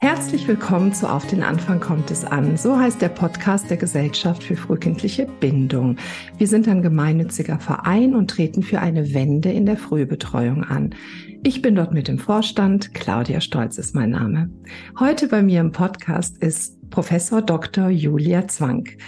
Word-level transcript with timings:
Herzlich 0.00 0.46
willkommen 0.46 0.92
zu 0.92 1.10
Auf 1.10 1.26
den 1.26 1.42
Anfang 1.42 1.80
kommt 1.80 2.12
es 2.12 2.24
an. 2.24 2.56
So 2.56 2.78
heißt 2.78 3.02
der 3.02 3.08
Podcast 3.08 3.68
der 3.68 3.78
Gesellschaft 3.78 4.44
für 4.44 4.54
frühkindliche 4.54 5.26
Bindung. 5.26 5.96
Wir 6.36 6.46
sind 6.46 6.68
ein 6.68 6.82
gemeinnütziger 6.82 7.58
Verein 7.58 8.14
und 8.14 8.30
treten 8.30 8.62
für 8.62 8.78
eine 8.78 9.12
Wende 9.12 9.50
in 9.50 9.66
der 9.66 9.76
Frühbetreuung 9.76 10.62
an. 10.62 10.94
Ich 11.42 11.62
bin 11.62 11.74
dort 11.74 11.92
mit 11.92 12.08
im 12.08 12.20
Vorstand. 12.20 12.94
Claudia 12.94 13.40
Stolz 13.40 13.76
ist 13.76 13.96
mein 13.96 14.10
Name. 14.10 14.50
Heute 15.00 15.26
bei 15.26 15.42
mir 15.42 15.60
im 15.60 15.72
Podcast 15.72 16.38
ist 16.38 16.78
Professor 16.90 17.42
Dr. 17.42 17.88
Julia 17.88 18.46
Zwank. 18.46 18.98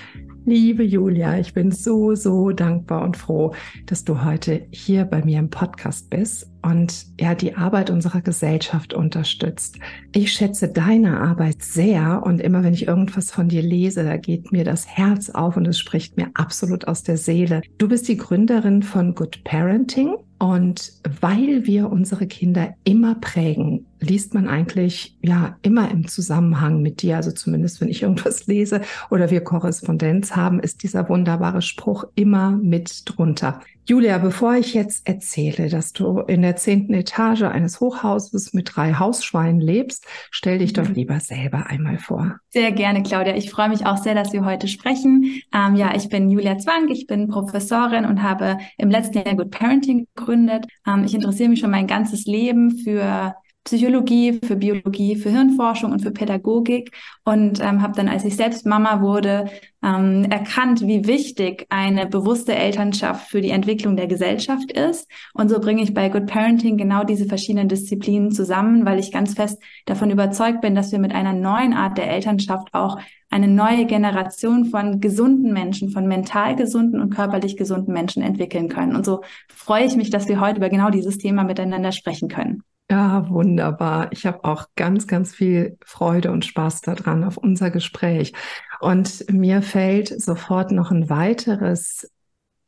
Liebe 0.44 0.82
Julia, 0.82 1.38
ich 1.38 1.54
bin 1.54 1.70
so, 1.70 2.16
so 2.16 2.50
dankbar 2.50 3.02
und 3.02 3.16
froh, 3.16 3.54
dass 3.86 4.02
du 4.02 4.24
heute 4.24 4.66
hier 4.72 5.04
bei 5.04 5.24
mir 5.24 5.38
im 5.38 5.50
Podcast 5.50 6.10
bist 6.10 6.50
und 6.62 7.06
ja, 7.20 7.34
die 7.34 7.54
Arbeit 7.54 7.90
unserer 7.90 8.20
Gesellschaft 8.20 8.94
unterstützt. 8.94 9.78
Ich 10.12 10.32
schätze 10.32 10.68
deine 10.68 11.20
Arbeit 11.20 11.62
sehr 11.62 12.22
und 12.24 12.40
immer 12.40 12.62
wenn 12.62 12.74
ich 12.74 12.86
irgendwas 12.86 13.30
von 13.30 13.48
dir 13.48 13.62
lese, 13.62 14.04
da 14.04 14.16
geht 14.16 14.52
mir 14.52 14.64
das 14.64 14.86
Herz 14.86 15.30
auf 15.30 15.56
und 15.56 15.66
es 15.66 15.78
spricht 15.78 16.16
mir 16.16 16.30
absolut 16.34 16.86
aus 16.86 17.02
der 17.02 17.16
Seele. 17.16 17.62
Du 17.78 17.88
bist 17.88 18.08
die 18.08 18.16
Gründerin 18.16 18.82
von 18.82 19.14
Good 19.14 19.42
Parenting 19.44 20.16
und 20.38 20.94
weil 21.20 21.66
wir 21.66 21.90
unsere 21.90 22.26
Kinder 22.26 22.74
immer 22.84 23.14
prägen, 23.14 23.84
liest 24.00 24.32
man 24.32 24.48
eigentlich 24.48 25.18
ja 25.20 25.58
immer 25.60 25.90
im 25.90 26.08
Zusammenhang 26.08 26.80
mit 26.80 27.02
dir, 27.02 27.16
also 27.16 27.30
zumindest 27.30 27.82
wenn 27.82 27.88
ich 27.88 28.02
irgendwas 28.02 28.46
lese 28.46 28.80
oder 29.10 29.30
wir 29.30 29.42
Korrespondenz 29.42 30.34
haben, 30.36 30.58
ist 30.58 30.82
dieser 30.82 31.10
wunderbare 31.10 31.60
Spruch 31.60 32.04
immer 32.14 32.52
mit 32.52 33.02
drunter. 33.04 33.60
Julia, 33.90 34.18
bevor 34.18 34.54
ich 34.54 34.72
jetzt 34.72 35.08
erzähle, 35.08 35.68
dass 35.68 35.92
du 35.92 36.20
in 36.20 36.42
der 36.42 36.54
zehnten 36.54 36.94
Etage 36.94 37.42
eines 37.42 37.80
Hochhauses 37.80 38.54
mit 38.54 38.70
drei 38.76 38.94
Hausschweinen 38.94 39.60
lebst, 39.60 40.06
stell 40.30 40.58
dich 40.58 40.72
doch 40.72 40.86
mhm. 40.86 40.94
lieber 40.94 41.18
selber 41.18 41.66
einmal 41.66 41.98
vor. 41.98 42.36
Sehr 42.50 42.70
gerne, 42.70 43.02
Claudia. 43.02 43.34
Ich 43.34 43.50
freue 43.50 43.68
mich 43.68 43.86
auch 43.86 43.96
sehr, 43.96 44.14
dass 44.14 44.32
wir 44.32 44.44
heute 44.44 44.68
sprechen. 44.68 45.42
Ähm, 45.52 45.74
ja, 45.74 45.92
ich 45.96 46.08
bin 46.08 46.30
Julia 46.30 46.56
Zwang, 46.56 46.88
ich 46.88 47.08
bin 47.08 47.26
Professorin 47.26 48.04
und 48.04 48.22
habe 48.22 48.58
im 48.78 48.90
letzten 48.90 49.18
Jahr 49.18 49.34
Good 49.34 49.50
Parenting 49.50 50.06
gegründet. 50.14 50.66
Ähm, 50.86 51.02
ich 51.02 51.12
interessiere 51.12 51.48
mich 51.48 51.58
schon 51.58 51.72
mein 51.72 51.88
ganzes 51.88 52.26
Leben 52.26 52.78
für 52.78 53.34
Psychologie, 53.64 54.40
für 54.42 54.56
Biologie, 54.56 55.16
für 55.16 55.30
Hirnforschung 55.30 55.92
und 55.92 56.00
für 56.00 56.12
Pädagogik 56.12 56.96
und 57.24 57.60
ähm, 57.60 57.82
habe 57.82 57.94
dann, 57.94 58.08
als 58.08 58.24
ich 58.24 58.34
selbst 58.34 58.64
Mama 58.64 59.02
wurde, 59.02 59.50
ähm, 59.82 60.24
erkannt, 60.30 60.80
wie 60.80 61.06
wichtig 61.06 61.66
eine 61.68 62.06
bewusste 62.06 62.54
Elternschaft 62.54 63.28
für 63.28 63.42
die 63.42 63.50
Entwicklung 63.50 63.96
der 63.96 64.06
Gesellschaft 64.06 64.72
ist. 64.72 65.10
Und 65.34 65.50
so 65.50 65.60
bringe 65.60 65.82
ich 65.82 65.92
bei 65.92 66.08
Good 66.08 66.26
Parenting 66.26 66.78
genau 66.78 67.04
diese 67.04 67.26
verschiedenen 67.26 67.68
Disziplinen 67.68 68.32
zusammen, 68.32 68.86
weil 68.86 68.98
ich 68.98 69.12
ganz 69.12 69.34
fest 69.34 69.62
davon 69.84 70.10
überzeugt 70.10 70.62
bin, 70.62 70.74
dass 70.74 70.90
wir 70.90 70.98
mit 70.98 71.14
einer 71.14 71.34
neuen 71.34 71.74
Art 71.74 71.98
der 71.98 72.10
Elternschaft 72.10 72.72
auch 72.72 72.98
eine 73.28 73.46
neue 73.46 73.84
Generation 73.84 74.64
von 74.64 75.00
gesunden 75.00 75.52
Menschen, 75.52 75.90
von 75.90 76.06
mental 76.06 76.56
gesunden 76.56 76.98
und 76.98 77.14
körperlich 77.14 77.58
gesunden 77.58 77.92
Menschen 77.92 78.22
entwickeln 78.22 78.68
können. 78.68 78.96
Und 78.96 79.04
so 79.04 79.20
freue 79.48 79.84
ich 79.84 79.96
mich, 79.96 80.08
dass 80.08 80.28
wir 80.28 80.40
heute 80.40 80.56
über 80.56 80.70
genau 80.70 80.88
dieses 80.88 81.18
Thema 81.18 81.44
miteinander 81.44 81.92
sprechen 81.92 82.28
können. 82.28 82.62
Ja, 82.90 83.28
wunderbar. 83.28 84.10
Ich 84.10 84.26
habe 84.26 84.42
auch 84.42 84.66
ganz, 84.74 85.06
ganz 85.06 85.32
viel 85.32 85.78
Freude 85.84 86.32
und 86.32 86.44
Spaß 86.44 86.80
daran 86.80 87.22
auf 87.22 87.36
unser 87.36 87.70
Gespräch. 87.70 88.32
Und 88.80 89.30
mir 89.30 89.62
fällt 89.62 90.20
sofort 90.20 90.72
noch 90.72 90.90
ein 90.90 91.08
weiteres, 91.08 92.10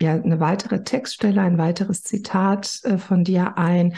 ja, 0.00 0.12
eine 0.12 0.38
weitere 0.38 0.84
Textstelle, 0.84 1.42
ein 1.42 1.58
weiteres 1.58 2.04
Zitat 2.04 2.78
äh, 2.84 2.98
von 2.98 3.24
dir 3.24 3.58
ein, 3.58 3.96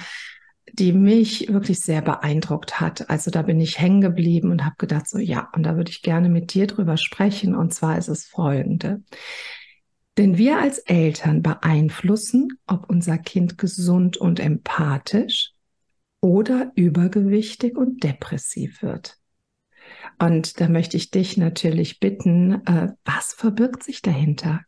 die 0.73 0.95
mich 0.95 1.53
wirklich 1.53 1.81
sehr 1.81 2.01
beeindruckt 2.01 2.81
hat. 2.81 3.11
Also 3.11 3.31
da 3.31 3.43
bin 3.43 3.61
ich 3.61 3.79
hängen 3.79 4.01
geblieben 4.01 4.51
und 4.51 4.65
habe 4.65 4.77
gedacht, 4.79 5.07
so 5.07 5.19
ja, 5.19 5.51
und 5.55 5.63
da 5.65 5.77
würde 5.77 5.91
ich 5.91 6.01
gerne 6.01 6.31
mit 6.31 6.55
dir 6.55 6.67
drüber 6.67 6.97
sprechen. 6.97 7.55
Und 7.55 7.75
zwar 7.75 7.99
ist 7.99 8.09
es 8.09 8.25
folgende. 8.25 9.03
Denn 10.17 10.39
wir 10.39 10.59
als 10.59 10.79
Eltern 10.79 11.43
beeinflussen, 11.43 12.49
ob 12.67 12.89
unser 12.89 13.19
Kind 13.19 13.59
gesund 13.59 14.17
und 14.17 14.41
empathisch 14.41 15.54
oder 16.25 16.73
übergewichtig 16.75 17.77
und 17.77 18.03
depressiv 18.03 18.83
wird. 18.83 19.19
Und 20.19 20.59
da 20.59 20.69
möchte 20.69 20.97
ich 20.97 21.11
dich 21.11 21.37
natürlich 21.37 22.01
bitten, 22.01 22.63
äh, 22.67 22.93
was 23.05 23.35
verbirgt 23.35 23.83
sich 23.83 24.01
dahinter? 24.01 24.63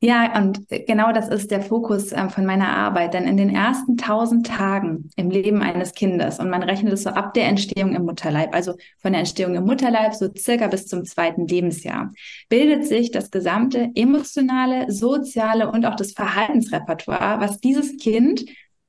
Ja, 0.00 0.38
und 0.38 0.68
genau 0.68 1.12
das 1.12 1.28
ist 1.28 1.50
der 1.50 1.60
Fokus 1.60 2.12
äh, 2.12 2.30
von 2.30 2.46
meiner 2.46 2.68
Arbeit. 2.68 3.12
Denn 3.12 3.24
in 3.24 3.36
den 3.36 3.54
ersten 3.54 3.98
tausend 3.98 4.46
Tagen 4.46 5.10
im 5.16 5.30
Leben 5.30 5.60
eines 5.60 5.92
Kindes, 5.92 6.38
und 6.38 6.48
man 6.48 6.62
rechnet 6.62 6.94
es 6.94 7.02
so 7.02 7.10
ab 7.10 7.34
der 7.34 7.48
Entstehung 7.48 7.94
im 7.94 8.06
Mutterleib, 8.06 8.54
also 8.54 8.72
von 8.98 9.12
der 9.12 9.20
Entstehung 9.20 9.54
im 9.54 9.64
Mutterleib 9.64 10.14
so 10.14 10.30
circa 10.34 10.68
bis 10.68 10.86
zum 10.86 11.04
zweiten 11.04 11.46
Lebensjahr, 11.46 12.10
bildet 12.48 12.86
sich 12.86 13.10
das 13.10 13.30
gesamte 13.30 13.90
emotionale, 13.94 14.90
soziale 14.90 15.70
und 15.70 15.84
auch 15.84 15.96
das 15.96 16.12
Verhaltensrepertoire, 16.12 17.38
was 17.38 17.60
dieses 17.60 17.98
Kind 17.98 18.46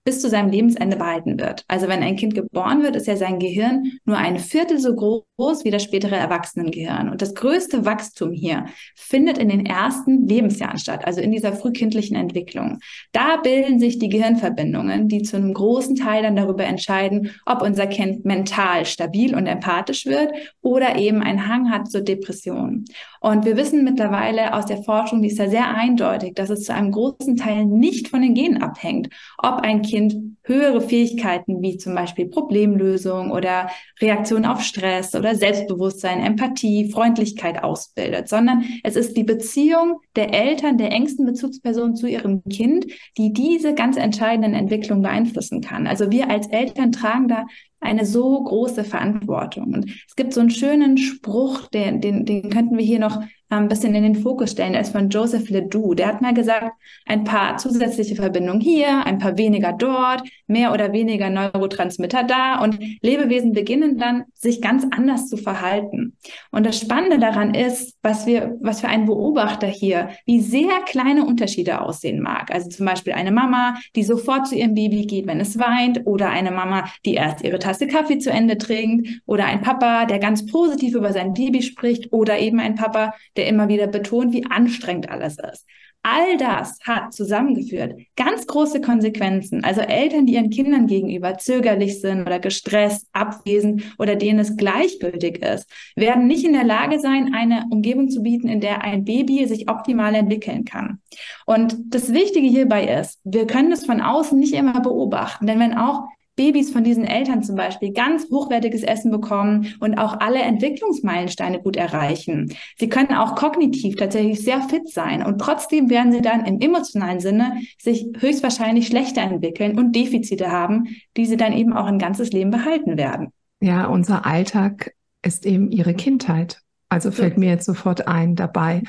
bis 0.08 0.22
zu 0.22 0.30
seinem 0.30 0.50
Lebensende 0.50 0.96
behalten 0.96 1.38
wird. 1.38 1.66
Also 1.68 1.90
wenn 1.90 2.02
ein 2.02 2.16
Kind 2.16 2.34
geboren 2.34 2.82
wird, 2.82 2.96
ist 2.96 3.08
ja 3.08 3.18
sein 3.18 3.40
Gehirn 3.40 3.92
nur 4.06 4.16
ein 4.16 4.40
Viertel 4.40 4.80
so 4.80 4.96
groß 4.96 5.66
wie 5.66 5.70
das 5.70 5.84
spätere 5.84 6.16
Erwachsenengehirn. 6.16 7.10
Und 7.10 7.22
das 7.22 7.36
größte 7.36 7.84
Wachstum 7.84 8.32
hier 8.32 8.68
findet 8.96 9.38
in 9.38 9.50
den 9.50 9.66
ersten 9.66 10.26
Lebensjahren 10.26 10.78
statt, 10.78 11.06
also 11.06 11.20
in 11.20 11.34
dieser 11.34 11.52
frühkindlichen 11.52 12.16
Entwicklung. 12.16 12.80
Da 13.12 13.36
bilden 13.36 13.80
sich 13.80 14.00
die 14.00 14.08
Gehirnverbindungen, 14.08 15.10
die 15.10 15.24
zu 15.24 15.36
einem 15.36 15.54
großen 15.54 15.98
Teil 15.98 16.24
dann 16.24 16.38
darüber 16.38 16.64
entscheiden, 16.64 17.32
ob 17.46 17.62
unser 17.62 17.88
Kind 17.88 18.24
mental 18.24 18.86
stabil 18.86 19.36
und 19.36 19.46
empathisch 19.46 20.06
wird 20.06 20.32
oder 20.62 20.96
eben 20.96 21.22
einen 21.22 21.50
Hang 21.50 21.70
hat 21.70 21.92
zur 21.92 22.00
Depression. 22.00 22.86
Und 23.20 23.44
wir 23.44 23.58
wissen 23.58 23.84
mittlerweile 23.84 24.54
aus 24.54 24.68
der 24.68 24.84
Forschung, 24.84 25.22
die 25.22 25.28
ist 25.28 25.40
ja 25.40 25.50
sehr 25.50 25.68
eindeutig, 25.68 26.36
dass 26.36 26.50
es 26.50 26.64
zu 26.64 26.74
einem 26.74 26.92
großen 26.92 27.36
Teil 27.36 27.66
nicht 27.66 28.08
von 28.08 28.22
den 28.22 28.36
Genen 28.36 28.62
abhängt, 28.62 29.10
ob 29.40 29.62
ein 29.64 29.82
Kind 29.82 29.97
höhere 30.44 30.82
Fähigkeiten 30.82 31.62
wie 31.62 31.78
zum 31.78 31.94
Beispiel 31.94 32.28
Problemlösung 32.28 33.32
oder 33.32 33.70
Reaktion 34.02 34.46
auf 34.46 34.62
Stress 34.62 35.14
oder 35.14 35.36
Selbstbewusstsein, 35.36 36.24
Empathie, 36.24 36.90
Freundlichkeit 36.92 37.64
ausbildet, 37.64 38.30
sondern 38.30 38.64
es 38.84 38.96
ist 38.96 39.18
die 39.18 39.24
Beziehung 39.24 40.00
der 40.16 40.34
Eltern, 40.34 40.78
der 40.78 40.92
engsten 40.92 41.26
Bezugsperson 41.26 41.96
zu 41.96 42.08
ihrem 42.08 42.44
Kind, 42.46 42.88
die 43.18 43.34
diese 43.34 43.74
ganz 43.74 43.98
entscheidenden 43.98 44.54
Entwicklungen 44.54 45.04
beeinflussen 45.04 45.62
kann. 45.62 45.88
Also 45.88 46.12
wir 46.12 46.30
als 46.30 46.48
Eltern 46.48 46.92
tragen 46.92 47.28
da 47.28 47.46
eine 47.80 48.06
so 48.06 48.44
große 48.44 48.84
Verantwortung. 48.84 49.74
Und 49.74 49.92
es 50.08 50.16
gibt 50.16 50.34
so 50.34 50.40
einen 50.40 50.50
schönen 50.50 50.98
Spruch, 50.98 51.68
den, 51.68 52.02
den, 52.02 52.26
den 52.26 52.50
könnten 52.50 52.78
wir 52.78 52.86
hier 52.86 53.00
noch 53.00 53.22
ein 53.50 53.68
bisschen 53.70 53.96
in 53.96 54.04
den 54.04 54.16
Fokus 54.16 54.52
stellen. 54.52 54.74
Der 54.74 54.82
ist 54.82 54.92
von 54.92 55.10
Joseph 55.10 55.50
Ledoux. 55.50 55.94
Der 55.96 56.08
hat 56.08 56.22
mal 56.22 56.34
gesagt, 56.34 56.72
ein 57.06 57.24
paar 57.24 57.58
zusätzliche 57.58 58.16
Verbindungen 58.16 58.60
hier, 58.60 59.06
ein 59.06 59.20
paar 59.20 59.38
weniger 59.38 59.74
dort, 59.74 60.24
mehr 60.48 60.74
oder 60.74 60.92
weniger 60.92 61.30
Neurotransmitter 61.30 62.24
da 62.24 62.62
und 62.62 62.80
Lebewesen 63.02 63.54
beginnen 63.54 63.98
dann, 63.98 64.26
sich 64.34 64.62
ganz 64.62 64.86
anders 64.92 65.28
zu 65.28 65.38
verhalten. 65.38 66.18
Und 66.52 66.66
das 66.66 66.80
Spannende 66.80 67.20
daran 67.20 67.54
ist, 67.54 67.96
was 68.02 68.26
wir, 68.26 68.58
was 68.62 68.82
für 68.82 68.88
ein 68.90 69.06
Beobachter 69.06 69.68
hier, 69.68 70.10
wie 70.26 70.42
sehr 70.42 70.82
kleine 70.86 71.26
Unterschiede 71.26 71.82
aussehen 71.82 72.22
mag. 72.22 72.52
Also 72.52 72.70
zum 72.70 72.86
Beispiel 72.86 73.14
eine 73.14 73.32
Mama, 73.32 73.76
die 73.96 74.04
sofort 74.04 74.48
zu 74.48 74.56
ihrem 74.56 74.74
Baby 74.74 75.06
geht, 75.06 75.28
wenn 75.28 75.40
es 75.40 75.58
weint, 75.58 76.02
oder 76.06 76.30
eine 76.30 76.52
Mama, 76.52 76.90
die 77.06 77.14
erst 77.14 77.44
ihre 77.44 77.60
Tasse 77.60 77.88
Kaffee 77.88 78.20
zu 78.20 78.30
Ende 78.30 78.58
trinkt, 78.58 79.22
oder 79.26 79.46
ein 79.46 79.62
Papa, 79.62 80.06
der 80.06 80.20
ganz 80.20 80.46
positiv 80.46 80.96
über 80.96 81.14
sein 81.14 81.34
Baby 81.34 81.62
spricht, 81.62 82.12
oder 82.12 82.40
eben 82.40 82.60
ein 82.60 82.76
Papa, 82.76 83.14
der 83.38 83.48
immer 83.48 83.68
wieder 83.68 83.88
betont, 83.88 84.34
wie 84.34 84.46
anstrengend 84.46 85.10
alles 85.10 85.38
ist. 85.38 85.66
All 86.04 86.38
das 86.38 86.80
hat 86.84 87.14
zusammengeführt 87.14 87.96
ganz 88.16 88.48
große 88.48 88.80
Konsequenzen. 88.80 89.66
Also 89.66 89.82
Eltern, 89.82 90.26
die 90.26 90.36
ihren 90.36 90.52
Kindern 90.52 90.88
gegenüber 90.88 91.38
zögerlich 91.38 92.00
sind 92.00 92.22
oder 92.22 92.40
gestresst, 92.40 93.08
abwesend 93.12 93.84
oder 94.00 94.16
denen 94.16 94.40
es 94.40 94.56
gleichgültig 94.56 95.44
ist, 95.44 95.70
werden 95.98 96.28
nicht 96.28 96.46
in 96.46 96.54
der 96.54 96.64
Lage 96.64 97.00
sein, 97.00 97.34
eine 97.34 97.66
Umgebung 97.72 98.10
zu 98.10 98.22
bieten, 98.22 98.48
in 98.48 98.62
der 98.62 98.84
ein 98.84 99.04
Baby 99.04 99.46
sich 99.48 99.70
optimal 99.70 100.16
entwickeln 100.16 100.64
kann. 100.64 101.02
Und 101.46 101.76
das 101.90 102.14
Wichtige 102.14 102.48
hierbei 102.48 102.86
ist, 102.86 103.20
wir 103.26 103.46
können 103.46 103.74
es 103.74 103.86
von 103.86 104.00
außen 104.00 104.40
nicht 104.40 104.54
immer 104.54 104.80
beobachten, 104.80 105.46
denn 105.46 105.60
wenn 105.60 105.78
auch 105.78 106.06
Babys 106.38 106.72
von 106.72 106.86
diesen 106.86 107.04
Eltern 107.04 107.44
zum 107.44 107.56
Beispiel 107.56 107.92
ganz 107.92 108.30
hochwertiges 108.32 108.84
Essen 108.84 109.12
bekommen 109.12 109.74
und 109.82 109.98
auch 109.98 110.20
alle 110.22 110.40
Entwicklungsmeilensteine 110.40 111.60
gut 111.60 111.76
erreichen. 111.76 112.54
Sie 112.78 112.88
können 112.88 113.14
auch 113.14 113.36
kognitiv 113.36 113.98
tatsächlich 113.98 114.42
sehr 114.42 114.62
fit 114.62 114.88
sein 114.88 115.26
und 115.26 115.40
trotzdem 115.40 115.90
werden 115.90 116.14
sie 116.14 116.22
dann 116.22 116.46
im 116.46 116.62
emotionalen 116.62 117.20
Sinne 117.20 117.58
sich 117.78 118.08
höchstwahrscheinlich 118.20 118.88
schlechter 118.88 119.22
entwickeln 119.22 119.78
und 119.78 119.96
Defizite 119.96 120.52
haben, 120.52 120.96
die 121.18 121.26
sie 121.26 121.38
dann 121.38 121.54
eben 121.54 121.74
auch 121.74 121.88
ein 121.88 122.00
ganzes 122.00 122.32
Leben 122.32 122.52
behalten 122.52 122.98
werden. 122.98 123.34
Ja, 123.60 123.88
unser 123.88 124.26
Alltag 124.26 124.94
ist 125.24 125.46
eben 125.46 125.72
ihre 125.72 125.96
Kindheit. 125.96 126.62
Also 126.90 127.12
fällt 127.12 127.38
mir 127.38 127.50
jetzt 127.50 127.66
sofort 127.66 128.08
ein 128.08 128.36
dabei. 128.36 128.84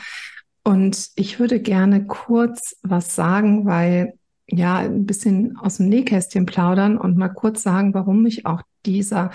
Und 0.63 1.09
ich 1.17 1.41
würde 1.41 1.61
gerne 1.61 2.07
kurz 2.07 2.77
was 2.83 3.15
sagen, 3.15 3.65
weil 3.65 4.18
ja, 4.49 4.79
ein 4.79 5.07
bisschen 5.07 5.57
aus 5.57 5.77
dem 5.77 5.89
Nähkästchen 5.89 6.47
plaudern 6.47 6.99
und 6.99 7.17
mal 7.17 7.29
kurz 7.29 7.63
sagen, 7.63 7.95
warum 7.95 8.23
mich 8.23 8.47
auch 8.47 8.63
dieser 8.87 9.31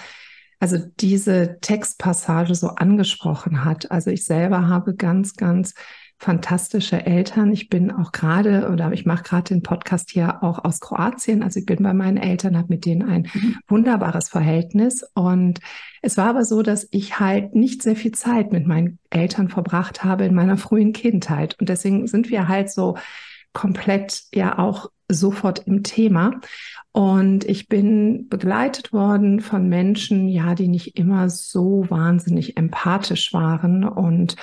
also 0.63 0.77
diese 1.01 1.57
Textpassage 1.59 2.55
so 2.55 2.69
angesprochen 2.69 3.65
hat. 3.65 3.91
Also 3.91 4.11
ich 4.11 4.23
selber 4.23 4.69
habe 4.69 4.95
ganz, 4.95 5.33
ganz 5.35 5.73
fantastische 6.17 7.05
Eltern. 7.05 7.51
Ich 7.51 7.67
bin 7.67 7.91
auch 7.91 8.13
gerade 8.13 8.69
oder 8.71 8.93
ich 8.93 9.05
mache 9.05 9.23
gerade 9.23 9.53
den 9.53 9.61
Podcast 9.61 10.09
hier 10.09 10.41
auch 10.41 10.63
aus 10.63 10.79
Kroatien. 10.79 11.43
Also 11.43 11.59
ich 11.59 11.65
bin 11.65 11.83
bei 11.83 11.93
meinen 11.93 12.15
Eltern, 12.15 12.57
habe 12.57 12.69
mit 12.69 12.85
denen 12.85 13.03
ein 13.03 13.27
mhm. 13.33 13.57
wunderbares 13.67 14.29
Verhältnis. 14.29 15.05
Und 15.15 15.59
es 16.01 16.15
war 16.15 16.29
aber 16.29 16.45
so, 16.45 16.61
dass 16.61 16.87
ich 16.91 17.19
halt 17.19 17.55
nicht 17.55 17.83
sehr 17.83 17.97
viel 17.97 18.13
Zeit 18.13 18.53
mit 18.53 18.65
meinen 18.65 18.99
Eltern 19.09 19.49
verbracht 19.49 20.05
habe 20.05 20.23
in 20.23 20.33
meiner 20.33 20.55
frühen 20.55 20.93
Kindheit. 20.93 21.57
Und 21.59 21.67
deswegen 21.67 22.07
sind 22.07 22.29
wir 22.29 22.47
halt 22.47 22.71
so 22.71 22.95
komplett 23.51 24.23
ja 24.33 24.57
auch 24.57 24.89
sofort 25.13 25.67
im 25.67 25.83
Thema. 25.83 26.39
Und 26.91 27.43
ich 27.45 27.67
bin 27.67 28.27
begleitet 28.29 28.93
worden 28.93 29.39
von 29.39 29.67
Menschen, 29.67 30.27
ja, 30.27 30.53
die 30.53 30.67
nicht 30.67 30.97
immer 30.97 31.29
so 31.29 31.85
wahnsinnig 31.89 32.57
empathisch 32.57 33.33
waren 33.33 33.83
und 33.83 34.35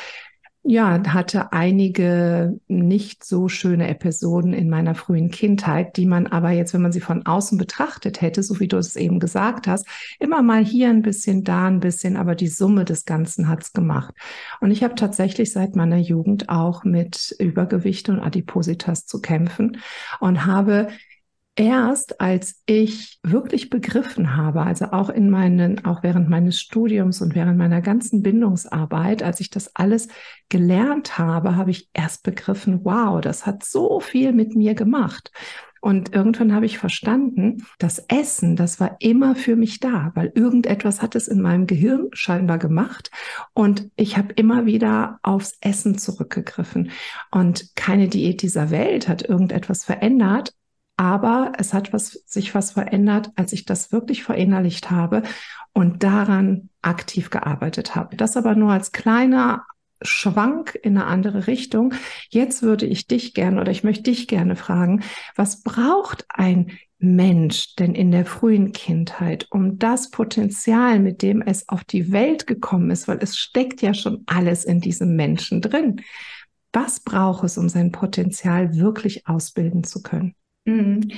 ja, 0.63 1.03
hatte 1.07 1.53
einige 1.53 2.61
nicht 2.69 3.25
so 3.25 3.49
schöne 3.49 3.89
Episoden 3.89 4.53
in 4.53 4.69
meiner 4.69 4.95
frühen 4.95 5.31
Kindheit, 5.31 5.97
die 5.97 6.05
man 6.05 6.27
aber 6.27 6.51
jetzt, 6.51 6.75
wenn 6.75 6.83
man 6.83 6.93
sie 6.93 7.01
von 7.01 7.25
außen 7.25 7.57
betrachtet 7.57 8.21
hätte, 8.21 8.43
so 8.43 8.61
wie 8.61 8.69
du 8.69 8.77
es 8.77 8.95
eben 8.95 9.21
gesagt 9.21 9.67
hast, 9.67 9.87
immer 10.19 10.43
mal 10.43 10.63
hier 10.63 10.91
ein 10.91 11.01
bisschen, 11.01 11.45
da 11.45 11.67
ein 11.67 11.81
bisschen, 11.81 12.19
aber 12.19 12.35
die 12.35 12.49
Summe 12.49 12.85
des 12.85 13.07
Ganzen 13.07 13.49
hat's 13.49 13.73
gemacht. 13.73 14.15
Und 14.61 14.71
ich 14.71 14.85
habe 14.85 14.95
tatsächlich 14.97 15.51
seit 15.51 15.77
meiner 15.77 15.99
Jugend 15.99 16.51
auch 16.51 16.85
mit 16.85 17.35
Übergewicht 17.39 18.11
und 18.11 18.21
Adipositas 18.21 19.07
zu 19.07 19.23
kämpfen 19.23 19.79
und 20.21 20.45
habe 20.45 20.89
erst 21.61 22.23
als 22.23 22.63
ich 22.65 23.19
wirklich 23.23 23.69
begriffen 23.69 24.35
habe, 24.35 24.63
also 24.63 24.87
auch 24.87 25.11
in 25.11 25.29
meinen, 25.29 25.85
auch 25.85 26.03
während 26.03 26.31
meines 26.31 26.59
Studiums 26.59 27.21
und 27.21 27.35
während 27.35 27.59
meiner 27.59 27.83
ganzen 27.83 28.23
Bindungsarbeit, 28.23 29.23
als 29.23 29.41
ich 29.41 29.51
das 29.51 29.77
alles 29.77 30.09
gelernt 30.49 31.19
habe, 31.19 31.57
habe 31.57 31.71
ich 31.71 31.91
erst 31.93 32.23
begriffen, 32.23 32.81
wow, 32.85 33.21
das 33.21 33.45
hat 33.45 33.63
so 33.63 34.01
viel 34.01 34.33
mit 34.33 34.57
mir 34.57 34.75
gemacht. 34.75 35.33
Und 35.83 36.15
irgendwann 36.15 36.55
habe 36.55 36.65
ich 36.65 36.79
verstanden, 36.79 37.67
das 37.79 37.99
Essen, 38.09 38.57
das 38.57 38.81
war 38.81 38.97
immer 38.99 39.35
für 39.35 39.55
mich 39.55 39.81
da, 39.81 40.13
weil 40.15 40.33
irgendetwas 40.35 41.03
hat 41.03 41.15
es 41.15 41.29
in 41.29 41.43
meinem 41.43 41.67
Gehirn 41.67 42.09
scheinbar 42.13 42.57
gemacht. 42.57 43.11
Und 43.53 43.91
ich 43.97 44.17
habe 44.17 44.33
immer 44.33 44.65
wieder 44.65 45.19
aufs 45.23 45.59
Essen 45.61 45.99
zurückgegriffen. 45.99 46.91
Und 47.31 47.77
keine 47.77 48.09
Diät 48.09 48.41
dieser 48.41 48.71
Welt 48.71 49.09
hat 49.09 49.27
irgendetwas 49.29 49.85
verändert, 49.85 50.55
aber 51.01 51.53
es 51.57 51.73
hat 51.73 51.95
was, 51.95 52.23
sich 52.27 52.55
was 52.55 52.73
verändert, 52.73 53.31
als 53.35 53.55
ich 53.55 53.65
das 53.65 53.91
wirklich 53.91 54.23
verinnerlicht 54.23 54.91
habe 54.91 55.23
und 55.73 56.03
daran 56.03 56.69
aktiv 56.83 57.31
gearbeitet 57.31 57.95
habe. 57.95 58.17
Das 58.17 58.37
aber 58.37 58.55
nur 58.55 58.71
als 58.71 58.93
kleiner 58.93 59.65
Schwank 60.03 60.79
in 60.83 60.99
eine 60.99 61.07
andere 61.07 61.47
Richtung. 61.47 61.95
Jetzt 62.29 62.63
würde 62.63 62.85
ich 62.85 63.07
dich 63.07 63.33
gerne 63.33 63.63
oder 63.63 63.71
ich 63.71 63.83
möchte 63.83 64.03
dich 64.03 64.29
gerne 64.29 64.57
fragen, 64.57 65.03
was 65.37 65.63
braucht 65.63 66.27
ein 66.29 66.73
Mensch 66.99 67.77
denn 67.77 67.95
in 67.95 68.11
der 68.11 68.27
frühen 68.27 68.73
Kindheit, 68.73 69.47
um 69.51 69.79
das 69.79 70.11
Potenzial, 70.11 70.99
mit 70.99 71.23
dem 71.23 71.41
es 71.41 71.67
auf 71.71 71.83
die 71.83 72.13
Welt 72.13 72.47
gekommen 72.47 72.91
ist, 72.91 73.09
weil 73.09 73.21
es 73.23 73.39
steckt 73.39 73.81
ja 73.81 73.95
schon 73.95 74.23
alles 74.27 74.67
in 74.67 74.83
diesem 74.83 75.17
Menschen 75.17 75.63
drin. 75.63 76.03
Was 76.75 77.01
braucht 77.01 77.45
es, 77.45 77.57
um 77.57 77.71
sein 77.71 77.91
Potenzial 77.91 78.75
wirklich 78.77 79.27
ausbilden 79.27 79.83
zu 79.83 80.03
können? 80.03 80.35
Mhm. 80.65 81.11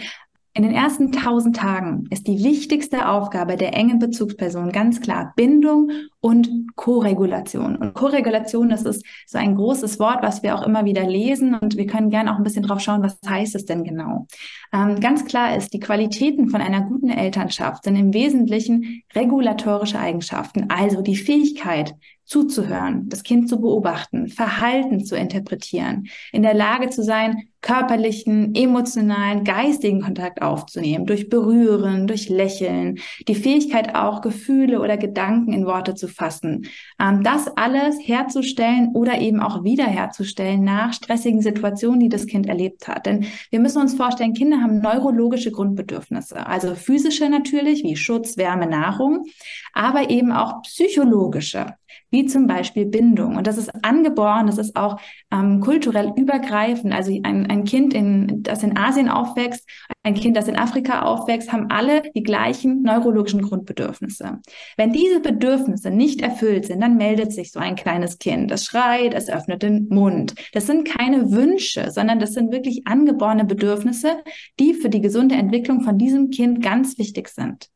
In 0.54 0.64
den 0.64 0.74
ersten 0.74 1.12
tausend 1.12 1.56
Tagen 1.56 2.04
ist 2.10 2.26
die 2.26 2.44
wichtigste 2.44 3.08
Aufgabe 3.08 3.56
der 3.56 3.72
engen 3.72 3.98
Bezugsperson 3.98 4.70
ganz 4.70 5.00
klar 5.00 5.32
Bindung 5.34 5.90
und 6.20 6.46
Koregulation. 6.76 7.76
Und 7.76 7.94
Koregulation, 7.94 8.68
das 8.68 8.82
ist 8.82 9.02
so 9.26 9.38
ein 9.38 9.54
großes 9.56 9.98
Wort, 9.98 10.22
was 10.22 10.42
wir 10.42 10.54
auch 10.54 10.66
immer 10.66 10.84
wieder 10.84 11.08
lesen 11.08 11.54
und 11.54 11.78
wir 11.78 11.86
können 11.86 12.10
gerne 12.10 12.30
auch 12.30 12.36
ein 12.36 12.42
bisschen 12.42 12.64
drauf 12.64 12.80
schauen, 12.80 13.02
was 13.02 13.18
heißt 13.26 13.54
es 13.54 13.64
denn 13.64 13.82
genau. 13.82 14.26
Ähm, 14.74 15.00
ganz 15.00 15.24
klar 15.24 15.56
ist, 15.56 15.72
die 15.72 15.80
Qualitäten 15.80 16.50
von 16.50 16.60
einer 16.60 16.82
guten 16.82 17.08
Elternschaft 17.08 17.84
sind 17.84 17.96
im 17.96 18.12
Wesentlichen 18.12 19.04
regulatorische 19.14 19.98
Eigenschaften, 19.98 20.66
also 20.68 21.00
die 21.00 21.16
Fähigkeit, 21.16 21.94
zuzuhören, 22.32 23.10
das 23.10 23.24
Kind 23.24 23.50
zu 23.50 23.60
beobachten, 23.60 24.28
Verhalten 24.28 25.04
zu 25.04 25.16
interpretieren, 25.16 26.08
in 26.32 26.40
der 26.40 26.54
Lage 26.54 26.88
zu 26.88 27.02
sein, 27.02 27.48
körperlichen, 27.60 28.54
emotionalen, 28.54 29.44
geistigen 29.44 30.00
Kontakt 30.00 30.40
aufzunehmen, 30.40 31.04
durch 31.04 31.28
Berühren, 31.28 32.06
durch 32.06 32.30
Lächeln, 32.30 32.98
die 33.28 33.34
Fähigkeit 33.34 33.94
auch 33.94 34.22
Gefühle 34.22 34.80
oder 34.80 34.96
Gedanken 34.96 35.52
in 35.52 35.66
Worte 35.66 35.94
zu 35.94 36.08
fassen. 36.08 36.66
Ähm, 36.98 37.22
das 37.22 37.54
alles 37.54 37.96
herzustellen 38.00 38.92
oder 38.94 39.20
eben 39.20 39.40
auch 39.40 39.62
wiederherzustellen 39.62 40.64
nach 40.64 40.94
stressigen 40.94 41.42
Situationen, 41.42 42.00
die 42.00 42.08
das 42.08 42.26
Kind 42.26 42.46
erlebt 42.48 42.88
hat. 42.88 43.04
Denn 43.04 43.26
wir 43.50 43.60
müssen 43.60 43.82
uns 43.82 43.92
vorstellen, 43.92 44.32
Kinder 44.32 44.62
haben 44.62 44.80
neurologische 44.80 45.52
Grundbedürfnisse, 45.52 46.46
also 46.46 46.74
physische 46.74 47.28
natürlich, 47.28 47.84
wie 47.84 47.94
Schutz, 47.94 48.38
Wärme, 48.38 48.66
Nahrung, 48.66 49.26
aber 49.74 50.08
eben 50.08 50.32
auch 50.32 50.62
psychologische 50.62 51.74
wie 52.10 52.26
zum 52.26 52.46
Beispiel 52.46 52.86
Bindung. 52.86 53.36
Und 53.36 53.46
das 53.46 53.58
ist 53.58 53.70
angeboren, 53.84 54.46
das 54.46 54.58
ist 54.58 54.76
auch 54.76 55.00
ähm, 55.32 55.60
kulturell 55.60 56.12
übergreifend. 56.16 56.92
Also 56.92 57.18
ein, 57.22 57.50
ein 57.50 57.64
Kind, 57.64 57.94
in, 57.94 58.42
das 58.42 58.62
in 58.62 58.76
Asien 58.76 59.08
aufwächst, 59.08 59.68
ein 60.02 60.14
Kind, 60.14 60.36
das 60.36 60.48
in 60.48 60.56
Afrika 60.56 61.02
aufwächst, 61.02 61.52
haben 61.52 61.70
alle 61.70 62.02
die 62.14 62.22
gleichen 62.22 62.82
neurologischen 62.82 63.42
Grundbedürfnisse. 63.42 64.40
Wenn 64.76 64.92
diese 64.92 65.20
Bedürfnisse 65.20 65.90
nicht 65.90 66.20
erfüllt 66.20 66.66
sind, 66.66 66.80
dann 66.80 66.96
meldet 66.96 67.32
sich 67.32 67.52
so 67.52 67.60
ein 67.60 67.76
kleines 67.76 68.18
Kind. 68.18 68.50
Es 68.50 68.64
schreit, 68.64 69.14
es 69.14 69.30
öffnet 69.30 69.62
den 69.62 69.88
Mund. 69.88 70.34
Das 70.52 70.66
sind 70.66 70.86
keine 70.86 71.30
Wünsche, 71.30 71.90
sondern 71.90 72.18
das 72.18 72.34
sind 72.34 72.52
wirklich 72.52 72.86
angeborene 72.86 73.44
Bedürfnisse, 73.44 74.22
die 74.58 74.74
für 74.74 74.88
die 74.88 75.00
gesunde 75.00 75.36
Entwicklung 75.36 75.82
von 75.82 75.98
diesem 75.98 76.30
Kind 76.30 76.62
ganz 76.62 76.98
wichtig 76.98 77.28
sind. 77.28 77.68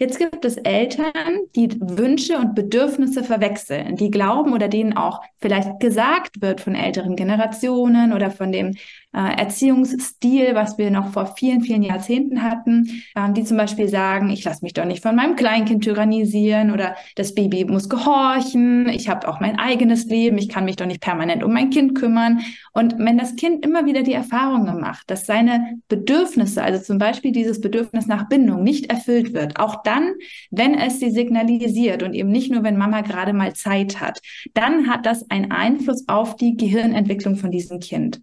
Jetzt 0.00 0.18
gibt 0.20 0.44
es 0.44 0.56
Eltern, 0.58 1.12
die 1.56 1.68
Wünsche 1.80 2.38
und 2.38 2.54
Bedürfnisse 2.54 3.24
verwechseln, 3.24 3.96
die 3.96 4.12
glauben 4.12 4.52
oder 4.52 4.68
denen 4.68 4.96
auch 4.96 5.20
vielleicht 5.38 5.80
gesagt 5.80 6.40
wird 6.40 6.60
von 6.60 6.76
älteren 6.76 7.16
Generationen 7.16 8.12
oder 8.12 8.30
von 8.30 8.52
dem 8.52 8.76
äh, 9.12 9.40
Erziehungsstil, 9.40 10.54
was 10.54 10.78
wir 10.78 10.92
noch 10.92 11.12
vor 11.12 11.34
vielen, 11.36 11.62
vielen 11.62 11.82
Jahrzehnten 11.82 12.42
hatten, 12.42 13.02
ähm, 13.16 13.34
die 13.34 13.42
zum 13.42 13.56
Beispiel 13.56 13.88
sagen, 13.88 14.30
ich 14.30 14.44
lasse 14.44 14.62
mich 14.62 14.74
doch 14.74 14.84
nicht 14.84 15.02
von 15.02 15.16
meinem 15.16 15.34
Kleinkind 15.34 15.82
tyrannisieren 15.82 16.70
oder 16.70 16.94
das 17.16 17.34
Baby 17.34 17.64
muss 17.64 17.88
gehorchen, 17.88 18.88
ich 18.88 19.08
habe 19.08 19.26
auch 19.26 19.40
mein 19.40 19.58
eigenes 19.58 20.04
Leben, 20.04 20.38
ich 20.38 20.48
kann 20.48 20.64
mich 20.64 20.76
doch 20.76 20.86
nicht 20.86 21.00
permanent 21.00 21.42
um 21.42 21.52
mein 21.52 21.70
Kind 21.70 21.96
kümmern. 21.96 22.40
Und 22.72 22.98
wenn 22.98 23.18
das 23.18 23.34
Kind 23.34 23.64
immer 23.64 23.86
wieder 23.86 24.02
die 24.02 24.12
Erfahrung 24.12 24.66
macht, 24.78 25.10
dass 25.10 25.26
seine 25.26 25.80
Bedürfnisse, 25.88 26.62
also 26.62 26.80
zum 26.80 26.98
Beispiel 26.98 27.32
dieses 27.32 27.60
Bedürfnis 27.60 28.06
nach 28.06 28.28
Bindung, 28.28 28.62
nicht 28.62 28.90
erfüllt 28.90 29.32
wird, 29.32 29.58
auch 29.58 29.82
dann, 29.88 30.14
wenn 30.50 30.74
es 30.74 31.00
sie 31.00 31.10
signalisiert 31.10 32.02
und 32.02 32.12
eben 32.12 32.30
nicht 32.30 32.52
nur, 32.52 32.62
wenn 32.62 32.76
Mama 32.76 33.00
gerade 33.00 33.32
mal 33.32 33.54
Zeit 33.54 34.00
hat, 34.00 34.20
dann 34.52 34.86
hat 34.88 35.06
das 35.06 35.30
einen 35.30 35.50
Einfluss 35.50 36.06
auf 36.08 36.36
die 36.36 36.56
Gehirnentwicklung 36.56 37.36
von 37.36 37.50
diesem 37.50 37.80
Kind. 37.80 38.20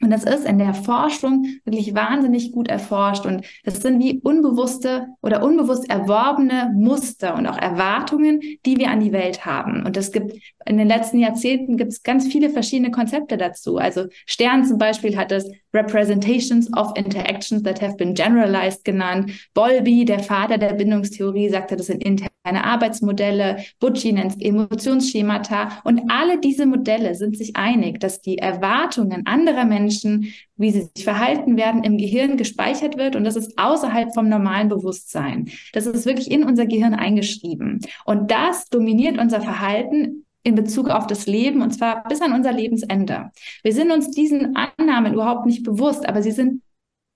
Und 0.00 0.10
das 0.10 0.22
ist 0.22 0.44
in 0.44 0.58
der 0.58 0.74
Forschung 0.74 1.46
wirklich 1.64 1.92
wahnsinnig 1.92 2.52
gut 2.52 2.68
erforscht. 2.68 3.26
Und 3.26 3.44
das 3.64 3.82
sind 3.82 3.98
wie 4.00 4.20
unbewusste 4.20 5.08
oder 5.22 5.42
unbewusst 5.42 5.90
erworbene 5.90 6.72
Muster 6.74 7.34
und 7.34 7.48
auch 7.48 7.58
Erwartungen, 7.58 8.40
die 8.64 8.76
wir 8.76 8.90
an 8.90 9.00
die 9.00 9.12
Welt 9.12 9.44
haben. 9.44 9.84
Und 9.84 9.96
es 9.96 10.12
gibt 10.12 10.36
in 10.66 10.76
den 10.76 10.86
letzten 10.86 11.18
Jahrzehnten 11.18 11.76
gibt 11.76 11.92
es 11.92 12.04
ganz 12.04 12.28
viele 12.28 12.50
verschiedene 12.50 12.92
Konzepte 12.92 13.36
dazu. 13.36 13.78
Also 13.78 14.06
Stern 14.24 14.64
zum 14.64 14.78
Beispiel 14.78 15.16
hat 15.16 15.32
es 15.32 15.50
Representations 15.74 16.72
of 16.76 16.92
Interactions 16.96 17.62
that 17.62 17.80
have 17.82 17.96
been 17.96 18.14
generalized 18.14 18.84
genannt. 18.84 19.32
Bolby, 19.54 20.04
der 20.04 20.20
Vater 20.20 20.58
der 20.58 20.74
Bindungstheorie, 20.74 21.48
sagte, 21.48 21.76
das 21.76 21.86
sind 21.86 22.02
interne 22.02 22.64
Arbeitsmodelle. 22.64 23.58
Butchie 23.78 24.12
nennt 24.12 24.32
es 24.32 24.40
Emotionsschemata. 24.40 25.80
Und 25.84 26.02
alle 26.08 26.40
diese 26.40 26.66
Modelle 26.66 27.14
sind 27.14 27.36
sich 27.36 27.56
einig, 27.56 28.00
dass 28.00 28.20
die 28.22 28.38
Erwartungen 28.38 29.26
anderer 29.26 29.64
Menschen, 29.64 30.32
wie 30.56 30.70
sie 30.70 30.88
sich 30.94 31.04
verhalten 31.04 31.56
werden, 31.56 31.84
im 31.84 31.98
Gehirn 31.98 32.36
gespeichert 32.36 32.96
wird. 32.96 33.16
Und 33.16 33.24
das 33.24 33.36
ist 33.36 33.58
außerhalb 33.58 34.14
vom 34.14 34.28
normalen 34.28 34.68
Bewusstsein. 34.68 35.50
Das 35.72 35.86
ist 35.86 36.06
wirklich 36.06 36.30
in 36.30 36.44
unser 36.44 36.66
Gehirn 36.66 36.94
eingeschrieben. 36.94 37.80
Und 38.04 38.30
das 38.30 38.68
dominiert 38.70 39.18
unser 39.18 39.40
Verhalten 39.40 40.24
in 40.48 40.54
Bezug 40.54 40.88
auf 40.88 41.06
das 41.06 41.26
Leben 41.26 41.62
und 41.62 41.72
zwar 41.72 42.02
bis 42.04 42.20
an 42.20 42.32
unser 42.32 42.52
Lebensende. 42.52 43.30
Wir 43.62 43.72
sind 43.72 43.92
uns 43.92 44.10
diesen 44.10 44.56
Annahmen 44.56 45.14
überhaupt 45.14 45.46
nicht 45.46 45.62
bewusst, 45.62 46.08
aber 46.08 46.22
sie 46.22 46.32
sind 46.32 46.62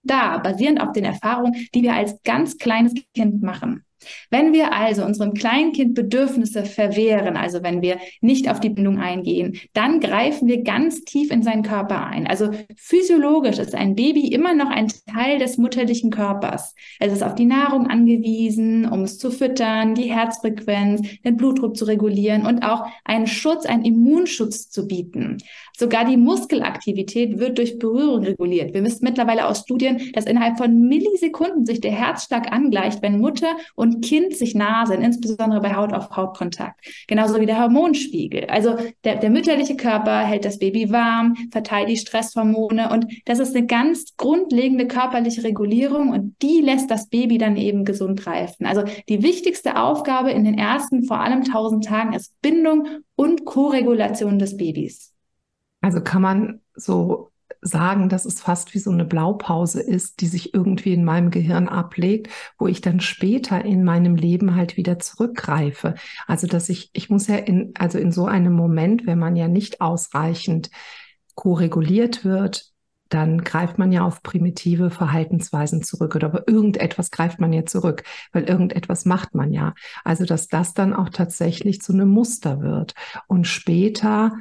da, 0.04 0.38
basierend 0.38 0.80
auf 0.80 0.92
den 0.92 1.04
Erfahrungen, 1.04 1.54
die 1.74 1.82
wir 1.82 1.94
als 1.94 2.22
ganz 2.22 2.58
kleines 2.58 2.94
Kind 3.14 3.42
machen. 3.42 3.84
Wenn 4.30 4.52
wir 4.52 4.72
also 4.72 5.04
unserem 5.04 5.34
Kleinkind 5.34 5.94
Bedürfnisse 5.94 6.64
verwehren, 6.64 7.36
also 7.36 7.62
wenn 7.62 7.82
wir 7.82 7.98
nicht 8.20 8.50
auf 8.50 8.60
die 8.60 8.70
Bindung 8.70 8.98
eingehen, 8.98 9.58
dann 9.72 10.00
greifen 10.00 10.48
wir 10.48 10.62
ganz 10.62 11.04
tief 11.04 11.30
in 11.30 11.42
seinen 11.42 11.62
Körper 11.62 12.06
ein. 12.06 12.26
Also 12.26 12.50
physiologisch 12.76 13.58
ist 13.58 13.74
ein 13.74 13.94
Baby 13.94 14.28
immer 14.28 14.54
noch 14.54 14.70
ein 14.70 14.88
Teil 15.12 15.38
des 15.38 15.58
mutterlichen 15.58 16.10
Körpers. 16.10 16.74
Es 17.00 17.12
ist 17.12 17.22
auf 17.22 17.34
die 17.34 17.44
Nahrung 17.44 17.86
angewiesen, 17.86 18.86
um 18.86 19.02
es 19.02 19.18
zu 19.18 19.30
füttern, 19.30 19.94
die 19.94 20.12
Herzfrequenz, 20.12 21.02
den 21.24 21.36
Blutdruck 21.36 21.76
zu 21.76 21.84
regulieren 21.84 22.46
und 22.46 22.62
auch 22.62 22.86
einen 23.04 23.26
Schutz, 23.26 23.66
einen 23.66 23.84
Immunschutz 23.84 24.70
zu 24.70 24.86
bieten. 24.86 25.38
Sogar 25.76 26.04
die 26.04 26.16
Muskelaktivität 26.16 27.38
wird 27.38 27.58
durch 27.58 27.78
Berührung 27.78 28.22
reguliert. 28.22 28.74
Wir 28.74 28.84
wissen 28.84 29.04
mittlerweile 29.04 29.46
aus 29.46 29.60
Studien, 29.60 30.12
dass 30.12 30.26
innerhalb 30.26 30.58
von 30.58 30.88
Millisekunden 30.88 31.66
sich 31.66 31.80
der 31.80 31.92
Herzschlag 31.92 32.52
angleicht, 32.52 33.02
wenn 33.02 33.18
Mutter 33.18 33.56
und 33.74 33.91
Kind 34.00 34.34
sich 34.36 34.54
nah 34.54 34.86
sind, 34.86 35.02
insbesondere 35.02 35.60
bei 35.60 35.74
Haut-auf-Haut-Kontakt. 35.74 36.80
Genauso 37.06 37.40
wie 37.40 37.46
der 37.46 37.60
Hormonspiegel. 37.60 38.46
Also 38.46 38.76
der, 39.04 39.16
der 39.16 39.30
mütterliche 39.30 39.76
Körper 39.76 40.20
hält 40.20 40.44
das 40.44 40.58
Baby 40.58 40.90
warm, 40.90 41.36
verteilt 41.50 41.88
die 41.88 41.96
Stresshormone 41.96 42.90
und 42.90 43.06
das 43.24 43.38
ist 43.38 43.54
eine 43.54 43.66
ganz 43.66 44.16
grundlegende 44.16 44.86
körperliche 44.86 45.44
Regulierung 45.44 46.10
und 46.10 46.36
die 46.42 46.60
lässt 46.60 46.90
das 46.90 47.08
Baby 47.08 47.38
dann 47.38 47.56
eben 47.56 47.84
gesund 47.84 48.26
reifen. 48.26 48.66
Also 48.66 48.84
die 49.08 49.22
wichtigste 49.22 49.76
Aufgabe 49.76 50.30
in 50.30 50.44
den 50.44 50.58
ersten, 50.58 51.04
vor 51.04 51.20
allem 51.20 51.40
1000 51.40 51.84
Tagen 51.84 52.12
ist 52.12 52.40
Bindung 52.40 52.86
und 53.16 53.44
Koregulation 53.44 54.38
des 54.38 54.56
Babys. 54.56 55.12
Also 55.80 56.00
kann 56.00 56.22
man 56.22 56.60
so 56.74 57.31
sagen, 57.62 58.08
dass 58.08 58.24
es 58.24 58.40
fast 58.40 58.74
wie 58.74 58.80
so 58.80 58.90
eine 58.90 59.04
Blaupause 59.04 59.80
ist, 59.80 60.20
die 60.20 60.26
sich 60.26 60.52
irgendwie 60.52 60.92
in 60.92 61.04
meinem 61.04 61.30
Gehirn 61.30 61.68
ablegt, 61.68 62.28
wo 62.58 62.66
ich 62.66 62.80
dann 62.80 63.00
später 63.00 63.64
in 63.64 63.84
meinem 63.84 64.16
Leben 64.16 64.56
halt 64.56 64.76
wieder 64.76 64.98
zurückgreife. 64.98 65.94
Also 66.26 66.48
dass 66.48 66.68
ich, 66.68 66.90
ich 66.92 67.08
muss 67.08 67.28
ja 67.28 67.36
in, 67.36 67.72
also 67.78 67.98
in 67.98 68.10
so 68.12 68.26
einem 68.26 68.52
Moment, 68.52 69.06
wenn 69.06 69.18
man 69.18 69.36
ja 69.36 69.48
nicht 69.48 69.80
ausreichend 69.80 70.70
koreguliert 71.34 72.24
wird, 72.24 72.72
dann 73.08 73.44
greift 73.44 73.78
man 73.78 73.92
ja 73.92 74.04
auf 74.04 74.22
primitive 74.22 74.90
Verhaltensweisen 74.90 75.82
zurück 75.82 76.16
oder 76.16 76.28
aber 76.28 76.48
irgendetwas 76.48 77.10
greift 77.10 77.40
man 77.40 77.52
ja 77.52 77.64
zurück, 77.66 78.04
weil 78.32 78.44
irgendetwas 78.44 79.04
macht 79.04 79.34
man 79.34 79.52
ja. 79.52 79.74
Also 80.02 80.24
dass 80.24 80.48
das 80.48 80.74
dann 80.74 80.94
auch 80.94 81.10
tatsächlich 81.10 81.80
zu 81.80 81.92
einem 81.92 82.08
Muster 82.08 82.60
wird 82.60 82.94
und 83.28 83.46
später 83.46 84.32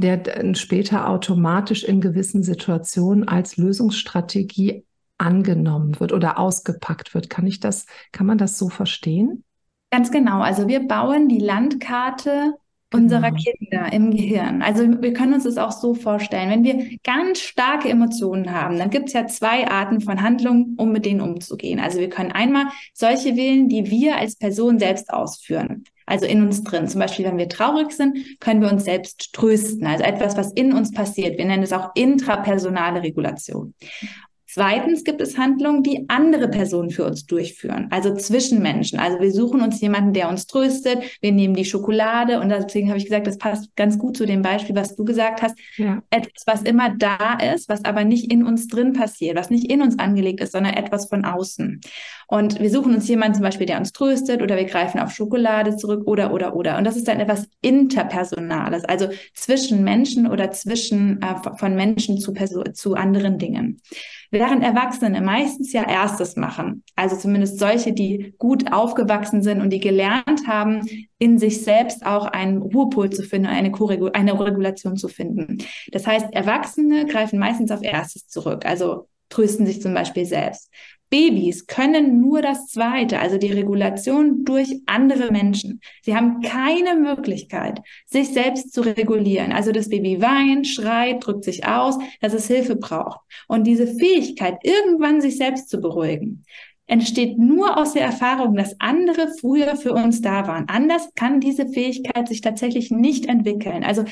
der 0.00 0.18
dann 0.18 0.54
später 0.54 1.08
automatisch 1.08 1.84
in 1.84 2.00
gewissen 2.00 2.42
Situationen 2.42 3.26
als 3.26 3.56
Lösungsstrategie 3.56 4.84
angenommen 5.18 6.00
wird 6.00 6.12
oder 6.12 6.38
ausgepackt 6.38 7.14
wird. 7.14 7.30
Kann 7.30 7.46
ich 7.46 7.60
das, 7.60 7.86
kann 8.12 8.26
man 8.26 8.38
das 8.38 8.58
so 8.58 8.68
verstehen? 8.68 9.44
Ganz 9.90 10.10
genau. 10.10 10.40
Also 10.40 10.66
wir 10.68 10.86
bauen 10.86 11.28
die 11.28 11.38
Landkarte 11.38 12.54
unserer 12.92 13.30
genau. 13.30 13.42
Kinder 13.42 13.92
im 13.92 14.10
Gehirn. 14.10 14.62
Also 14.62 15.02
wir 15.02 15.12
können 15.12 15.34
uns 15.34 15.44
das 15.44 15.58
auch 15.58 15.72
so 15.72 15.94
vorstellen. 15.94 16.50
Wenn 16.50 16.64
wir 16.64 16.96
ganz 17.02 17.40
starke 17.40 17.88
Emotionen 17.88 18.52
haben, 18.52 18.78
dann 18.78 18.90
gibt 18.90 19.08
es 19.08 19.12
ja 19.12 19.26
zwei 19.26 19.68
Arten 19.68 20.00
von 20.00 20.22
Handlungen, 20.22 20.74
um 20.78 20.92
mit 20.92 21.04
denen 21.04 21.20
umzugehen. 21.20 21.80
Also 21.80 21.98
wir 21.98 22.08
können 22.08 22.32
einmal 22.32 22.66
solche 22.92 23.36
wählen, 23.36 23.68
die 23.68 23.90
wir 23.90 24.16
als 24.16 24.36
Person 24.36 24.78
selbst 24.78 25.12
ausführen 25.12 25.84
also 26.06 26.26
in 26.26 26.42
uns 26.42 26.62
drin. 26.62 26.88
Zum 26.88 27.00
Beispiel, 27.00 27.24
wenn 27.24 27.38
wir 27.38 27.48
traurig 27.48 27.92
sind, 27.92 28.18
können 28.40 28.60
wir 28.60 28.70
uns 28.70 28.84
selbst 28.84 29.32
trösten. 29.32 29.86
Also 29.86 30.04
etwas, 30.04 30.36
was 30.36 30.52
in 30.52 30.72
uns 30.72 30.92
passiert. 30.92 31.38
Wir 31.38 31.46
nennen 31.46 31.62
es 31.62 31.72
auch 31.72 31.90
intrapersonale 31.94 33.02
Regulation. 33.02 33.74
Zweitens 34.54 35.02
gibt 35.02 35.20
es 35.20 35.36
Handlungen, 35.36 35.82
die 35.82 36.08
andere 36.08 36.46
Personen 36.46 36.90
für 36.90 37.04
uns 37.04 37.26
durchführen, 37.26 37.88
also 37.90 38.14
Zwischenmenschen. 38.14 39.00
Also 39.00 39.18
wir 39.18 39.32
suchen 39.32 39.60
uns 39.60 39.80
jemanden, 39.80 40.12
der 40.12 40.28
uns 40.28 40.46
tröstet. 40.46 41.02
Wir 41.20 41.32
nehmen 41.32 41.54
die 41.54 41.64
Schokolade 41.64 42.38
und 42.38 42.50
deswegen 42.50 42.88
habe 42.88 42.98
ich 42.98 43.06
gesagt, 43.06 43.26
das 43.26 43.36
passt 43.36 43.74
ganz 43.74 43.98
gut 43.98 44.16
zu 44.16 44.26
dem 44.26 44.42
Beispiel, 44.42 44.76
was 44.76 44.94
du 44.94 45.04
gesagt 45.04 45.42
hast. 45.42 45.58
Ja. 45.76 46.04
Etwas, 46.10 46.44
was 46.46 46.62
immer 46.62 46.94
da 46.96 47.36
ist, 47.52 47.68
was 47.68 47.84
aber 47.84 48.04
nicht 48.04 48.30
in 48.30 48.46
uns 48.46 48.68
drin 48.68 48.92
passiert, 48.92 49.36
was 49.36 49.50
nicht 49.50 49.68
in 49.72 49.82
uns 49.82 49.98
angelegt 49.98 50.40
ist, 50.40 50.52
sondern 50.52 50.74
etwas 50.74 51.08
von 51.08 51.24
außen. 51.24 51.80
Und 52.28 52.60
wir 52.60 52.70
suchen 52.70 52.94
uns 52.94 53.08
jemanden 53.08 53.34
zum 53.34 53.42
Beispiel, 53.42 53.66
der 53.66 53.78
uns 53.78 53.90
tröstet 53.90 54.40
oder 54.40 54.56
wir 54.56 54.66
greifen 54.66 55.00
auf 55.00 55.10
Schokolade 55.10 55.76
zurück 55.76 56.06
oder, 56.06 56.32
oder, 56.32 56.54
oder. 56.54 56.78
Und 56.78 56.84
das 56.84 56.96
ist 56.96 57.08
dann 57.08 57.18
etwas 57.18 57.48
Interpersonales, 57.60 58.84
also 58.84 59.08
zwischen 59.34 59.82
Menschen 59.82 60.28
oder 60.30 60.52
zwischen 60.52 61.20
äh, 61.22 61.56
von 61.58 61.74
Menschen 61.74 62.18
zu, 62.18 62.32
Person, 62.32 62.72
zu 62.72 62.94
anderen 62.94 63.38
Dingen. 63.38 63.80
Während 64.30 64.62
Erwachsene 64.62 65.20
meistens 65.20 65.72
ja 65.72 65.88
erstes 65.88 66.36
machen, 66.36 66.82
also 66.96 67.16
zumindest 67.16 67.58
solche, 67.58 67.92
die 67.92 68.34
gut 68.38 68.72
aufgewachsen 68.72 69.42
sind 69.42 69.60
und 69.60 69.70
die 69.70 69.80
gelernt 69.80 70.46
haben, 70.46 70.86
in 71.18 71.38
sich 71.38 71.62
selbst 71.62 72.04
auch 72.04 72.26
einen 72.26 72.62
Ruhepol 72.62 73.10
zu 73.10 73.22
finden, 73.22 73.46
eine, 73.46 73.72
eine 74.14 74.40
Regulation 74.40 74.96
zu 74.96 75.08
finden. 75.08 75.58
Das 75.92 76.06
heißt, 76.06 76.32
Erwachsene 76.32 77.06
greifen 77.06 77.38
meistens 77.38 77.70
auf 77.70 77.82
erstes 77.82 78.26
zurück, 78.28 78.66
also 78.66 79.08
trösten 79.28 79.66
sich 79.66 79.82
zum 79.82 79.94
Beispiel 79.94 80.24
selbst. 80.24 80.70
Babys 81.10 81.66
können 81.66 82.20
nur 82.20 82.42
das 82.42 82.66
Zweite, 82.66 83.20
also 83.20 83.38
die 83.38 83.52
Regulation 83.52 84.44
durch 84.44 84.80
andere 84.86 85.30
Menschen. 85.30 85.80
Sie 86.02 86.16
haben 86.16 86.40
keine 86.40 86.96
Möglichkeit, 86.96 87.80
sich 88.06 88.30
selbst 88.30 88.72
zu 88.72 88.80
regulieren. 88.80 89.52
Also 89.52 89.70
das 89.70 89.88
Baby 89.88 90.20
weint, 90.20 90.66
schreit, 90.66 91.24
drückt 91.24 91.44
sich 91.44 91.66
aus, 91.66 91.98
dass 92.20 92.32
es 92.32 92.48
Hilfe 92.48 92.76
braucht. 92.76 93.20
Und 93.48 93.66
diese 93.66 93.86
Fähigkeit, 93.86 94.58
irgendwann 94.62 95.20
sich 95.20 95.36
selbst 95.36 95.68
zu 95.68 95.80
beruhigen, 95.80 96.44
entsteht 96.86 97.38
nur 97.38 97.78
aus 97.78 97.92
der 97.94 98.02
Erfahrung, 98.02 98.56
dass 98.56 98.78
andere 98.78 99.28
früher 99.40 99.76
für 99.76 99.92
uns 99.92 100.20
da 100.20 100.46
waren. 100.46 100.68
Anders 100.68 101.10
kann 101.14 101.40
diese 101.40 101.66
Fähigkeit 101.68 102.28
sich 102.28 102.40
tatsächlich 102.40 102.90
nicht 102.90 103.26
entwickeln. 103.26 103.84
Also 103.84 104.04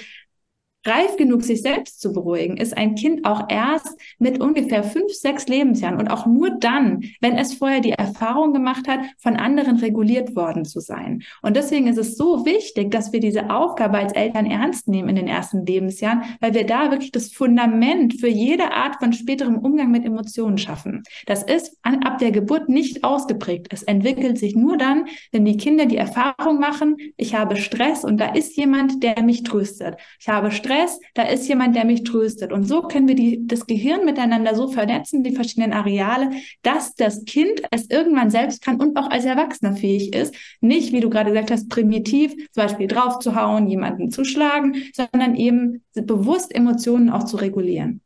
reif 0.85 1.17
genug, 1.17 1.43
sich 1.45 1.63
selbst 1.63 2.01
zu 2.01 2.13
beruhigen, 2.13 2.57
ist 2.57 2.77
ein 2.77 2.95
Kind 2.95 3.25
auch 3.25 3.49
erst 3.49 3.97
mit 4.19 4.41
ungefähr 4.41 4.83
fünf, 4.83 5.13
sechs 5.13 5.47
Lebensjahren 5.47 5.99
und 5.99 6.09
auch 6.09 6.27
nur 6.27 6.51
dann, 6.51 7.05
wenn 7.21 7.37
es 7.37 7.55
vorher 7.55 7.81
die 7.81 7.93
Erfahrung 7.93 8.53
gemacht 8.53 8.89
hat, 8.89 9.01
von 9.19 9.37
anderen 9.37 9.77
reguliert 9.77 10.35
worden 10.35 10.65
zu 10.65 10.81
sein. 10.81 11.23
Und 11.43 11.57
deswegen 11.57 11.87
ist 11.87 11.99
es 11.99 12.17
so 12.17 12.45
wichtig, 12.45 12.91
dass 12.91 13.13
wir 13.13 13.21
diese 13.21 13.51
Aufgabe 13.51 13.99
als 13.99 14.13
Eltern 14.13 14.47
ernst 14.47 14.89
nehmen 14.89 15.11
in 15.11 15.17
den 15.17 15.29
ersten 15.29 15.65
Lebensjahren, 15.65 16.23
weil 16.41 16.55
wir 16.55 16.67
da 16.67 16.91
wirklich 16.91 17.13
das 17.13 17.33
Fundament 17.33 18.15
für 18.21 18.29
jede 18.29 18.73
Art 18.73 18.97
von 18.97 19.13
späterem 19.13 19.59
Umgang 19.59 19.91
mit 19.91 20.05
Emotionen 20.05 20.59
schaffen. 20.59 21.03
Das 21.27 21.43
ist 21.43 21.79
ab 21.83 22.19
der 22.19 22.33
Geburt 22.33 22.69
nicht 22.69 23.05
ausgeprägt. 23.05 23.69
Es 23.71 23.83
entwickelt 23.83 24.39
sich 24.39 24.57
nur 24.57 24.77
dann, 24.77 25.07
wenn 25.31 25.45
die 25.45 25.57
Kinder 25.57 25.87
die 25.87 25.97
Erfahrung 25.97 26.59
machen, 26.59 26.97
ich 27.17 27.35
habe 27.35 27.57
Stress 27.57 28.05
und 28.05 28.19
da 28.19 28.35
ist 28.35 28.57
jemand, 28.57 29.03
der 29.03 29.23
mich 29.23 29.43
tröstet. 29.43 29.97
Ich 30.19 30.29
habe 30.29 30.51
Stress 30.51 30.72
Stress, 30.73 31.01
da 31.15 31.25
ist 31.25 31.49
jemand, 31.49 31.77
der 31.77 31.85
mich 31.85 32.05
tröstet. 32.05 32.53
Und 32.53 32.65
so 32.65 32.83
können 32.83 33.09
wir 33.09 33.15
die, 33.15 33.47
das 33.47 33.67
Gehirn 33.67 34.05
miteinander 34.05 34.55
so 34.55 34.69
vernetzen, 34.69 35.23
die 35.23 35.35
verschiedenen 35.35 35.73
Areale, 35.73 36.31
dass 36.63 36.95
das 36.95 37.25
Kind 37.25 37.63
es 37.71 37.91
irgendwann 37.91 38.31
selbst 38.31 38.63
kann 38.63 38.81
und 38.81 38.97
auch 38.97 39.11
als 39.11 39.25
Erwachsener 39.25 39.77
fähig 39.77 40.15
ist, 40.15 40.35
nicht, 40.61 40.93
wie 40.93 41.01
du 41.01 41.11
gerade 41.11 41.31
gesagt 41.31 41.51
hast, 41.51 41.69
primitiv 41.69 42.33
zum 42.53 42.65
Beispiel 42.65 42.87
draufzuhauen, 42.87 43.69
jemanden 43.69 44.11
zu 44.11 44.25
schlagen, 44.25 44.77
sondern 44.95 45.37
eben 45.37 45.83
bewusst 45.95 46.55
Emotionen 46.55 47.11
auch 47.11 47.25
zu 47.25 47.37
regulieren. 47.37 48.01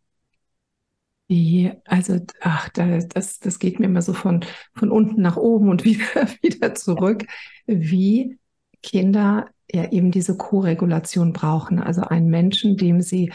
Wie, 1.28 1.73
also, 1.85 2.20
ach, 2.40 2.68
das, 2.68 3.40
das 3.40 3.58
geht 3.58 3.80
mir 3.80 3.87
immer 3.87 4.02
so 4.02 4.12
von, 4.12 4.44
von 4.75 4.92
unten 4.92 5.20
nach 5.23 5.37
oben 5.37 5.68
und 5.68 5.85
wieder, 5.85 6.28
wieder 6.42 6.75
zurück, 6.75 7.26
wie 7.66 8.38
Kinder 8.82 9.49
ja 9.73 9.90
eben 9.90 10.11
diese 10.11 10.37
Co-Regulation 10.37 11.32
brauchen. 11.32 11.80
Also 11.80 12.02
einen 12.02 12.28
Menschen, 12.28 12.76
dem 12.76 13.00
sie, 13.00 13.32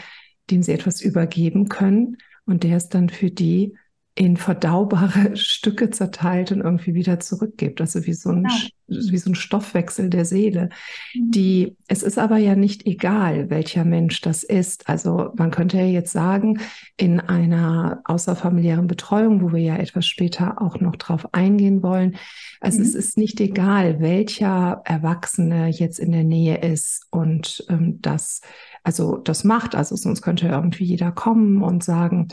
dem 0.50 0.62
sie 0.62 0.72
etwas 0.72 1.00
übergeben 1.00 1.68
können 1.68 2.16
und 2.46 2.64
der 2.64 2.76
es 2.76 2.88
dann 2.88 3.08
für 3.08 3.30
die 3.30 3.76
in 4.14 4.36
verdaubare 4.36 5.36
Stücke 5.36 5.90
zerteilt 5.90 6.52
und 6.52 6.60
irgendwie 6.60 6.94
wieder 6.94 7.18
zurückgibt. 7.20 7.80
Also 7.80 8.04
wie 8.04 8.12
so 8.12 8.30
ein, 8.30 8.44
ja. 8.44 8.96
wie 9.10 9.16
so 9.16 9.30
ein 9.30 9.34
Stoffwechsel 9.34 10.10
der 10.10 10.26
Seele. 10.26 10.68
Mhm. 11.14 11.30
Die, 11.30 11.76
es 11.88 12.02
ist 12.02 12.18
aber 12.18 12.36
ja 12.36 12.54
nicht 12.54 12.86
egal, 12.86 13.48
welcher 13.48 13.84
Mensch 13.84 14.20
das 14.20 14.42
ist. 14.42 14.88
Also 14.88 15.30
man 15.36 15.50
könnte 15.50 15.78
ja 15.78 15.86
jetzt 15.86 16.12
sagen, 16.12 16.60
in 16.98 17.20
einer 17.20 18.02
außerfamiliären 18.04 18.86
Betreuung, 18.86 19.40
wo 19.40 19.52
wir 19.52 19.62
ja 19.62 19.76
etwas 19.76 20.06
später 20.06 20.60
auch 20.60 20.78
noch 20.78 20.96
drauf 20.96 21.32
eingehen 21.32 21.82
wollen, 21.82 22.16
also 22.60 22.78
mhm. 22.78 22.84
es 22.84 22.94
ist 22.94 23.16
nicht 23.16 23.40
egal, 23.40 24.00
welcher 24.00 24.82
Erwachsene 24.84 25.68
jetzt 25.68 25.98
in 25.98 26.12
der 26.12 26.24
Nähe 26.24 26.58
ist 26.58 27.06
und 27.10 27.64
ähm, 27.70 27.98
das, 28.02 28.42
also 28.84 29.16
das 29.16 29.42
macht. 29.42 29.74
Also 29.74 29.96
sonst 29.96 30.20
könnte 30.20 30.48
irgendwie 30.48 30.84
jeder 30.84 31.12
kommen 31.12 31.62
und 31.62 31.82
sagen, 31.82 32.28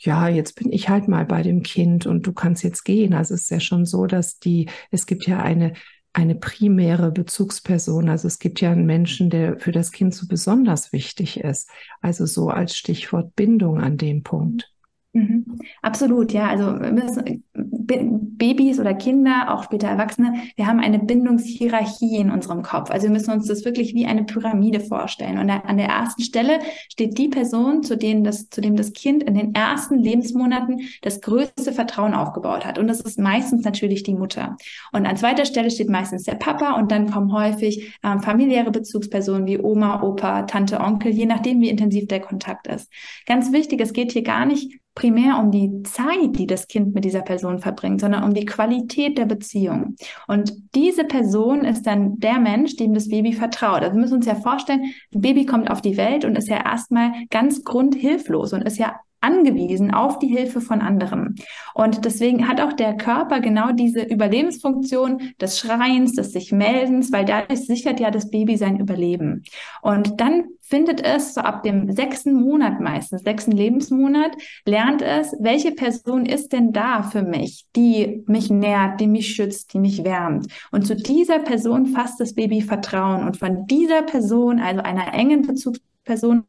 ja, 0.00 0.28
jetzt 0.28 0.54
bin 0.54 0.72
ich 0.72 0.88
halt 0.88 1.08
mal 1.08 1.24
bei 1.24 1.42
dem 1.42 1.62
Kind 1.62 2.06
und 2.06 2.26
du 2.26 2.32
kannst 2.32 2.62
jetzt 2.62 2.84
gehen. 2.84 3.14
Also 3.14 3.34
es 3.34 3.42
ist 3.42 3.50
ja 3.50 3.60
schon 3.60 3.84
so, 3.84 4.06
dass 4.06 4.38
die, 4.38 4.68
es 4.90 5.06
gibt 5.06 5.26
ja 5.26 5.40
eine, 5.40 5.74
eine 6.12 6.36
primäre 6.36 7.10
Bezugsperson. 7.10 8.08
Also 8.08 8.28
es 8.28 8.38
gibt 8.38 8.60
ja 8.60 8.70
einen 8.70 8.86
Menschen, 8.86 9.28
der 9.28 9.58
für 9.58 9.72
das 9.72 9.90
Kind 9.90 10.14
so 10.14 10.26
besonders 10.28 10.92
wichtig 10.92 11.40
ist. 11.40 11.68
Also 12.00 12.26
so 12.26 12.48
als 12.48 12.76
Stichwort 12.76 13.34
Bindung 13.34 13.80
an 13.80 13.96
dem 13.96 14.22
Punkt. 14.22 14.72
Mhm. 15.18 15.58
Absolut, 15.82 16.32
ja. 16.32 16.46
Also 16.46 16.70
müssen, 16.72 17.42
Babys 17.52 18.78
oder 18.78 18.94
Kinder, 18.94 19.46
auch 19.48 19.64
später 19.64 19.88
Erwachsene, 19.88 20.32
wir 20.54 20.66
haben 20.66 20.78
eine 20.78 21.00
Bindungshierarchie 21.00 22.16
in 22.16 22.30
unserem 22.30 22.62
Kopf. 22.62 22.90
Also 22.90 23.08
wir 23.08 23.12
müssen 23.12 23.32
uns 23.32 23.48
das 23.48 23.64
wirklich 23.64 23.94
wie 23.94 24.06
eine 24.06 24.24
Pyramide 24.24 24.78
vorstellen. 24.78 25.38
Und 25.38 25.50
an 25.50 25.76
der 25.76 25.88
ersten 25.88 26.22
Stelle 26.22 26.60
steht 26.88 27.18
die 27.18 27.28
Person, 27.28 27.82
zu, 27.82 27.96
denen 27.96 28.22
das, 28.22 28.48
zu 28.48 28.60
dem 28.60 28.76
das 28.76 28.92
Kind 28.92 29.24
in 29.24 29.34
den 29.34 29.54
ersten 29.54 29.98
Lebensmonaten 29.98 30.82
das 31.02 31.20
größte 31.20 31.72
Vertrauen 31.72 32.14
aufgebaut 32.14 32.64
hat. 32.64 32.78
Und 32.78 32.86
das 32.86 33.00
ist 33.00 33.18
meistens 33.18 33.64
natürlich 33.64 34.04
die 34.04 34.14
Mutter. 34.14 34.56
Und 34.92 35.04
an 35.04 35.16
zweiter 35.16 35.46
Stelle 35.46 35.72
steht 35.72 35.88
meistens 35.88 36.22
der 36.22 36.36
Papa 36.36 36.78
und 36.78 36.92
dann 36.92 37.10
kommen 37.10 37.32
häufig 37.32 37.98
ähm, 38.04 38.20
familiäre 38.20 38.70
Bezugspersonen 38.70 39.46
wie 39.46 39.58
Oma, 39.58 40.02
Opa, 40.02 40.42
Tante, 40.42 40.78
Onkel, 40.78 41.10
je 41.10 41.26
nachdem, 41.26 41.60
wie 41.60 41.70
intensiv 41.70 42.06
der 42.06 42.20
Kontakt 42.20 42.68
ist. 42.68 42.88
Ganz 43.26 43.50
wichtig, 43.52 43.80
es 43.80 43.92
geht 43.92 44.12
hier 44.12 44.22
gar 44.22 44.46
nicht 44.46 44.78
primär 44.94 45.38
um 45.38 45.50
die 45.50 45.82
Zeit, 45.84 46.36
die 46.38 46.46
das 46.46 46.66
Kind 46.66 46.94
mit 46.94 47.04
dieser 47.04 47.22
Person 47.22 47.60
verbringt, 47.60 48.00
sondern 48.00 48.24
um 48.24 48.34
die 48.34 48.46
Qualität 48.46 49.16
der 49.16 49.26
Beziehung. 49.26 49.94
Und 50.26 50.52
diese 50.74 51.04
Person 51.04 51.64
ist 51.64 51.86
dann 51.86 52.18
der 52.18 52.38
Mensch, 52.38 52.76
dem 52.76 52.94
das 52.94 53.08
Baby 53.08 53.32
vertraut. 53.32 53.82
Also 53.82 53.94
wir 53.94 54.00
müssen 54.00 54.16
uns 54.16 54.26
ja 54.26 54.34
vorstellen, 54.34 54.92
ein 55.14 55.20
Baby 55.20 55.46
kommt 55.46 55.70
auf 55.70 55.80
die 55.80 55.96
Welt 55.96 56.24
und 56.24 56.36
ist 56.36 56.48
ja 56.48 56.64
erstmal 56.64 57.12
ganz 57.30 57.62
grundhilflos 57.62 58.52
und 58.52 58.62
ist 58.62 58.78
ja 58.78 58.96
angewiesen 59.20 59.92
auf 59.92 60.18
die 60.18 60.28
Hilfe 60.28 60.60
von 60.60 60.80
anderen. 60.80 61.36
Und 61.74 62.04
deswegen 62.04 62.48
hat 62.48 62.60
auch 62.60 62.72
der 62.72 62.96
Körper 62.96 63.40
genau 63.40 63.72
diese 63.72 64.02
Überlebensfunktion 64.02 65.32
des 65.40 65.58
Schreins, 65.58 66.12
des 66.14 66.32
sich 66.32 66.52
Meldens, 66.52 67.12
weil 67.12 67.24
dadurch 67.24 67.66
sichert 67.66 68.00
ja 68.00 68.10
das 68.10 68.30
Baby 68.30 68.56
sein 68.56 68.78
Überleben. 68.78 69.42
Und 69.82 70.20
dann 70.20 70.44
findet 70.68 71.04
es 71.04 71.34
so 71.34 71.40
ab 71.40 71.62
dem 71.62 71.90
sechsten 71.92 72.34
Monat 72.34 72.80
meistens, 72.80 73.22
sechsten 73.22 73.52
Lebensmonat, 73.52 74.32
lernt 74.64 75.02
es, 75.02 75.34
welche 75.40 75.72
Person 75.72 76.26
ist 76.26 76.52
denn 76.52 76.72
da 76.72 77.02
für 77.02 77.22
mich, 77.22 77.66
die 77.74 78.22
mich 78.26 78.50
nährt, 78.50 79.00
die 79.00 79.06
mich 79.06 79.34
schützt, 79.34 79.72
die 79.74 79.78
mich 79.78 80.04
wärmt. 80.04 80.46
Und 80.70 80.86
zu 80.86 80.94
dieser 80.94 81.38
Person 81.38 81.86
fasst 81.86 82.20
das 82.20 82.34
Baby 82.34 82.60
Vertrauen. 82.60 83.24
Und 83.24 83.36
von 83.36 83.66
dieser 83.66 84.02
Person, 84.02 84.60
also 84.60 84.82
einer 84.82 85.14
engen 85.14 85.42
Bezugs 85.42 85.80
Person 86.08 86.44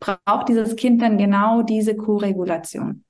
braucht 0.00 0.48
dieses 0.48 0.74
Kind 0.74 1.00
dann 1.00 1.16
genau 1.18 1.62
diese 1.62 1.96
Koregulation. 1.96 3.04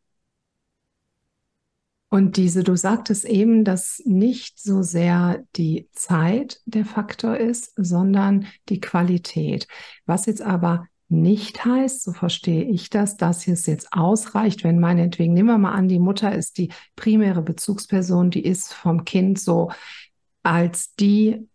Und 2.14 2.37
diese, 2.37 2.62
du 2.62 2.76
sagtest 2.76 3.25
eben, 3.25 3.64
dass 3.64 4.00
nicht 4.04 4.61
so 4.61 4.83
sehr 4.83 5.42
die 5.56 5.88
Zeit 5.90 6.61
der 6.64 6.85
Faktor 6.85 7.37
ist, 7.38 7.73
sondern 7.75 8.47
die 8.68 8.78
Qualität. 8.78 9.66
Was 10.06 10.26
jetzt 10.26 10.40
aber 10.40 10.87
nicht 11.09 11.64
heißt, 11.64 12.04
so 12.04 12.12
verstehe 12.12 12.62
ich 12.62 12.88
das, 12.88 13.16
dass 13.16 13.49
es 13.49 13.66
jetzt 13.66 13.92
ausreicht, 13.92 14.62
wenn 14.62 14.78
meinetwegen, 14.78 15.35
nehmen 15.35 15.49
wir 15.49 15.59
mal 15.59 15.73
an, 15.73 15.88
die 15.88 15.99
Mutter 15.99 16.33
ist 16.33 16.59
die 16.59 16.71
primäre 16.94 17.42
Bezugsperson, 17.42 18.30
die 18.30 18.44
ist 18.44 18.73
vom 18.73 19.04
Kind 19.04 19.40
so 19.40 19.73
als 20.44 20.94
die 20.94 21.49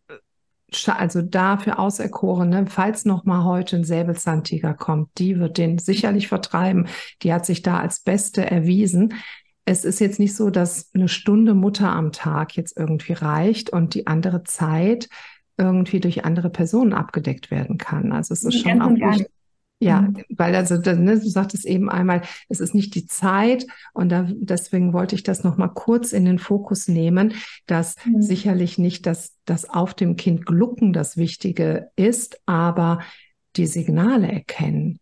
also 0.88 1.22
dafür 1.22 1.80
auserkorene, 1.80 2.68
falls 2.68 3.06
noch 3.06 3.26
mal 3.26 3.44
heute 3.44 3.78
ein 3.78 3.84
Säbelzahntiger 3.84 4.74
kommt, 4.74 5.10
die 5.18 5.40
wird 5.40 5.58
den 5.58 5.80
sicherlich 5.80 6.28
vertreiben. 6.28 6.88
Die 7.24 7.34
hat 7.34 7.46
sich 7.46 7.62
da 7.62 7.80
als 7.80 8.02
Beste 8.02 8.50
erwiesen. 8.50 9.14
Es 9.70 9.86
ist 9.86 10.00
jetzt 10.00 10.18
nicht 10.18 10.36
so, 10.36 10.50
dass 10.50 10.90
eine 10.96 11.08
Stunde 11.08 11.54
Mutter 11.54 11.92
am 11.92 12.12
Tag 12.12 12.56
jetzt 12.58 12.76
irgendwie 12.76 13.14
reicht 13.14 13.70
und 13.70 13.94
die 13.94 14.08
andere 14.08 14.44
Zeit 14.44 15.10
irgendwie 15.60 16.00
durch 16.00 16.26
andere 16.26 16.50
Personen 16.50 16.92
abgedeckt 16.92 17.52
werden 17.52 17.78
kann. 17.78 18.12
Also 18.12 18.34
es 18.34 18.44
ist 18.44 18.64
schon 18.64 18.82
auch 18.82 18.90
wichtig, 18.90 19.28
ja, 19.80 20.02
mhm. 20.02 20.24
weil 20.30 20.56
also 20.56 20.76
ne, 20.78 21.20
du 21.20 21.30
sagtest 21.30 21.68
eben 21.68 21.88
einmal, 21.88 22.24
es 22.48 22.62
ist 22.62 22.74
nicht 22.74 22.96
die 22.96 23.06
Zeit 23.06 23.68
und 23.94 24.10
da, 24.10 24.28
deswegen 24.32 24.92
wollte 24.92 25.14
ich 25.14 25.22
das 25.22 25.44
nochmal 25.44 25.72
kurz 25.72 26.14
in 26.14 26.26
den 26.26 26.40
Fokus 26.40 26.88
nehmen, 26.88 27.36
dass 27.68 27.96
mhm. 28.04 28.24
sicherlich 28.24 28.80
nicht 28.80 29.06
das, 29.06 29.36
das 29.46 29.70
auf 29.70 29.94
dem 29.94 30.16
Kind 30.16 30.48
glucken 30.48 30.94
das 30.94 31.16
Wichtige 31.16 31.92
ist, 31.96 32.42
aber 32.48 33.02
die 33.56 33.68
Signale 33.68 34.32
erkennen. 34.32 35.00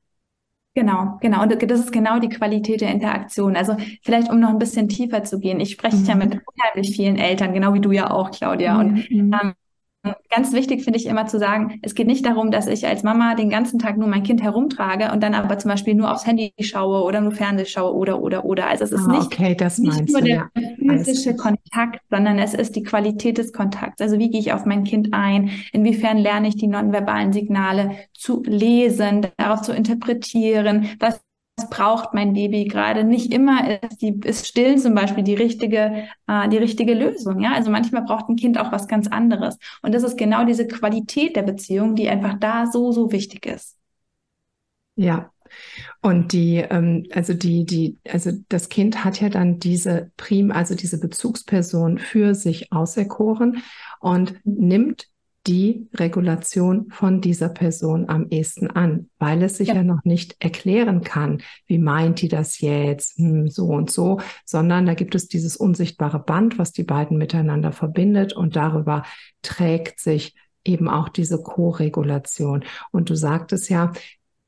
Genau, 0.77 1.17
genau. 1.21 1.41
Und 1.41 1.71
das 1.71 1.79
ist 1.79 1.91
genau 1.91 2.19
die 2.19 2.29
Qualität 2.29 2.81
der 2.81 2.91
Interaktion. 2.91 3.55
Also 3.55 3.75
vielleicht, 4.03 4.29
um 4.29 4.39
noch 4.39 4.49
ein 4.49 4.59
bisschen 4.59 4.87
tiefer 4.87 5.23
zu 5.23 5.39
gehen. 5.39 5.59
Ich 5.59 5.71
spreche 5.71 5.97
mhm. 5.97 6.05
ja 6.05 6.13
mit 6.13 6.39
unheimlich 6.45 6.95
vielen 6.95 7.17
Eltern, 7.17 7.55
genau 7.55 7.73
wie 7.73 7.79
du 7.79 7.91
ja 7.91 8.11
auch, 8.11 8.29
Claudia. 8.29 8.79
Und 8.79 9.09
mhm. 9.09 9.33
ähm, 9.33 9.53
Ganz 10.29 10.53
wichtig 10.53 10.83
finde 10.83 10.99
ich 10.99 11.05
immer 11.05 11.25
zu 11.27 11.39
sagen, 11.39 11.79
es 11.81 11.95
geht 11.95 12.07
nicht 12.07 12.25
darum, 12.25 12.51
dass 12.51 12.67
ich 12.67 12.85
als 12.87 13.03
Mama 13.03 13.35
den 13.35 13.49
ganzen 13.49 13.79
Tag 13.79 13.97
nur 13.97 14.07
mein 14.07 14.23
Kind 14.23 14.41
herumtrage 14.41 15.11
und 15.11 15.21
dann 15.21 15.33
aber 15.33 15.57
zum 15.57 15.69
Beispiel 15.69 15.95
nur 15.95 16.11
aufs 16.11 16.25
Handy 16.25 16.53
schaue 16.59 17.03
oder 17.03 17.21
nur 17.21 17.31
Fernseh 17.31 17.65
schaue 17.65 17.93
oder, 17.93 18.21
oder, 18.21 18.45
oder. 18.45 18.67
Also 18.67 18.83
es 18.83 18.91
ist 18.91 19.07
ah, 19.07 19.11
nicht, 19.11 19.25
okay, 19.25 19.55
nicht 19.77 20.09
nur 20.09 20.21
der 20.21 20.49
ja. 20.55 20.97
physische 20.97 21.35
Kontakt, 21.35 22.01
sondern 22.09 22.39
es 22.39 22.53
ist 22.53 22.75
die 22.75 22.83
Qualität 22.83 23.37
des 23.37 23.53
Kontakts. 23.53 24.01
Also 24.01 24.19
wie 24.19 24.29
gehe 24.29 24.39
ich 24.39 24.53
auf 24.53 24.65
mein 24.65 24.83
Kind 24.83 25.13
ein? 25.13 25.49
Inwiefern 25.71 26.17
lerne 26.17 26.47
ich 26.47 26.55
die 26.55 26.67
nonverbalen 26.67 27.33
Signale 27.33 27.91
zu 28.13 28.43
lesen, 28.43 29.27
darauf 29.37 29.61
zu 29.61 29.73
interpretieren? 29.73 30.89
Was 30.99 31.19
braucht 31.65 32.13
mein 32.13 32.33
Baby 32.33 32.65
gerade. 32.65 33.03
Nicht 33.03 33.33
immer 33.33 33.81
ist, 33.81 34.01
die, 34.01 34.19
ist 34.23 34.47
Stillen 34.47 34.77
zum 34.77 34.93
Beispiel 34.93 35.23
die 35.23 35.33
richtige, 35.33 36.07
äh, 36.27 36.49
die 36.49 36.57
richtige 36.57 36.93
Lösung. 36.93 37.41
Ja, 37.41 37.53
also 37.53 37.71
manchmal 37.71 38.03
braucht 38.03 38.29
ein 38.29 38.35
Kind 38.35 38.59
auch 38.59 38.71
was 38.71 38.87
ganz 38.87 39.07
anderes. 39.07 39.57
Und 39.81 39.93
das 39.93 40.03
ist 40.03 40.17
genau 40.17 40.45
diese 40.45 40.67
Qualität 40.67 41.35
der 41.35 41.43
Beziehung, 41.43 41.95
die 41.95 42.09
einfach 42.09 42.35
da 42.39 42.67
so, 42.67 42.91
so 42.91 43.11
wichtig 43.11 43.45
ist. 43.45 43.75
Ja. 44.95 45.31
Und 46.01 46.33
die, 46.33 46.57
ähm, 46.57 47.05
also 47.13 47.33
die, 47.33 47.65
die, 47.65 47.97
also 48.07 48.31
das 48.49 48.69
Kind 48.69 49.03
hat 49.03 49.21
ja 49.21 49.29
dann 49.29 49.59
diese 49.59 50.11
Prim, 50.17 50.51
also 50.51 50.75
diese 50.75 50.99
Bezugsperson 50.99 51.97
für 51.97 52.35
sich 52.35 52.71
auserkoren 52.71 53.63
und 53.99 54.35
nimmt 54.43 55.07
die 55.47 55.87
Regulation 55.93 56.89
von 56.91 57.21
dieser 57.21 57.49
Person 57.49 58.09
am 58.09 58.27
ehesten 58.29 58.69
an, 58.69 59.09
weil 59.17 59.41
es 59.43 59.57
sich 59.57 59.69
ja, 59.69 59.75
ja 59.75 59.83
noch 59.83 60.03
nicht 60.03 60.35
erklären 60.39 61.01
kann, 61.01 61.41
wie 61.67 61.77
meint 61.77 62.21
die 62.21 62.27
das 62.27 62.59
jetzt, 62.59 63.17
hm, 63.17 63.49
so 63.49 63.67
und 63.67 63.89
so, 63.89 64.19
sondern 64.45 64.85
da 64.85 64.93
gibt 64.93 65.15
es 65.15 65.27
dieses 65.27 65.55
unsichtbare 65.55 66.19
Band, 66.19 66.59
was 66.59 66.71
die 66.71 66.83
beiden 66.83 67.17
miteinander 67.17 67.71
verbindet 67.71 68.33
und 68.33 68.55
darüber 68.55 69.03
trägt 69.41 69.99
sich 69.99 70.35
eben 70.65 70.89
auch 70.89 71.09
diese 71.09 71.41
Co-Regulation. 71.41 72.65
Und 72.91 73.09
du 73.09 73.15
sagtest 73.15 73.69
ja, 73.69 73.93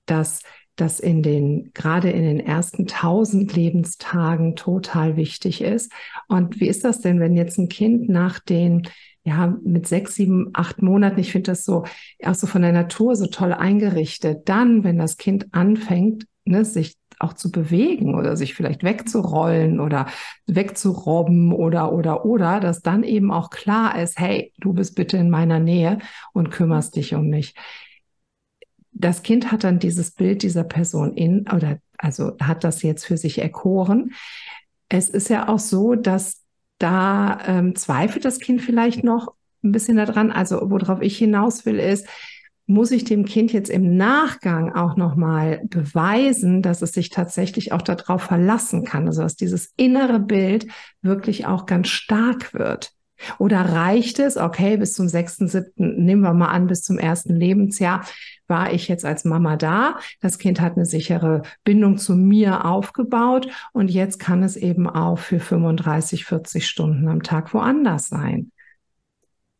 dass 0.05 0.43
das 0.75 0.99
in 0.99 1.23
den, 1.23 1.71
gerade 1.73 2.09
in 2.09 2.23
den 2.23 2.39
ersten 2.39 2.88
tausend 2.88 3.53
Lebenstagen 3.53 4.55
total 4.55 5.15
wichtig 5.17 5.62
ist. 5.62 5.91
Und 6.27 6.59
wie 6.59 6.67
ist 6.67 6.83
das 6.83 7.01
denn, 7.01 7.19
wenn 7.19 7.35
jetzt 7.35 7.57
ein 7.57 7.69
Kind 7.69 8.09
nach 8.09 8.39
den 8.39 8.88
ja, 9.29 9.55
mit 9.63 9.87
sechs, 9.87 10.15
sieben, 10.15 10.49
acht 10.53 10.81
Monaten, 10.81 11.19
ich 11.19 11.31
finde 11.31 11.51
das 11.51 11.63
so, 11.63 11.85
auch 12.23 12.33
so 12.33 12.47
von 12.47 12.63
der 12.63 12.71
Natur 12.71 13.15
so 13.15 13.27
toll 13.27 13.53
eingerichtet. 13.53 14.49
Dann, 14.49 14.83
wenn 14.83 14.97
das 14.97 15.17
Kind 15.17 15.47
anfängt, 15.51 16.25
ne, 16.45 16.65
sich 16.65 16.97
auch 17.19 17.33
zu 17.33 17.51
bewegen 17.51 18.15
oder 18.15 18.35
sich 18.35 18.55
vielleicht 18.55 18.83
wegzurollen 18.83 19.79
oder 19.79 20.07
wegzurobben 20.47 21.53
oder, 21.53 21.93
oder, 21.93 22.25
oder, 22.25 22.59
dass 22.59 22.81
dann 22.81 23.03
eben 23.03 23.31
auch 23.31 23.51
klar 23.51 24.01
ist, 24.01 24.19
hey, 24.19 24.51
du 24.57 24.73
bist 24.73 24.95
bitte 24.95 25.17
in 25.17 25.29
meiner 25.29 25.59
Nähe 25.59 25.99
und 26.33 26.49
kümmerst 26.49 26.95
dich 26.95 27.13
um 27.13 27.27
mich. 27.27 27.53
Das 28.91 29.21
Kind 29.21 29.51
hat 29.51 29.63
dann 29.63 29.77
dieses 29.77 30.11
Bild 30.11 30.41
dieser 30.41 30.63
Person 30.63 31.13
in, 31.13 31.47
oder 31.53 31.77
also 31.99 32.31
hat 32.41 32.63
das 32.63 32.81
jetzt 32.81 33.05
für 33.05 33.17
sich 33.17 33.39
erkoren. 33.39 34.13
Es 34.87 35.09
ist 35.09 35.29
ja 35.29 35.49
auch 35.49 35.59
so, 35.59 35.93
dass 35.93 36.41
da 36.79 37.37
ähm, 37.45 37.75
zweifelt 37.75 38.25
das 38.25 38.39
Kind 38.39 38.61
vielleicht 38.61 39.03
noch 39.03 39.33
ein 39.63 39.71
bisschen 39.71 39.97
daran. 39.97 40.31
Also 40.31 40.69
worauf 40.71 41.01
ich 41.01 41.17
hinaus 41.17 41.65
will, 41.65 41.79
ist, 41.79 42.07
muss 42.65 42.91
ich 42.91 43.03
dem 43.03 43.25
Kind 43.25 43.51
jetzt 43.51 43.69
im 43.69 43.97
Nachgang 43.97 44.73
auch 44.73 44.95
nochmal 44.95 45.61
beweisen, 45.65 46.61
dass 46.61 46.83
es 46.83 46.91
sich 46.91 47.09
tatsächlich 47.09 47.71
auch 47.71 47.81
darauf 47.81 48.21
verlassen 48.21 48.85
kann, 48.85 49.07
also 49.07 49.23
dass 49.23 49.35
dieses 49.35 49.73
innere 49.75 50.19
Bild 50.19 50.67
wirklich 51.01 51.47
auch 51.47 51.65
ganz 51.65 51.87
stark 51.87 52.53
wird. 52.53 52.91
Oder 53.39 53.61
reicht 53.61 54.19
es, 54.19 54.37
okay, 54.37 54.77
bis 54.77 54.93
zum 54.93 55.09
sechsten, 55.09 55.47
siebten, 55.47 56.05
nehmen 56.05 56.21
wir 56.21 56.33
mal 56.33 56.49
an, 56.49 56.67
bis 56.67 56.83
zum 56.83 56.99
ersten 56.99 57.35
Lebensjahr 57.35 58.05
war 58.49 58.73
ich 58.73 58.88
jetzt 58.88 59.05
als 59.05 59.25
Mama 59.25 59.55
da. 59.55 59.99
Das 60.21 60.38
Kind 60.38 60.59
hat 60.59 60.75
eine 60.75 60.85
sichere 60.85 61.43
Bindung 61.63 61.97
zu 61.97 62.15
mir 62.15 62.65
aufgebaut 62.65 63.47
und 63.71 63.89
jetzt 63.91 64.19
kann 64.19 64.43
es 64.43 64.57
eben 64.57 64.89
auch 64.89 65.19
für 65.19 65.39
35, 65.39 66.25
40 66.25 66.67
Stunden 66.67 67.07
am 67.07 67.23
Tag 67.23 67.53
woanders 67.53 68.07
sein. 68.07 68.51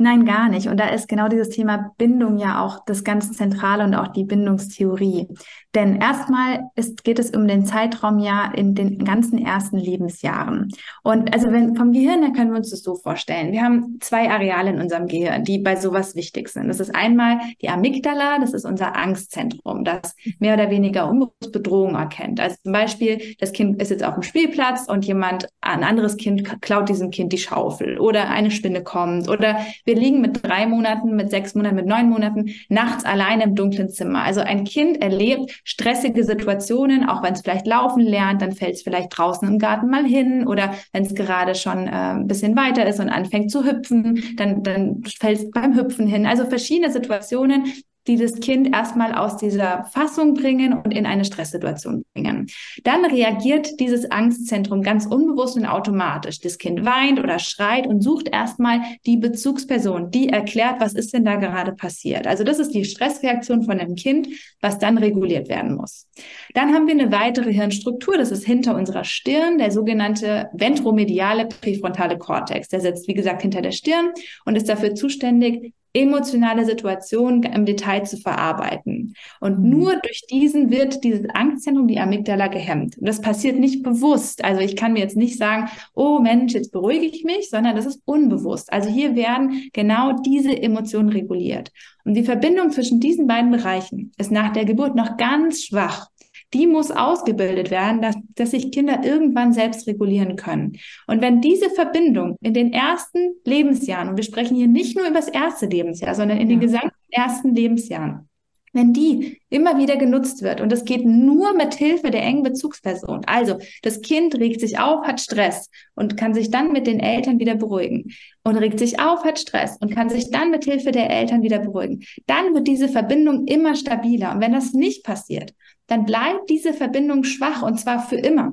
Nein, 0.02 0.24
gar 0.24 0.48
nicht. 0.48 0.70
Und 0.70 0.80
da 0.80 0.88
ist 0.88 1.10
genau 1.10 1.28
dieses 1.28 1.50
Thema 1.50 1.92
Bindung 1.98 2.38
ja 2.38 2.64
auch 2.64 2.86
das 2.86 3.04
ganz 3.04 3.34
Zentrale 3.34 3.84
und 3.84 3.94
auch 3.96 4.08
die 4.08 4.24
Bindungstheorie. 4.24 5.28
Denn 5.76 6.02
erstmal 6.02 6.72
ist, 6.76 7.04
geht 7.04 7.20
es 7.20 7.30
um 7.30 7.48
den 7.48 7.64
Zeitraum 7.64 8.18
ja 8.18 8.52
in 8.56 8.74
den 8.74 9.06
ganzen 9.06 9.38
ersten 9.38 9.78
Lebensjahren. 9.78 10.72
Und 11.04 11.32
also 11.32 11.52
wenn 11.52 11.76
vom 11.76 11.92
Gehirn 11.92 12.24
her 12.24 12.32
können 12.32 12.50
wir 12.50 12.58
uns 12.58 12.72
das 12.72 12.82
so 12.82 12.96
vorstellen. 12.96 13.52
Wir 13.52 13.62
haben 13.62 14.00
zwei 14.00 14.32
Areale 14.32 14.72
in 14.72 14.82
unserem 14.82 15.08
Gehirn, 15.08 15.44
die 15.44 15.60
bei 15.60 15.76
sowas 15.76 16.16
wichtig 16.16 16.50
sind. 16.50 16.70
Das 16.70 16.80
ist 16.80 16.96
einmal 16.96 17.40
die 17.62 17.70
Amygdala, 17.70 18.40
das 18.40 18.54
ist 18.54 18.66
unser 18.66 18.96
Angstzentrum, 18.96 19.84
das 19.84 20.16
mehr 20.40 20.56
oder 20.56 20.72
weniger 20.72 21.14
Bedrohung 21.52 21.94
erkennt. 21.94 22.40
Also 22.40 22.56
zum 22.64 22.72
Beispiel, 22.72 23.36
das 23.40 23.52
Kind 23.52 23.80
ist 23.80 23.92
jetzt 23.92 24.04
auf 24.04 24.16
dem 24.16 24.24
Spielplatz 24.24 24.88
und 24.88 25.06
jemand, 25.06 25.50
ein 25.62 25.84
anderes 25.84 26.18
Kind 26.18 26.62
klaut 26.62 26.90
diesem 26.90 27.12
Kind 27.12 27.32
die 27.32 27.38
Schaufel 27.38 28.00
oder 28.00 28.30
eine 28.30 28.50
Spinne 28.50 28.82
kommt 28.84 29.30
oder 29.30 29.60
wir 29.86 29.96
liegen 29.96 30.20
mit 30.22 30.44
drei 30.44 30.66
Monaten, 30.66 31.16
mit 31.16 31.30
sechs 31.30 31.54
Monaten, 31.54 31.76
mit 31.76 31.86
neun 31.86 32.10
Monaten 32.10 32.50
nachts 32.70 33.06
alleine 33.06 33.44
im 33.44 33.56
dunklen 33.56 33.90
Zimmer. 33.90 34.24
Also 34.24 34.42
ein 34.42 34.64
Kind 34.64 35.02
erlebt 35.02 35.59
stressige 35.64 36.24
Situationen, 36.24 37.08
auch 37.08 37.24
wenn 37.24 37.34
es 37.34 37.42
vielleicht 37.42 37.68
laufen 37.68 38.02
lernt, 38.02 38.42
dann 38.42 38.54
fällt 38.54 38.76
es 38.76 38.82
vielleicht 38.82 39.18
draußen 39.18 39.48
im 39.48 39.60
Garten 39.60 39.90
mal 39.90 40.06
hin 40.06 40.48
oder 40.48 40.74
wenn 40.92 41.04
es 41.04 41.14
gerade 41.14 41.56
schon 41.56 41.88
äh, 41.88 41.92
ein 41.92 42.28
bisschen 42.28 42.56
weiter 42.56 42.86
ist 42.86 43.00
und 43.00 43.10
anfängt 43.10 43.52
zu 43.52 43.64
hüpfen, 43.66 44.24
dann, 44.38 44.64
dann 44.64 45.04
fällt 45.04 45.40
es 45.40 45.52
beim 45.52 45.76
Hüpfen 45.76 46.08
hin. 46.08 46.26
Also 46.26 46.46
verschiedene 46.46 46.92
Situationen, 46.92 47.72
die 48.08 48.18
das 48.18 48.40
Kind 48.40 48.74
erstmal 48.74 49.14
aus 49.14 49.38
dieser 49.38 49.86
Fassung 49.92 50.34
bringen 50.34 50.74
und 50.74 50.92
in 50.92 51.06
eine 51.06 51.26
Stresssituation 51.26 52.06
bringen. 52.14 52.48
Dann 52.84 53.06
reagiert 53.06 53.80
dieses 53.80 54.10
Angstzentrum 54.10 54.82
ganz 54.82 55.06
unbewusst 55.06 55.58
und 55.58 55.66
automatisch. 55.66 56.40
Das 56.40 56.58
Kind 56.58 56.86
weint 56.86 57.20
oder 57.20 57.40
schreit 57.40 57.88
und 57.88 58.02
sucht 58.02 58.30
erstmal 58.30 58.82
die 59.06 59.18
Bezugsperson, 59.18 60.12
die 60.12 60.30
erklärt, 60.30 60.80
was 60.80 60.94
ist 60.94 61.14
denn 61.14 61.26
da 61.26 61.36
gerade 61.36 61.74
passiert. 61.74 62.26
Also 62.26 62.44
das 62.44 62.60
ist 62.60 62.74
die 62.74 62.86
Stressreaktion 62.86 63.64
von 63.64 63.78
dem 63.78 63.96
Kind, 63.96 64.28
was 64.62 64.80
dann 64.80 64.98
reguliert 64.98 65.50
werden 65.50 65.76
muss. 65.76 66.08
Dann 66.54 66.74
haben 66.74 66.88
wir 66.88 66.94
eine 66.94 67.12
weitere 67.12 67.54
Hirnstruktur, 67.54 68.18
das 68.18 68.32
ist 68.32 68.46
hinter 68.46 68.76
unserer 68.76 69.04
Stirn, 69.04 69.58
der 69.58 69.72
sogenannte 69.72 70.50
ventromediale 70.54 71.48
präfrontale 71.48 72.18
Kortex. 72.18 72.70
Der 72.70 72.82
sitzt, 72.82 73.08
wie 73.08 73.14
gesagt, 73.14 73.42
hinter 73.42 73.62
der 73.62 73.72
Stirn 73.72 74.12
und 74.46 74.56
ist 74.56 74.70
dafür 74.70 74.96
zuständig, 74.96 75.74
emotionale 75.94 76.66
Situationen 76.66 77.44
im 77.44 77.66
Detail 77.66 78.04
zu 78.04 78.18
verarbeiten. 78.18 79.16
Und 79.40 79.60
mhm. 79.60 79.70
nur 79.70 79.96
durch 79.96 80.24
diesen 80.30 80.70
wird 80.70 81.04
dieses 81.04 81.28
Angstzentrum, 81.34 81.88
die 81.88 82.00
Amygdala, 82.00 82.48
gehemmt. 82.48 82.98
Und 82.98 83.08
das 83.08 83.22
passiert 83.22 83.60
nicht 83.60 83.84
bewusst. 83.84 84.44
Also 84.44 84.62
ich 84.62 84.76
kann 84.76 84.94
mir 84.94 85.00
jetzt 85.00 85.18
nicht 85.18 85.38
sagen, 85.38 85.70
oh 85.94 86.20
Mensch, 86.20 86.54
jetzt 86.54 86.72
beruhige 86.72 87.06
ich 87.06 87.24
mich, 87.24 87.50
sondern 87.50 87.76
das 87.76 87.86
ist 87.86 88.02
unbewusst. 88.06 88.72
Also 88.72 88.90
hier 88.90 89.16
werden 89.16 89.70
genau 89.74 90.14
diese 90.14 90.56
Emotionen 90.62 91.10
reguliert. 91.10 91.72
Und 92.06 92.14
die 92.14 92.24
Verbindung 92.24 92.72
zwischen 92.72 93.00
diesen 93.00 93.28
beiden 93.28 93.52
Bereichen 93.52 94.12
ist 94.18 94.32
nach 94.32 94.54
der 94.54 94.66
Geburt 94.66 94.96
noch 94.96 95.18
ganz 95.18 95.64
schwach 95.64 96.10
die 96.54 96.68
muss 96.68 96.92
ausgebildet 96.92 97.72
werden, 97.72 98.02
dass, 98.02 98.16
dass 98.36 98.52
sich 98.52 98.72
Kinder 98.72 99.04
irgendwann 99.04 99.54
selbst 99.54 99.88
regulieren 99.88 100.36
können. 100.36 100.78
Und 101.08 101.22
wenn 101.22 101.42
diese 101.42 101.70
Verbindung 101.70 102.38
in 102.42 102.54
den 102.54 102.74
ersten 102.74 103.36
Lebensjahren, 103.46 104.10
und 104.10 104.18
wir 104.18 104.24
sprechen 104.24 104.56
hier 104.56 104.68
nicht 104.68 104.98
nur 104.98 105.08
über 105.08 105.20
das 105.20 105.30
erste 105.30 105.68
Lebensjahr, 105.68 106.16
sondern 106.16 106.40
in 106.40 106.50
ja. 106.50 106.56
den 106.56 106.60
gesamten 106.60 106.96
ersten 107.12 107.54
Lebensjahren, 107.54 108.30
wenn 108.74 108.94
die 108.94 109.40
immer 109.50 109.78
wieder 109.78 109.98
genutzt 109.98 110.44
wird 110.44 110.62
und 110.62 110.72
es 110.72 110.86
geht 110.86 111.06
nur 111.06 111.54
mit 111.56 111.74
Hilfe 111.74 112.12
der 112.12 112.22
engen 112.22 112.44
Bezugsperson. 112.44 113.22
Also 113.26 113.58
das 113.82 114.02
Kind 114.02 114.36
regt 114.36 114.60
sich 114.60 114.80
auf, 114.80 115.06
hat 115.06 115.20
Stress 115.20 115.70
und 115.96 116.18
kann 116.18 116.34
sich 116.34 116.52
dann 116.52 116.72
mit 116.72 116.86
den 116.86 117.00
Eltern 117.00 117.40
wieder 117.40 117.56
beruhigen 117.56 118.12
und 118.44 118.58
regt 118.58 118.80
sich 118.80 119.00
auf, 119.00 119.24
hat 119.24 119.40
Stress 119.40 119.78
und 119.80 119.94
kann 119.94 120.10
sich 120.10 120.30
dann 120.30 120.52
mit 120.52 120.66
Hilfe 120.66 120.92
der 120.92 121.10
Eltern 121.10 121.42
wieder 121.42 121.60
beruhigen. 121.60 122.04
Dann 122.28 122.54
wird 122.54 122.68
diese 122.68 122.90
Verbindung 122.90 123.48
immer 123.48 123.76
stabiler 123.76 124.34
und 124.34 124.42
wenn 124.42 124.54
das 124.54 124.74
nicht 124.74 125.04
passiert, 125.04 125.54
dann 125.90 126.06
bleibt 126.06 126.50
diese 126.50 126.74
Verbindung 126.74 127.24
schwach 127.24 127.62
und 127.62 127.80
zwar 127.80 128.00
für 128.08 128.18
immer. 128.18 128.52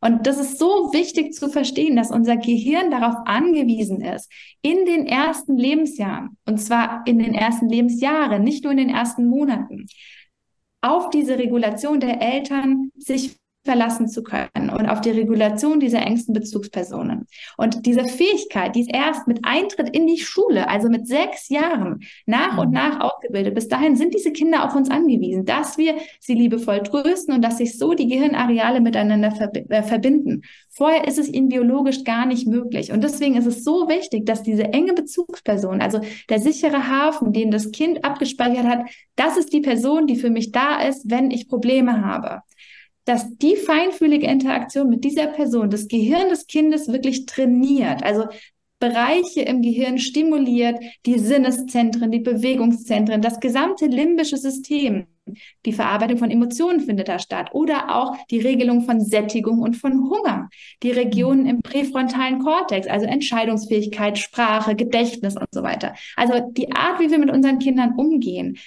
Und 0.00 0.26
das 0.26 0.38
ist 0.38 0.58
so 0.58 0.92
wichtig 0.92 1.32
zu 1.32 1.48
verstehen, 1.48 1.96
dass 1.96 2.10
unser 2.10 2.36
Gehirn 2.36 2.90
darauf 2.90 3.16
angewiesen 3.24 4.00
ist, 4.00 4.30
in 4.60 4.84
den 4.84 5.06
ersten 5.06 5.56
Lebensjahren, 5.56 6.36
und 6.46 6.58
zwar 6.58 7.02
in 7.06 7.18
den 7.18 7.34
ersten 7.34 7.68
Lebensjahren, 7.68 8.42
nicht 8.44 8.64
nur 8.64 8.72
in 8.72 8.78
den 8.78 8.90
ersten 8.90 9.26
Monaten, 9.26 9.86
auf 10.82 11.10
diese 11.10 11.38
Regulation 11.38 12.00
der 12.00 12.20
Eltern 12.20 12.90
sich 12.96 13.36
verlassen 13.64 14.08
zu 14.08 14.22
können 14.22 14.70
und 14.70 14.88
auf 14.88 15.00
die 15.00 15.10
Regulation 15.10 15.78
dieser 15.78 16.02
engsten 16.02 16.34
Bezugspersonen. 16.34 17.26
Und 17.56 17.86
diese 17.86 18.04
Fähigkeit, 18.04 18.74
die 18.74 18.82
ist 18.82 18.92
erst 18.92 19.28
mit 19.28 19.40
Eintritt 19.44 19.90
in 19.90 20.06
die 20.06 20.18
Schule, 20.18 20.68
also 20.68 20.88
mit 20.88 21.06
sechs 21.06 21.48
Jahren, 21.48 22.00
nach 22.26 22.58
und 22.58 22.68
mhm. 22.68 22.74
nach 22.74 23.00
ausgebildet. 23.00 23.54
Bis 23.54 23.68
dahin 23.68 23.96
sind 23.96 24.14
diese 24.14 24.32
Kinder 24.32 24.64
auf 24.64 24.74
uns 24.74 24.90
angewiesen, 24.90 25.44
dass 25.44 25.78
wir 25.78 25.94
sie 26.18 26.34
liebevoll 26.34 26.82
trösten 26.82 27.34
und 27.34 27.42
dass 27.42 27.58
sich 27.58 27.78
so 27.78 27.94
die 27.94 28.08
Gehirnareale 28.08 28.80
miteinander 28.80 29.38
verb 29.38 29.56
äh, 29.56 29.82
verbinden. 29.82 30.42
Vorher 30.70 31.06
ist 31.06 31.18
es 31.18 31.28
ihnen 31.28 31.48
biologisch 31.48 32.02
gar 32.02 32.26
nicht 32.26 32.48
möglich. 32.48 32.90
Und 32.90 33.04
deswegen 33.04 33.36
ist 33.36 33.46
es 33.46 33.62
so 33.62 33.88
wichtig, 33.88 34.26
dass 34.26 34.42
diese 34.42 34.64
enge 34.64 34.94
Bezugsperson, 34.94 35.80
also 35.80 36.00
der 36.28 36.40
sichere 36.40 36.88
Hafen, 36.88 37.32
den 37.32 37.50
das 37.50 37.70
Kind 37.70 38.04
abgespeichert 38.04 38.66
hat, 38.66 38.80
das 39.14 39.36
ist 39.36 39.52
die 39.52 39.60
Person, 39.60 40.06
die 40.06 40.16
für 40.16 40.30
mich 40.30 40.50
da 40.50 40.80
ist, 40.82 41.10
wenn 41.10 41.30
ich 41.30 41.48
Probleme 41.48 42.04
habe 42.04 42.42
dass 43.04 43.36
die 43.38 43.56
feinfühlige 43.56 44.26
Interaktion 44.26 44.88
mit 44.88 45.04
dieser 45.04 45.26
Person 45.26 45.70
das 45.70 45.88
Gehirn 45.88 46.28
des 46.28 46.46
Kindes 46.46 46.88
wirklich 46.88 47.26
trainiert. 47.26 48.02
Also 48.02 48.26
Bereiche 48.82 49.42
im 49.42 49.62
Gehirn 49.62 49.98
stimuliert, 49.98 50.76
die 51.06 51.16
Sinneszentren, 51.16 52.10
die 52.10 52.18
Bewegungszentren, 52.18 53.22
das 53.22 53.38
gesamte 53.38 53.86
limbische 53.86 54.36
System. 54.36 55.06
Die 55.64 55.72
Verarbeitung 55.72 56.18
von 56.18 56.32
Emotionen 56.32 56.80
findet 56.80 57.06
da 57.06 57.20
statt 57.20 57.50
oder 57.52 57.94
auch 57.94 58.16
die 58.32 58.40
Regelung 58.40 58.82
von 58.82 59.00
Sättigung 59.00 59.60
und 59.60 59.76
von 59.76 60.10
Hunger. 60.10 60.48
Die 60.82 60.90
Regionen 60.90 61.46
im 61.46 61.62
präfrontalen 61.62 62.40
Kortex, 62.40 62.88
also 62.88 63.06
Entscheidungsfähigkeit, 63.06 64.18
Sprache, 64.18 64.74
Gedächtnis 64.74 65.36
und 65.36 65.46
so 65.52 65.62
weiter. 65.62 65.94
Also 66.16 66.40
die 66.50 66.72
Art, 66.72 66.98
wie 66.98 67.08
wir 67.08 67.18
mit 67.18 67.30
unseren 67.30 67.60
Kindern 67.60 67.94
umgehen, 67.96 68.58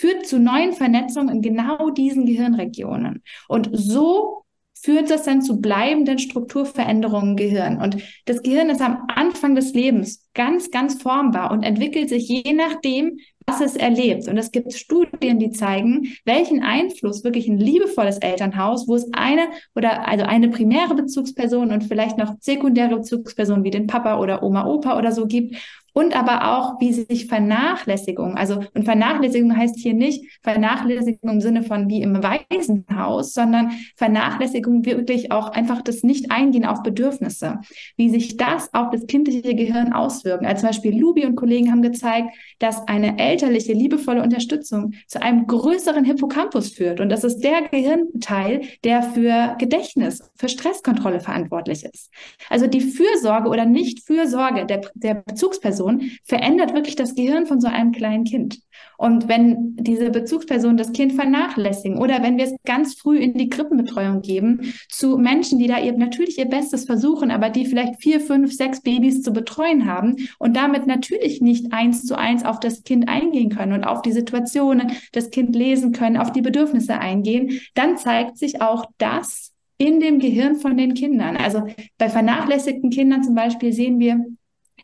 führt 0.00 0.26
zu 0.26 0.38
neuen 0.38 0.72
Vernetzungen 0.72 1.36
in 1.36 1.42
genau 1.42 1.90
diesen 1.90 2.24
Gehirnregionen. 2.24 3.22
Und 3.48 3.68
so 3.72 4.44
führt 4.82 5.10
das 5.10 5.24
dann 5.24 5.42
zu 5.42 5.60
bleibenden 5.60 6.18
Strukturveränderungen 6.18 7.32
im 7.32 7.36
Gehirn. 7.36 7.80
Und 7.80 7.98
das 8.24 8.42
Gehirn 8.42 8.70
ist 8.70 8.80
am 8.80 9.06
Anfang 9.14 9.54
des 9.54 9.74
Lebens 9.74 10.26
ganz, 10.32 10.70
ganz 10.70 11.02
formbar 11.02 11.50
und 11.50 11.64
entwickelt 11.64 12.08
sich 12.08 12.26
je 12.28 12.54
nachdem, 12.54 13.18
was 13.46 13.60
es 13.60 13.76
erlebt. 13.76 14.26
Und 14.28 14.38
es 14.38 14.52
gibt 14.52 14.72
Studien, 14.72 15.38
die 15.38 15.50
zeigen, 15.50 16.14
welchen 16.24 16.62
Einfluss 16.62 17.24
wirklich 17.24 17.48
ein 17.48 17.58
liebevolles 17.58 18.18
Elternhaus, 18.18 18.88
wo 18.88 18.94
es 18.94 19.06
eine 19.12 19.48
oder 19.74 20.08
also 20.08 20.24
eine 20.24 20.48
primäre 20.48 20.94
Bezugsperson 20.94 21.72
und 21.72 21.84
vielleicht 21.84 22.16
noch 22.16 22.34
sekundäre 22.40 22.96
Bezugspersonen 22.96 23.64
wie 23.64 23.70
den 23.70 23.86
Papa 23.86 24.18
oder 24.18 24.42
Oma, 24.42 24.66
Opa 24.66 24.96
oder 24.96 25.12
so 25.12 25.26
gibt 25.26 25.56
und 25.92 26.16
aber 26.16 26.56
auch, 26.56 26.80
wie 26.80 26.92
sich 26.92 27.26
Vernachlässigung, 27.26 28.36
also 28.36 28.62
und 28.74 28.84
Vernachlässigung 28.84 29.56
heißt 29.56 29.76
hier 29.78 29.94
nicht 29.94 30.24
Vernachlässigung 30.42 31.30
im 31.30 31.40
Sinne 31.40 31.62
von 31.62 31.88
wie 31.88 32.02
im 32.02 32.22
Waisenhaus, 32.22 33.32
sondern 33.32 33.72
Vernachlässigung 33.96 34.84
wirklich 34.84 35.32
auch 35.32 35.48
einfach 35.50 35.82
das 35.82 36.02
Nicht-Eingehen 36.02 36.64
auf 36.64 36.82
Bedürfnisse, 36.82 37.60
wie 37.96 38.08
sich 38.08 38.36
das 38.36 38.72
auf 38.74 38.90
das 38.90 39.06
kindliche 39.06 39.54
Gehirn 39.54 39.92
auswirken. 39.92 40.46
Also 40.46 40.60
zum 40.60 40.68
Beispiel 40.68 40.98
Lubi 40.98 41.26
und 41.26 41.36
Kollegen 41.36 41.70
haben 41.70 41.82
gezeigt, 41.82 42.30
dass 42.60 42.86
eine 42.86 43.18
elterliche, 43.18 43.72
liebevolle 43.72 44.22
Unterstützung 44.22 44.92
zu 45.08 45.20
einem 45.20 45.48
größeren 45.48 46.04
Hippocampus 46.04 46.70
führt. 46.70 47.00
Und 47.00 47.08
das 47.08 47.24
ist 47.24 47.40
der 47.40 47.62
Gehirnteil, 47.62 48.62
der 48.84 49.02
für 49.02 49.56
Gedächtnis, 49.58 50.22
für 50.36 50.48
Stresskontrolle 50.48 51.20
verantwortlich 51.20 51.84
ist. 51.84 52.10
Also 52.48 52.68
die 52.68 52.82
Fürsorge 52.82 53.48
oder 53.48 53.64
Nicht-Fürsorge 53.64 54.66
der, 54.66 54.82
der 54.94 55.14
Bezugsperson 55.14 56.10
verändert 56.22 56.74
wirklich 56.74 56.96
das 56.96 57.14
Gehirn 57.14 57.46
von 57.46 57.60
so 57.60 57.68
einem 57.68 57.92
kleinen 57.92 58.24
Kind. 58.24 58.60
Und 58.96 59.28
wenn 59.28 59.76
diese 59.76 60.10
Bezugsperson 60.10 60.76
das 60.76 60.92
Kind 60.92 61.14
vernachlässigen 61.14 61.98
oder 61.98 62.22
wenn 62.22 62.36
wir 62.36 62.44
es 62.44 62.54
ganz 62.66 62.94
früh 62.94 63.16
in 63.16 63.32
die 63.34 63.48
Krippenbetreuung 63.48 64.20
geben 64.20 64.74
zu 64.90 65.16
Menschen, 65.16 65.58
die 65.58 65.68
da 65.68 65.82
eben 65.82 65.98
natürlich 65.98 66.38
ihr 66.38 66.44
Bestes 66.44 66.84
versuchen, 66.84 67.30
aber 67.30 67.48
die 67.48 67.64
vielleicht 67.64 68.02
vier, 68.02 68.20
fünf, 68.20 68.52
sechs 68.52 68.82
Babys 68.82 69.22
zu 69.22 69.32
betreuen 69.32 69.86
haben 69.86 70.16
und 70.38 70.54
damit 70.54 70.86
natürlich 70.86 71.40
nicht 71.40 71.72
eins 71.72 72.04
zu 72.04 72.18
eins 72.18 72.44
auf 72.50 72.60
das 72.60 72.82
Kind 72.82 73.08
eingehen 73.08 73.50
können 73.50 73.72
und 73.72 73.84
auf 73.84 74.02
die 74.02 74.12
Situationen 74.12 74.92
das 75.12 75.30
Kind 75.30 75.54
lesen 75.54 75.92
können, 75.92 76.16
auf 76.16 76.32
die 76.32 76.42
Bedürfnisse 76.42 76.98
eingehen, 76.98 77.60
dann 77.74 77.96
zeigt 77.96 78.36
sich 78.36 78.60
auch 78.60 78.84
das 78.98 79.52
in 79.78 80.00
dem 80.00 80.18
Gehirn 80.18 80.56
von 80.56 80.76
den 80.76 80.94
Kindern. 80.94 81.36
Also 81.36 81.66
bei 81.96 82.10
vernachlässigten 82.10 82.90
Kindern 82.90 83.22
zum 83.22 83.34
Beispiel 83.34 83.72
sehen 83.72 83.98
wir, 83.98 84.24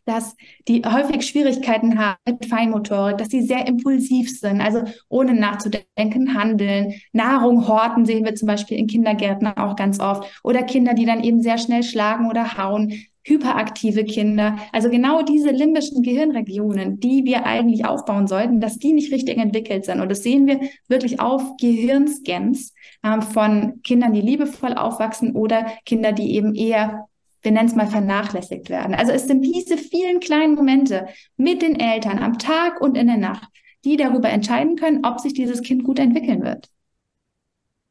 dass 0.07 0.37
die 0.69 0.83
häufig 0.87 1.27
Schwierigkeiten 1.27 1.99
haben 1.99 2.19
mit 2.27 2.47
Feinmotorik, 2.47 3.19
dass 3.19 3.29
sie 3.29 3.43
sehr 3.43 3.67
impulsiv 3.67 4.31
sind, 4.39 4.61
also 4.61 4.85
ohne 5.09 5.35
nachzudenken 5.35 6.35
handeln. 6.35 6.95
Nahrung 7.13 7.67
horten 7.67 8.07
sehen 8.07 8.25
wir 8.25 8.35
zum 8.37 8.47
Beispiel 8.47 8.79
in 8.79 8.87
Kindergärten 8.87 9.49
auch 9.49 9.77
ganz 9.77 10.01
oft. 10.01 10.41
Oder 10.45 10.63
Kinder, 10.63 10.95
die 10.95 11.07
dann 11.07 11.25
eben 11.25 11.43
sehr 11.43 11.59
schnell 11.59 11.83
schlagen 11.83 12.31
oder 12.31 12.57
hauen. 12.57 12.95
Hyperaktive 13.27 14.05
Kinder. 14.05 14.57
Also 14.73 14.89
genau 14.89 15.23
diese 15.23 15.51
limbischen 15.51 16.03
Gehirnregionen, 16.03 17.01
die 17.01 17.25
wir 17.25 17.45
eigentlich 17.45 17.85
aufbauen 17.85 18.27
sollten, 18.29 18.61
dass 18.61 18.79
die 18.79 18.93
nicht 18.93 19.13
richtig 19.13 19.39
entwickelt 19.39 19.85
sind. 19.85 20.01
Und 20.01 20.09
das 20.11 20.23
sehen 20.23 20.47
wir 20.47 20.61
wirklich 20.89 21.21
auf 21.21 21.43
Gehirnscans 21.61 22.73
äh, 23.03 23.21
von 23.21 23.83
Kindern, 23.83 24.13
die 24.13 24.21
liebevoll 24.21 24.75
aufwachsen 24.75 25.33
oder 25.33 25.67
Kinder, 25.85 26.13
die 26.13 26.35
eben 26.35 26.55
eher 26.55 27.09
wir 27.43 27.53
nennen 27.53 27.69
es 27.69 27.77
mal 27.77 27.87
vernachlässigt 27.87 28.71
werden. 28.71 28.93
Also 28.93 29.13
es 29.13 29.29
sind 29.29 29.41
diese 29.43 29.79
vielen 29.79 30.19
kleinen 30.19 30.57
Momente 30.57 31.07
mit 31.37 31.63
den 31.63 31.79
Eltern 31.79 32.19
am 32.19 32.39
Tag 32.39 32.81
und 32.81 32.97
in 32.97 33.07
der 33.07 33.19
Nacht, 33.19 33.49
die 33.85 33.97
darüber 33.97 34.31
entscheiden 34.31 34.75
können, 34.75 35.07
ob 35.07 35.21
sich 35.21 35.33
dieses 35.33 35.63
Kind 35.63 35.85
gut 35.85 36.01
entwickeln 36.01 36.43
wird. 36.43 36.69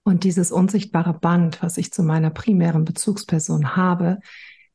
Und 0.04 0.26
dieses 0.26 0.52
unsichtbare 0.52 1.14
Band, 1.14 1.64
was 1.64 1.78
ich 1.78 1.94
zu 1.94 2.04
meiner 2.04 2.32
primären 2.32 2.84
Bezugsperson 2.84 3.78
habe, 3.78 4.20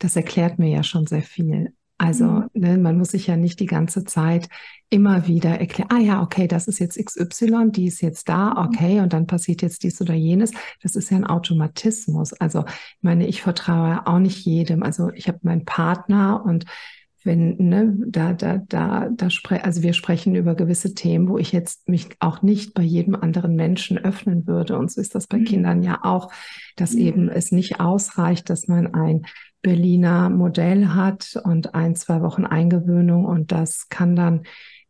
das 0.01 0.17
erklärt 0.17 0.59
mir 0.59 0.69
ja 0.69 0.83
schon 0.83 1.07
sehr 1.07 1.23
viel. 1.23 1.73
Also 2.01 2.25
mhm. 2.25 2.49
ne, 2.55 2.79
man 2.79 2.97
muss 2.97 3.11
sich 3.11 3.27
ja 3.27 3.37
nicht 3.37 3.61
die 3.61 3.67
ganze 3.67 4.05
Zeit 4.05 4.49
immer 4.89 5.27
wieder 5.27 5.61
erklären, 5.61 5.91
ah 5.93 5.99
ja, 5.99 6.23
okay, 6.23 6.49
das 6.49 6.67
ist 6.67 6.79
jetzt 6.79 6.99
XY, 6.99 7.71
die 7.71 7.87
ist 7.87 8.01
jetzt 8.01 8.29
da, 8.29 8.51
mhm. 8.51 8.57
okay, 8.57 9.01
und 9.01 9.13
dann 9.13 9.27
passiert 9.27 9.61
jetzt 9.61 9.83
dies 9.83 10.01
oder 10.01 10.15
jenes. 10.15 10.51
Das 10.83 10.97
ist 10.97 11.11
ja 11.11 11.19
ein 11.19 11.27
Automatismus. 11.27 12.33
Also 12.33 12.65
ich 12.67 13.03
meine, 13.03 13.27
ich 13.27 13.43
vertraue 13.43 14.07
auch 14.07 14.19
nicht 14.19 14.47
jedem. 14.47 14.83
Also 14.83 15.11
ich 15.11 15.29
habe 15.29 15.41
meinen 15.43 15.67
Partner 15.67 16.43
und 16.45 16.65
wenn, 17.23 17.57
ne, 17.59 17.95
da, 18.07 18.33
da, 18.33 18.57
da, 18.57 19.11
da 19.15 19.29
spre 19.29 19.63
also 19.63 19.83
wir 19.83 19.93
sprechen 19.93 20.35
über 20.35 20.55
gewisse 20.55 20.95
Themen, 20.95 21.29
wo 21.29 21.37
ich 21.37 21.53
jetzt 21.53 21.87
mich 21.87 22.09
auch 22.19 22.41
nicht 22.41 22.73
bei 22.73 22.83
jedem 22.83 23.15
anderen 23.15 23.57
Menschen 23.57 23.99
öffnen 23.99 24.47
würde. 24.47 24.79
Und 24.79 24.91
so 24.91 25.03
ist 25.03 25.15
das 25.15 25.27
bei 25.27 25.37
mhm. 25.37 25.45
Kindern 25.45 25.83
ja 25.83 26.01
auch, 26.03 26.33
dass 26.77 26.95
mhm. 26.95 26.99
eben 26.99 27.29
es 27.29 27.53
nicht 27.53 27.79
ausreicht, 27.79 28.49
dass 28.49 28.69
man 28.69 28.95
ein 28.95 29.27
Berliner 29.63 30.31
Modell 30.31 30.89
hat 30.89 31.41
und 31.45 31.75
ein, 31.75 31.95
zwei 31.97 32.23
Wochen 32.23 32.45
Eingewöhnung 32.45 33.25
und 33.25 33.53
das 33.53 33.89
kann 33.89 34.17
dann 34.17 34.43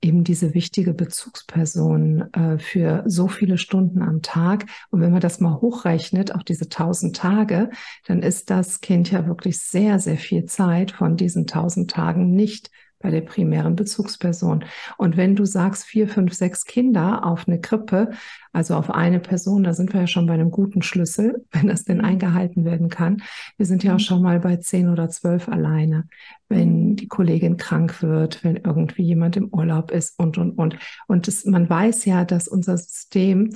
eben 0.03 0.25
diese 0.25 0.55
wichtige 0.55 0.95
Bezugsperson 0.95 2.33
äh, 2.33 2.59
für 2.59 3.03
so 3.07 3.29
viele 3.29 3.59
Stunden 3.59 4.03
am 4.03 4.23
Tag. 4.23 4.67
Und 4.91 5.01
wenn 5.01 5.13
man 5.13 5.21
das 5.21 5.41
mal 5.41 5.61
hochrechnet 5.61 6.35
auf 6.35 6.43
diese 6.43 6.69
tausend 6.69 7.17
Tage, 7.17 7.71
dann 8.07 8.23
ist 8.23 8.51
das 8.51 8.81
Kind 8.81 9.11
ja 9.11 9.27
wirklich 9.27 9.59
sehr, 9.59 9.99
sehr 9.99 10.17
viel 10.17 10.47
Zeit 10.47 10.91
von 10.91 11.17
diesen 11.17 11.47
tausend 11.47 11.91
Tagen 11.91 12.31
nicht 12.31 12.71
bei 13.01 13.11
der 13.11 13.23
primären 13.23 13.77
Bezugsperson. 13.77 14.65
Und 14.99 15.17
wenn 15.17 15.35
du 15.35 15.45
sagst, 15.45 15.85
vier, 15.85 16.07
fünf, 16.07 16.35
sechs 16.35 16.65
Kinder 16.65 17.25
auf 17.25 17.49
eine 17.49 17.61
Krippe, 17.61 18.11
also 18.53 18.75
auf 18.75 18.91
eine 18.91 19.21
Person, 19.21 19.65
da 19.65 19.73
sind 19.73 19.93
wir 19.93 20.03
ja 20.03 20.07
schon 20.07 20.27
bei 20.27 20.35
einem 20.35 20.51
guten 20.51 20.83
Schlüssel, 20.83 21.45
wenn 21.53 21.69
das 21.69 21.85
denn 21.85 22.01
eingehalten 22.01 22.65
werden 22.65 22.91
kann. 22.91 23.23
Wir 23.57 23.67
sind 23.67 23.83
ja 23.83 23.93
auch 23.93 23.99
mhm. 23.99 24.01
schon 24.01 24.23
mal 24.23 24.41
bei 24.41 24.57
zehn 24.57 24.89
oder 24.89 25.09
zwölf 25.09 25.49
alleine, 25.49 26.09
wenn 26.49 26.97
die 26.97 27.09
Kollegin 27.09 27.57
krank 27.57 28.03
wird, 28.03 28.45
wenn 28.45 28.57
irgendwie 28.57 29.03
jemand 29.03 29.37
im 29.37 29.49
Urlaub 29.49 29.91
ist 29.91 30.19
und, 30.19 30.37
und, 30.37 30.53
und. 30.59 30.77
Und 31.07 31.27
das, 31.27 31.45
man 31.47 31.69
weiß 31.69 32.05
ja, 32.05 32.25
dass 32.25 32.49
unser 32.49 32.77
System 32.77 33.51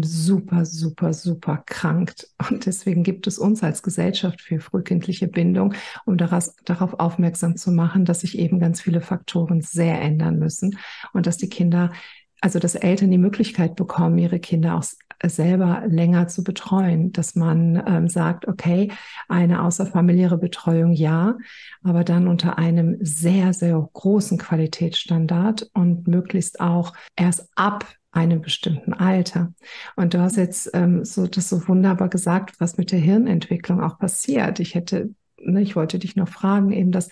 super, 0.00 0.64
super, 0.64 1.12
super 1.12 1.62
krankt. 1.66 2.28
Und 2.48 2.64
deswegen 2.66 3.02
gibt 3.02 3.26
es 3.26 3.38
uns 3.38 3.62
als 3.62 3.82
Gesellschaft 3.82 4.40
für 4.40 4.60
frühkindliche 4.60 5.28
Bindung, 5.28 5.74
um 6.06 6.16
daraus, 6.16 6.56
darauf 6.64 6.94
aufmerksam 6.94 7.56
zu 7.56 7.70
machen, 7.72 8.04
dass 8.04 8.20
sich 8.20 8.38
eben 8.38 8.60
ganz 8.60 8.80
viele 8.80 9.00
Faktoren 9.00 9.60
sehr 9.60 10.00
ändern 10.00 10.38
müssen 10.38 10.78
und 11.12 11.26
dass 11.26 11.36
die 11.36 11.48
Kinder, 11.48 11.92
also 12.40 12.58
dass 12.58 12.74
Eltern 12.74 13.10
die 13.10 13.18
Möglichkeit 13.18 13.76
bekommen, 13.76 14.18
ihre 14.18 14.40
Kinder 14.40 14.76
auch 14.76 14.84
selber 15.24 15.84
länger 15.86 16.28
zu 16.28 16.42
betreuen, 16.42 17.12
dass 17.12 17.34
man 17.34 17.82
ähm, 17.86 18.08
sagt, 18.08 18.48
okay, 18.48 18.90
eine 19.28 19.62
außerfamiliäre 19.62 20.38
Betreuung 20.38 20.92
ja, 20.92 21.36
aber 21.82 22.04
dann 22.04 22.28
unter 22.28 22.58
einem 22.58 22.96
sehr, 23.00 23.52
sehr 23.52 23.88
großen 23.92 24.38
Qualitätsstandard 24.38 25.70
und 25.74 26.08
möglichst 26.08 26.60
auch 26.60 26.92
erst 27.16 27.48
ab 27.54 27.84
einem 28.12 28.42
bestimmten 28.42 28.92
Alter. 28.92 29.52
Und 29.96 30.14
du 30.14 30.20
hast 30.20 30.36
jetzt 30.36 30.70
ähm, 30.74 31.04
so 31.04 31.26
das 31.26 31.48
so 31.48 31.66
wunderbar 31.66 32.08
gesagt, 32.08 32.60
was 32.60 32.76
mit 32.76 32.92
der 32.92 33.00
Hirnentwicklung 33.00 33.82
auch 33.82 33.98
passiert. 33.98 34.60
Ich 34.60 34.74
hätte, 34.74 35.14
ne, 35.38 35.62
ich 35.62 35.74
wollte 35.74 35.98
dich 35.98 36.14
noch 36.14 36.28
fragen, 36.28 36.72
eben 36.72 36.92
dass 36.92 37.08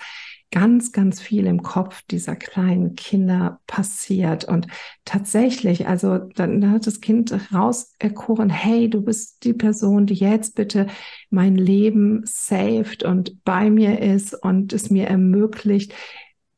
ganz, 0.52 0.90
ganz 0.92 1.20
viel 1.20 1.46
im 1.46 1.62
Kopf 1.62 2.02
dieser 2.10 2.34
kleinen 2.34 2.96
Kinder 2.96 3.60
passiert. 3.66 4.44
Und 4.44 4.66
tatsächlich, 5.04 5.86
also 5.86 6.18
dann 6.18 6.70
hat 6.70 6.86
das 6.86 7.00
Kind 7.00 7.32
rauserkoren, 7.52 8.50
hey, 8.50 8.90
du 8.90 9.00
bist 9.02 9.44
die 9.44 9.54
Person, 9.54 10.06
die 10.06 10.14
jetzt 10.14 10.56
bitte 10.56 10.88
mein 11.30 11.54
Leben 11.54 12.22
saved 12.24 13.04
und 13.04 13.44
bei 13.44 13.70
mir 13.70 14.00
ist 14.00 14.34
und 14.34 14.72
es 14.72 14.90
mir 14.90 15.06
ermöglicht, 15.06 15.94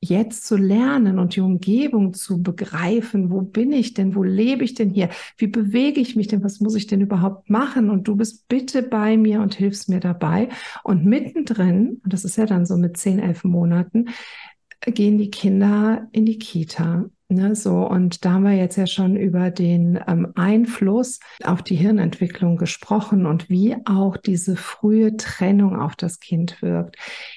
jetzt 0.05 0.47
zu 0.47 0.57
lernen 0.57 1.21
und 1.21 1.37
die 1.37 1.41
Umgebung 1.41 2.13
zu 2.13 2.43
begreifen, 2.43 3.31
wo 3.31 3.41
bin 3.41 3.73
ich 3.73 3.95
denn, 3.95 4.17
wo 4.17 4.25
lebe 4.25 4.65
ich 4.65 4.75
denn 4.75 4.91
hier, 4.91 5.09
wie 5.37 5.47
bewege 5.47 6.01
ich 6.01 6.17
mich 6.17 6.27
denn, 6.27 6.43
was 6.43 6.61
muss 6.61 6.75
ich 6.75 6.89
denn 6.89 7.01
überhaupt 7.01 7.49
machen? 7.49 7.89
Und 7.89 8.09
du 8.09 8.17
bist 8.17 8.49
bitte 8.49 8.83
bei 8.83 9.17
mir 9.17 9.41
und 9.41 9.55
hilfst 9.55 9.89
mir 9.89 10.01
dabei. 10.01 10.49
Und 10.83 11.05
mittendrin, 11.05 12.01
und 12.03 12.13
das 12.13 12.25
ist 12.25 12.37
ja 12.37 12.47
dann 12.47 12.67
so 12.67 12.77
mit 12.77 12.97
zehn, 12.97 13.21
elf 13.21 13.45
Monaten, 13.45 14.09
gehen 14.81 15.19
die 15.19 15.31
Kinder 15.31 16.09
in 16.11 16.27
die 16.27 16.39
Kita 16.39 17.09
Ne, 17.33 17.57
so, 17.57 17.89
und 17.89 18.27
da 18.27 18.33
haben 18.33 18.45
wir 18.45 18.53
jetzt 18.53 18.77
ja 18.77 18.87
schon 18.87 19.17
über 19.17 19.51
den 19.51 19.99
ähm, 20.07 20.33
Einfluss 20.35 21.19
auf 21.43 21.63
die 21.63 21.77
Hirnentwicklung 21.77 22.59
gesprochen 22.59 23.25
und 23.25 23.49
wie 23.49 23.75
auch 23.87 24.19
diese 24.19 24.55
frühe 24.55 25.17
Trennung 25.17 25.81
auf 25.81 25.97
das 25.97 26.21
Kind 26.21 26.61
wirkt. 26.61 26.97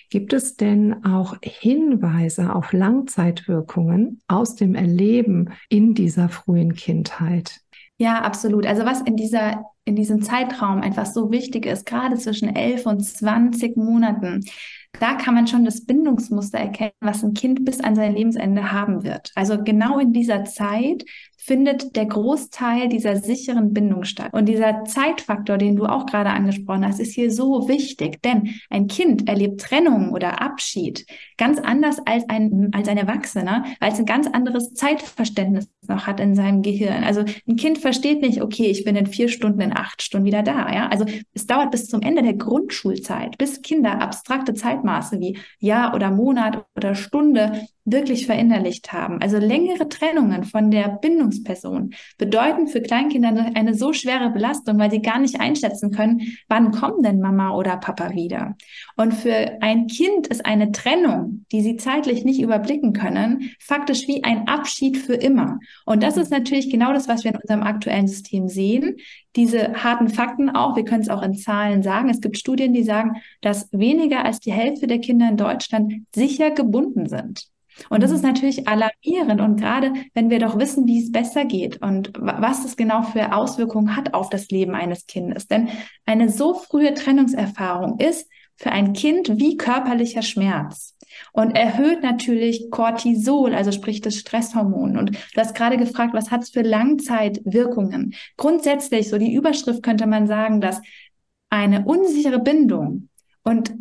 Gibt 0.10 0.34
es 0.34 0.58
denn 0.58 1.06
auch 1.06 1.38
Hinweise 1.42 2.54
auf 2.54 2.74
Langzeitwirkungen 2.74 4.20
aus 4.28 4.56
dem 4.56 4.76
Erleben 4.76 5.52
in 5.70 5.94
dieser 5.94 6.28
frühen 6.28 6.74
Kindheit? 6.74 7.62
Ja, 7.98 8.22
absolut. 8.22 8.66
Also 8.66 8.84
was 8.84 9.02
in 9.02 9.16
dieser 9.16 9.64
in 9.86 9.96
diesem 9.96 10.24
Zeitraum 10.24 10.82
einfach 10.82 11.06
so 11.06 11.32
wichtig 11.32 11.68
ist, 11.68 11.86
gerade 11.86 12.18
zwischen 12.18 12.54
elf 12.54 12.88
und 12.88 13.06
zwanzig 13.06 13.78
Monaten, 13.78 14.44
da 15.00 15.16
kann 15.16 15.36
man 15.36 15.48
schon 15.48 15.66
das 15.66 15.86
Bindungsmuster 15.86 16.58
erkennen, 16.58 16.94
was 17.02 17.24
ein 17.24 17.34
Kind 17.34 17.66
bis 17.66 17.82
an 17.82 17.96
sein 17.96 18.16
Lebensende 18.16 18.72
haben 18.72 19.04
wird. 19.04 19.32
Also 19.36 19.64
genau 19.64 20.00
in 20.00 20.14
dieser 20.14 20.46
Zeit 20.46 21.04
findet 21.46 21.96
der 21.96 22.08
Großteil 22.08 22.90
dieser 22.90 23.18
sicheren 23.18 23.72
Bindung 23.72 24.04
statt. 24.04 24.34
Und 24.34 24.48
dieser 24.48 24.84
Zeitfaktor, 24.86 25.58
den 25.58 25.76
du 25.76 25.86
auch 25.86 26.08
gerade 26.08 26.32
angesprochen 26.32 26.86
hast, 26.86 27.00
ist 27.00 27.14
hier 27.14 27.32
so 27.32 27.68
wichtig, 27.68 28.22
denn 28.24 28.56
ein 28.72 28.88
Kind 28.88 29.30
erlebt 29.30 29.62
Trennung 29.62 30.12
oder 30.12 30.42
Abschied 30.42 31.06
ganz 31.38 31.60
anders 31.60 32.00
als 32.06 32.28
ein, 32.30 32.72
als 32.74 32.88
ein 32.88 32.98
Erwachsener, 32.98 33.66
weil 33.80 33.92
es 33.92 34.00
ein 34.00 34.08
ganz 34.08 34.26
anderes 34.28 34.74
Zeitverständnis 34.74 35.70
noch 35.88 36.08
hat 36.08 36.20
in 36.20 36.34
seinem 36.34 36.64
Gehirn. 36.64 37.04
Also 37.04 37.24
ein 37.48 37.56
Kind 37.58 37.78
versteht 37.78 38.22
nicht, 38.22 38.42
okay, 38.42 38.66
ich 38.66 38.84
bin 38.84 38.96
in 38.96 39.06
vier 39.06 39.30
Stunden, 39.30 39.62
in 39.62 39.78
acht 39.78 40.02
Stunden 40.02 40.26
wieder 40.26 40.42
da. 40.42 40.74
Ja? 40.74 40.88
Also 40.88 41.06
es 41.34 41.46
dauert 41.46 41.70
bis 41.70 41.88
zum 41.88 42.02
Ende 42.02 42.24
der 42.24 42.34
Grundschulzeit, 42.34 43.38
bis 43.38 43.62
Kinder 43.62 44.02
abstrakte 44.02 44.56
Zeitmaße 44.56 45.20
wie 45.20 45.38
Jahr 45.60 45.94
oder 45.94 46.10
Monat 46.10 46.66
oder 46.76 46.96
Stunde 46.96 47.68
wirklich 47.86 48.26
verinnerlicht 48.26 48.92
haben. 48.94 49.22
Also 49.22 49.38
längere 49.38 49.88
Trennungen 49.88 50.44
von 50.44 50.72
der 50.72 50.90
Bindungsperson 51.36 51.94
bedeuten 52.18 52.68
für 52.68 52.82
Kleinkinder 52.82 53.52
eine 53.54 53.74
so 53.74 53.94
schwere 53.94 54.30
Belastung, 54.30 54.78
weil 54.78 54.92
sie 54.92 55.02
gar 55.02 55.20
nicht 55.20 55.40
einschätzen 55.40 55.92
können, 55.92 56.38
wann 56.48 56.72
kommen 56.72 57.04
denn 57.04 57.20
Mama 57.20 57.56
oder 57.56 57.78
Papa 57.78 58.12
wieder. 58.12 58.56
Und 58.96 59.14
für 59.14 59.58
ein 59.62 59.88
Kind 59.88 60.28
ist 60.28 60.46
eine 60.46 60.72
Trennung, 60.72 61.46
die 61.52 61.62
sie 61.62 61.78
zeitlich 61.78 62.24
nicht 62.24 62.42
überblicken 62.42 62.94
können, 62.94 63.52
faktisch 63.60 64.08
wie 64.08 64.24
ein 64.24 64.48
Abschied 64.48 64.98
für 64.98 65.16
immer. 65.16 65.60
Und 65.86 66.04
das 66.04 66.18
ist 66.18 66.32
natürlich 66.32 66.70
genau 66.70 66.94
das, 66.94 67.08
was 67.08 67.24
wir 67.24 67.32
in 67.32 67.40
unserem 67.40 67.64
aktuellen 67.64 68.08
System 68.08 68.48
sehen. 68.48 68.98
Diese 69.36 69.84
harten 69.84 70.08
Fakten 70.08 70.50
auch, 70.50 70.76
wir 70.76 70.86
können 70.86 71.02
es 71.02 71.10
auch 71.10 71.22
in 71.22 71.36
Zahlen 71.36 71.84
sagen. 71.84 72.10
Es 72.10 72.22
gibt 72.22 72.38
Studien, 72.38 72.74
die 72.74 72.84
sagen, 72.84 73.18
dass 73.42 73.70
weniger 73.72 74.24
als 74.24 74.40
die 74.40 74.54
Hälfte 74.54 74.88
der 74.88 75.00
Kinder 75.00 75.28
in 75.28 75.38
Deutschland 75.38 75.94
sicher 76.14 76.52
gebunden 76.52 77.08
sind. 77.10 77.50
Und 77.90 78.04
das 78.04 78.12
ist 78.12 78.24
mhm. 78.24 78.30
natürlich 78.30 78.68
alarmierend. 78.68 79.42
Und 79.42 79.58
gerade 79.58 79.94
wenn 80.14 80.30
wir 80.30 80.40
doch 80.40 80.58
wissen, 80.58 80.88
wie 80.88 81.04
es 81.04 81.12
besser 81.12 81.46
geht 81.46 81.82
und 81.82 82.12
was 82.16 82.64
das 82.64 82.78
genau 82.78 83.04
für 83.04 83.34
Auswirkungen 83.34 83.96
hat 83.96 84.14
auf 84.14 84.30
das 84.30 84.50
Leben 84.50 84.76
eines 84.76 85.06
Kindes. 85.06 85.48
Denn 85.48 85.70
eine 86.06 86.30
so 86.30 86.54
frühe 86.54 86.94
Trennungserfahrung 86.94 88.00
ist 88.00 88.30
für 88.56 88.72
ein 88.72 88.94
Kind 88.94 89.38
wie 89.38 89.58
körperlicher 89.58 90.22
Schmerz 90.22 90.96
und 91.34 91.52
erhöht 91.52 92.02
natürlich 92.04 92.70
Cortisol, 92.72 93.54
also 93.54 93.72
sprich 93.72 94.02
das 94.02 94.16
Stresshormon. 94.16 94.98
Und 94.98 95.12
du 95.12 95.42
hast 95.42 95.56
gerade 95.56 95.78
gefragt, 95.78 96.14
was 96.14 96.32
hat 96.32 96.44
es 96.44 96.50
für 96.50 96.62
Langzeitwirkungen? 96.62 98.16
Grundsätzlich, 98.38 99.10
so 99.10 99.18
die 99.18 99.34
Überschrift 99.34 99.84
könnte 99.84 100.08
man 100.08 100.28
sagen, 100.28 100.62
dass 100.62 100.82
eine 101.50 101.86
unsichere 101.86 102.40
Bindung 102.40 103.10
und 103.44 103.74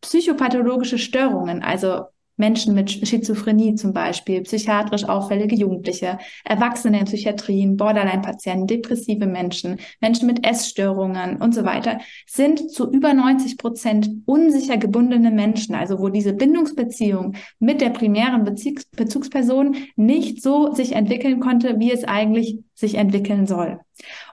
psychopathologische 0.00 0.98
Störungen, 0.98 1.62
also 1.62 2.04
Menschen 2.38 2.74
mit 2.74 2.90
Schizophrenie 2.90 3.74
zum 3.74 3.92
Beispiel, 3.92 4.40
psychiatrisch 4.42 5.04
auffällige 5.04 5.56
Jugendliche, 5.56 6.18
Erwachsene 6.44 7.00
in 7.00 7.04
Psychiatrien, 7.04 7.76
Borderline-Patienten, 7.76 8.66
depressive 8.66 9.26
Menschen, 9.26 9.78
Menschen 10.00 10.26
mit 10.26 10.46
Essstörungen 10.46 11.42
und 11.42 11.54
so 11.54 11.64
weiter, 11.64 11.98
sind 12.26 12.70
zu 12.70 12.90
über 12.90 13.12
90 13.12 13.58
Prozent 13.58 14.10
unsicher 14.24 14.76
gebundene 14.76 15.30
Menschen, 15.30 15.74
also 15.74 15.98
wo 15.98 16.08
diese 16.08 16.32
Bindungsbeziehung 16.32 17.34
mit 17.58 17.80
der 17.80 17.90
primären 17.90 18.44
Bezugs 18.44 18.86
Bezugsperson 18.96 19.76
nicht 19.96 20.42
so 20.42 20.72
sich 20.72 20.92
entwickeln 20.92 21.40
konnte, 21.40 21.78
wie 21.78 21.92
es 21.92 22.04
eigentlich 22.04 22.58
sich 22.74 22.94
entwickeln 22.94 23.46
soll. 23.46 23.80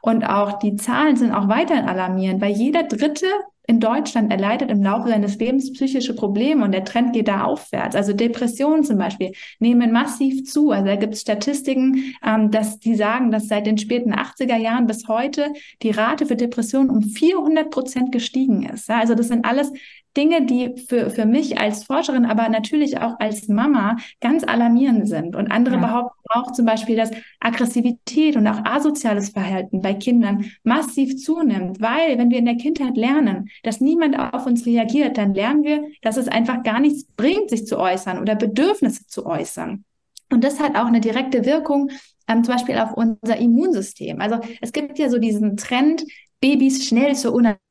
Und 0.02 0.24
auch 0.24 0.60
die 0.60 0.76
Zahlen 0.76 1.16
sind 1.16 1.32
auch 1.32 1.48
weiterhin 1.48 1.86
alarmierend, 1.86 2.42
weil 2.42 2.54
jeder 2.54 2.84
dritte 2.84 3.26
in 3.68 3.80
Deutschland 3.80 4.32
erleidet 4.32 4.70
im 4.70 4.84
Laufe 4.84 5.10
seines 5.10 5.38
Lebens 5.38 5.72
psychische 5.74 6.16
Probleme 6.16 6.64
und 6.64 6.72
der 6.72 6.86
Trend 6.86 7.14
geht 7.14 7.28
da 7.28 7.44
aufwärts. 7.44 7.96
Also 7.96 8.14
Depressionen 8.14 8.84
zum 8.84 8.98
Beispiel 8.98 9.32
nehmen 9.60 9.92
massiv 9.92 10.46
zu. 10.46 10.72
Also 10.72 10.86
da 10.86 10.96
gibt 10.96 11.14
es 11.14 11.22
Statistiken, 11.22 12.16
ähm, 12.26 12.52
dass 12.52 12.80
die 12.80 12.96
sagen, 12.96 13.32
dass 13.32 13.48
seit 13.48 13.66
den 13.66 13.78
späten 13.78 14.14
80er 14.14 14.58
Jahren 14.58 14.88
bis 14.88 15.08
heute 15.08 15.54
die 15.82 15.92
Rate 15.92 16.26
für 16.26 16.36
Depressionen 16.36 16.90
um 16.90 17.02
400 17.02 17.70
Prozent 17.70 18.12
gestiegen 18.12 18.64
ist. 18.64 18.90
Ja, 18.90 19.00
also 19.00 19.16
das 19.16 19.28
sind 19.28 19.46
alles 19.46 19.72
Dinge, 20.16 20.46
die 20.46 20.76
für, 20.88 21.10
für 21.10 21.26
mich 21.26 21.60
als 21.60 21.84
Forscherin, 21.84 22.26
aber 22.26 22.50
natürlich 22.50 23.00
auch 23.00 23.20
als 23.20 23.48
Mama 23.48 23.98
ganz 24.22 24.44
alarmierend 24.44 25.08
sind. 25.08 25.36
Und 25.36 25.52
andere 25.52 25.76
ja. 25.76 25.82
behaupten 25.82 26.20
auch 26.30 26.52
zum 26.54 26.66
Beispiel, 26.66 26.96
dass 26.96 27.12
Aggressivität 27.40 28.36
und 28.36 28.48
auch 28.48 28.64
asoziales 28.66 29.30
Verhalten 29.30 29.82
bei 29.82 29.94
Kindern 29.94 30.46
massiv 30.64 31.18
zunimmt, 31.18 31.82
weil 31.82 32.18
wenn 32.18 32.30
wir 32.30 32.40
in 32.40 32.46
der 32.46 32.58
Kindheit 32.58 32.98
lernen, 32.98 33.50
dass 33.64 33.82
niemand 33.82 34.18
auf 34.18 34.46
uns 34.46 34.66
reagiert, 34.66 35.18
dann 35.18 35.34
lernen 35.34 35.64
wir, 35.64 35.84
dass 36.02 36.18
es 36.18 36.28
einfach 36.28 36.64
gar 36.64 36.80
nichts 36.80 37.06
bringt, 37.16 37.50
sich 37.50 37.66
zu 37.66 37.78
äußern 37.78 38.20
oder 38.20 38.36
Bedürfnisse 38.36 39.06
zu 39.08 39.26
äußern. 39.26 39.84
Und 40.32 40.44
das 40.44 40.60
hat 40.60 40.76
auch 40.76 40.88
eine 40.88 41.02
direkte 41.02 41.46
Wirkung 41.46 41.92
ähm, 42.28 42.44
zum 42.44 42.56
Beispiel 42.56 42.78
auf 42.78 42.94
unser 42.94 43.38
Immunsystem. 43.38 44.20
Also 44.22 44.40
es 44.62 44.72
gibt 44.72 44.98
ja 44.98 45.10
so 45.10 45.20
diesen 45.20 45.58
Trend, 45.58 46.04
Babys 46.42 46.86
schnell 46.86 47.16
zur 47.16 47.34
Unabhängigkeit 47.34 47.65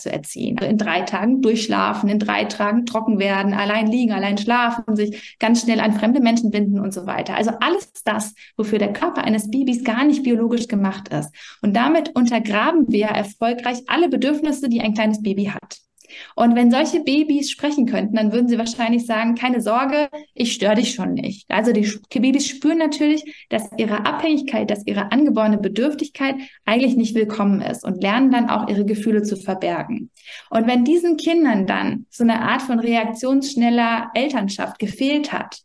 zu 0.00 0.10
erziehen. 0.12 0.58
Also 0.58 0.70
in 0.70 0.78
drei 0.78 1.02
Tagen 1.02 1.42
durchschlafen, 1.42 2.08
in 2.08 2.18
drei 2.18 2.44
Tagen 2.44 2.86
trocken 2.86 3.18
werden, 3.18 3.54
allein 3.54 3.86
liegen, 3.86 4.12
allein 4.12 4.38
schlafen, 4.38 4.96
sich 4.96 5.36
ganz 5.38 5.62
schnell 5.62 5.80
an 5.80 5.92
fremde 5.92 6.20
Menschen 6.20 6.50
binden 6.50 6.80
und 6.80 6.92
so 6.92 7.06
weiter. 7.06 7.34
Also 7.34 7.50
alles 7.60 7.92
das, 8.04 8.34
wofür 8.56 8.78
der 8.78 8.92
Körper 8.92 9.24
eines 9.24 9.50
Babys 9.50 9.84
gar 9.84 10.04
nicht 10.04 10.22
biologisch 10.22 10.68
gemacht 10.68 11.08
ist. 11.08 11.30
Und 11.62 11.74
damit 11.74 12.14
untergraben 12.14 12.86
wir 12.88 13.06
erfolgreich 13.06 13.82
alle 13.86 14.08
Bedürfnisse, 14.08 14.68
die 14.68 14.80
ein 14.80 14.94
kleines 14.94 15.22
Baby 15.22 15.46
hat. 15.46 15.87
Und 16.34 16.54
wenn 16.54 16.70
solche 16.70 17.00
Babys 17.00 17.50
sprechen 17.50 17.86
könnten, 17.86 18.16
dann 18.16 18.32
würden 18.32 18.48
sie 18.48 18.58
wahrscheinlich 18.58 19.06
sagen, 19.06 19.34
keine 19.34 19.60
Sorge, 19.60 20.08
ich 20.34 20.52
störe 20.52 20.76
dich 20.76 20.94
schon 20.94 21.14
nicht. 21.14 21.50
Also 21.50 21.72
die 21.72 21.88
Babys 22.20 22.46
spüren 22.46 22.78
natürlich, 22.78 23.46
dass 23.48 23.70
ihre 23.76 24.06
Abhängigkeit, 24.06 24.70
dass 24.70 24.86
ihre 24.86 25.12
angeborene 25.12 25.58
Bedürftigkeit 25.58 26.36
eigentlich 26.64 26.96
nicht 26.96 27.14
willkommen 27.14 27.60
ist 27.60 27.84
und 27.84 28.02
lernen 28.02 28.30
dann 28.30 28.50
auch 28.50 28.68
ihre 28.68 28.84
Gefühle 28.84 29.22
zu 29.22 29.36
verbergen. 29.36 30.10
Und 30.50 30.66
wenn 30.66 30.84
diesen 30.84 31.16
Kindern 31.16 31.66
dann 31.66 32.06
so 32.10 32.24
eine 32.24 32.40
Art 32.42 32.62
von 32.62 32.78
reaktionsschneller 32.78 34.10
Elternschaft 34.14 34.78
gefehlt 34.78 35.32
hat, 35.32 35.62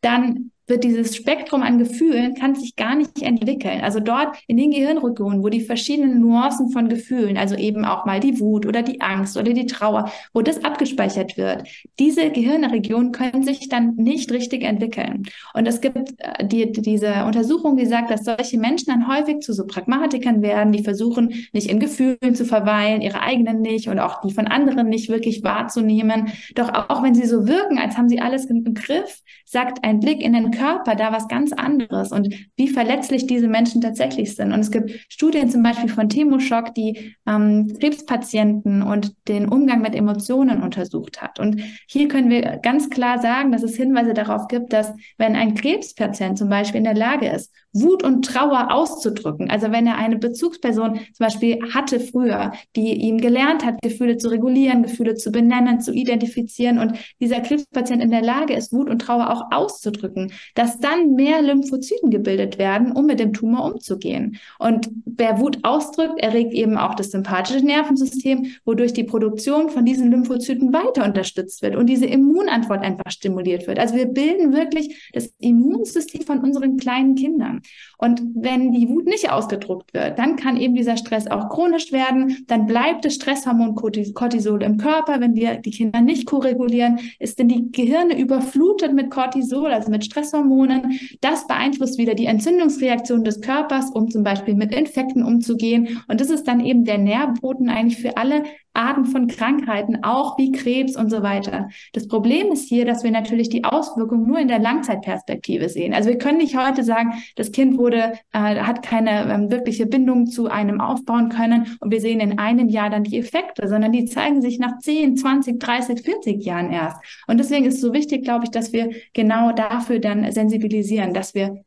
dann 0.00 0.50
wird 0.66 0.84
dieses 0.84 1.14
Spektrum 1.14 1.62
an 1.62 1.78
Gefühlen 1.78 2.34
kann 2.34 2.54
sich 2.54 2.76
gar 2.76 2.94
nicht 2.94 3.22
entwickeln. 3.22 3.80
Also 3.82 4.00
dort 4.00 4.36
in 4.46 4.56
den 4.56 4.70
Gehirnregionen, 4.70 5.42
wo 5.42 5.48
die 5.48 5.60
verschiedenen 5.60 6.20
Nuancen 6.20 6.70
von 6.70 6.88
Gefühlen, 6.88 7.36
also 7.36 7.54
eben 7.54 7.84
auch 7.84 8.06
mal 8.06 8.20
die 8.20 8.40
Wut 8.40 8.66
oder 8.66 8.82
die 8.82 9.00
Angst 9.00 9.36
oder 9.36 9.52
die 9.52 9.66
Trauer, 9.66 10.10
wo 10.32 10.42
das 10.42 10.64
abgespeichert 10.64 11.36
wird, 11.36 11.68
diese 11.98 12.30
Gehirnregionen 12.30 13.12
können 13.12 13.42
sich 13.42 13.68
dann 13.68 13.94
nicht 13.96 14.32
richtig 14.32 14.62
entwickeln. 14.64 15.24
Und 15.52 15.66
es 15.66 15.80
gibt 15.80 16.14
äh, 16.18 16.46
die, 16.46 16.72
diese 16.72 17.24
Untersuchung, 17.24 17.76
die 17.76 17.86
sagt, 17.86 18.10
dass 18.10 18.24
solche 18.24 18.58
Menschen 18.58 18.86
dann 18.86 19.08
häufig 19.08 19.40
zu 19.40 19.52
so 19.52 19.66
Pragmatikern 19.66 20.42
werden, 20.42 20.72
die 20.72 20.82
versuchen, 20.82 21.46
nicht 21.52 21.70
in 21.70 21.78
Gefühlen 21.78 22.34
zu 22.34 22.44
verweilen, 22.44 23.02
ihre 23.02 23.20
eigenen 23.20 23.60
nicht 23.60 23.88
und 23.88 23.98
auch 23.98 24.20
die 24.22 24.32
von 24.32 24.46
anderen 24.46 24.88
nicht 24.88 25.08
wirklich 25.08 25.42
wahrzunehmen. 25.42 26.32
Doch 26.54 26.72
auch 26.72 27.02
wenn 27.02 27.14
sie 27.14 27.26
so 27.26 27.46
wirken, 27.46 27.78
als 27.78 27.96
haben 27.96 28.08
sie 28.08 28.20
alles 28.20 28.46
im 28.46 28.74
Griff, 28.74 29.22
sagt 29.54 29.84
ein 29.84 30.00
Blick 30.00 30.20
in 30.20 30.32
den 30.32 30.50
Körper 30.50 30.96
da 30.96 31.12
was 31.12 31.28
ganz 31.28 31.52
anderes 31.52 32.10
und 32.10 32.34
wie 32.56 32.68
verletzlich 32.68 33.28
diese 33.28 33.46
Menschen 33.46 33.80
tatsächlich 33.80 34.34
sind. 34.34 34.52
Und 34.52 34.58
es 34.58 34.72
gibt 34.72 34.90
Studien 35.08 35.48
zum 35.48 35.62
Beispiel 35.62 35.88
von 35.88 36.08
Thermoschock, 36.08 36.74
die 36.74 37.14
ähm, 37.26 37.72
Krebspatienten 37.80 38.82
und 38.82 39.14
den 39.28 39.48
Umgang 39.48 39.80
mit 39.80 39.94
Emotionen 39.94 40.60
untersucht 40.60 41.22
hat. 41.22 41.38
Und 41.38 41.62
hier 41.86 42.08
können 42.08 42.30
wir 42.30 42.58
ganz 42.58 42.90
klar 42.90 43.20
sagen, 43.20 43.52
dass 43.52 43.62
es 43.62 43.76
Hinweise 43.76 44.12
darauf 44.12 44.48
gibt, 44.48 44.72
dass 44.72 44.92
wenn 45.18 45.36
ein 45.36 45.54
Krebspatient 45.54 46.36
zum 46.36 46.48
Beispiel 46.48 46.78
in 46.78 46.84
der 46.84 46.96
Lage 46.96 47.28
ist, 47.28 47.52
Wut 47.72 48.04
und 48.04 48.24
Trauer 48.24 48.72
auszudrücken, 48.72 49.50
also 49.50 49.72
wenn 49.72 49.86
er 49.86 49.96
eine 49.96 50.16
Bezugsperson 50.16 50.94
zum 50.94 51.26
Beispiel 51.26 51.58
hatte 51.74 51.98
früher, 51.98 52.52
die 52.76 52.92
ihm 52.94 53.18
gelernt 53.18 53.64
hat, 53.64 53.82
Gefühle 53.82 54.16
zu 54.16 54.28
regulieren, 54.28 54.84
Gefühle 54.84 55.16
zu 55.16 55.32
benennen, 55.32 55.80
zu 55.80 55.92
identifizieren 55.92 56.78
und 56.78 56.96
dieser 57.20 57.40
Krebspatient 57.40 58.02
in 58.02 58.10
der 58.10 58.22
Lage 58.22 58.54
ist, 58.54 58.72
Wut 58.72 58.88
und 58.88 59.00
Trauer 59.00 59.30
auch 59.30 59.43
auszudrücken, 59.50 60.32
dass 60.54 60.80
dann 60.80 61.14
mehr 61.14 61.42
Lymphozyten 61.42 62.10
gebildet 62.10 62.58
werden, 62.58 62.92
um 62.92 63.06
mit 63.06 63.20
dem 63.20 63.32
Tumor 63.32 63.64
umzugehen. 63.64 64.38
Und 64.58 64.90
wer 65.04 65.40
Wut 65.40 65.58
ausdrückt, 65.62 66.20
erregt 66.20 66.52
eben 66.52 66.76
auch 66.76 66.94
das 66.94 67.10
sympathische 67.10 67.64
Nervensystem, 67.64 68.46
wodurch 68.64 68.92
die 68.92 69.04
Produktion 69.04 69.70
von 69.70 69.84
diesen 69.84 70.10
Lymphozyten 70.10 70.72
weiter 70.72 71.04
unterstützt 71.04 71.62
wird 71.62 71.76
und 71.76 71.86
diese 71.86 72.06
Immunantwort 72.06 72.82
einfach 72.82 73.10
stimuliert 73.10 73.66
wird. 73.66 73.78
Also 73.78 73.94
wir 73.94 74.06
bilden 74.06 74.52
wirklich 74.52 75.10
das 75.12 75.32
Immunsystem 75.38 76.22
von 76.22 76.40
unseren 76.40 76.76
kleinen 76.76 77.14
Kindern. 77.14 77.62
Und 77.98 78.22
wenn 78.34 78.72
die 78.72 78.88
Wut 78.88 79.06
nicht 79.06 79.30
ausgedruckt 79.30 79.94
wird, 79.94 80.18
dann 80.18 80.36
kann 80.36 80.56
eben 80.56 80.74
dieser 80.74 80.96
Stress 80.96 81.26
auch 81.26 81.48
chronisch 81.48 81.92
werden. 81.92 82.44
Dann 82.46 82.66
bleibt 82.66 83.04
das 83.04 83.14
Stresshormon 83.14 83.74
Cortisol 83.74 84.62
im 84.62 84.76
Körper. 84.76 85.20
Wenn 85.20 85.34
wir 85.34 85.56
die 85.56 85.70
Kinder 85.70 86.00
nicht 86.00 86.26
koregulieren, 86.26 86.98
ist 87.18 87.38
denn 87.38 87.48
die 87.48 87.70
Gehirne 87.72 88.18
überflutet 88.18 88.92
mit 88.92 89.10
Cortisol, 89.10 89.33
also 89.72 89.90
mit 89.90 90.04
Stresshormonen. 90.04 90.98
Das 91.20 91.46
beeinflusst 91.46 91.98
wieder 91.98 92.14
die 92.14 92.26
Entzündungsreaktion 92.26 93.24
des 93.24 93.40
Körpers, 93.40 93.90
um 93.90 94.10
zum 94.10 94.22
Beispiel 94.22 94.54
mit 94.54 94.74
Infekten 94.74 95.22
umzugehen. 95.22 96.00
Und 96.08 96.20
das 96.20 96.30
ist 96.30 96.46
dann 96.48 96.60
eben 96.60 96.84
der 96.84 96.98
Nährboden 96.98 97.68
eigentlich 97.68 98.00
für 98.00 98.16
alle 98.16 98.44
Arten 98.74 99.06
von 99.06 99.28
Krankheiten, 99.28 100.02
auch 100.02 100.36
wie 100.36 100.52
Krebs 100.52 100.96
und 100.96 101.10
so 101.10 101.22
weiter. 101.22 101.68
Das 101.92 102.08
Problem 102.08 102.52
ist 102.52 102.68
hier, 102.68 102.84
dass 102.84 103.04
wir 103.04 103.10
natürlich 103.10 103.48
die 103.48 103.64
Auswirkungen 103.64 104.26
nur 104.26 104.38
in 104.38 104.48
der 104.48 104.58
Langzeitperspektive 104.58 105.68
sehen. 105.68 105.94
Also 105.94 106.10
wir 106.10 106.18
können 106.18 106.38
nicht 106.38 106.56
heute 106.56 106.82
sagen, 106.82 107.14
das 107.36 107.52
Kind 107.52 107.78
wurde, 107.78 108.14
äh, 108.32 108.38
hat 108.38 108.82
keine 108.82 109.32
ähm, 109.32 109.50
wirkliche 109.50 109.86
Bindung 109.86 110.26
zu 110.26 110.48
einem 110.48 110.80
aufbauen 110.80 111.28
können 111.28 111.76
und 111.80 111.90
wir 111.90 112.00
sehen 112.00 112.20
in 112.20 112.38
einem 112.38 112.68
Jahr 112.68 112.90
dann 112.90 113.04
die 113.04 113.18
Effekte, 113.18 113.68
sondern 113.68 113.92
die 113.92 114.04
zeigen 114.06 114.42
sich 114.42 114.58
nach 114.58 114.78
10, 114.78 115.16
20, 115.16 115.60
30, 115.60 116.02
40 116.02 116.44
Jahren 116.44 116.70
erst. 116.70 116.98
Und 117.28 117.38
deswegen 117.38 117.66
ist 117.66 117.76
es 117.76 117.80
so 117.80 117.92
wichtig, 117.92 118.24
glaube 118.24 118.44
ich, 118.44 118.50
dass 118.50 118.72
wir 118.72 118.90
genau 119.12 119.52
dafür 119.52 120.00
dann 120.00 120.30
sensibilisieren, 120.32 121.14
dass 121.14 121.34
wir 121.34 121.64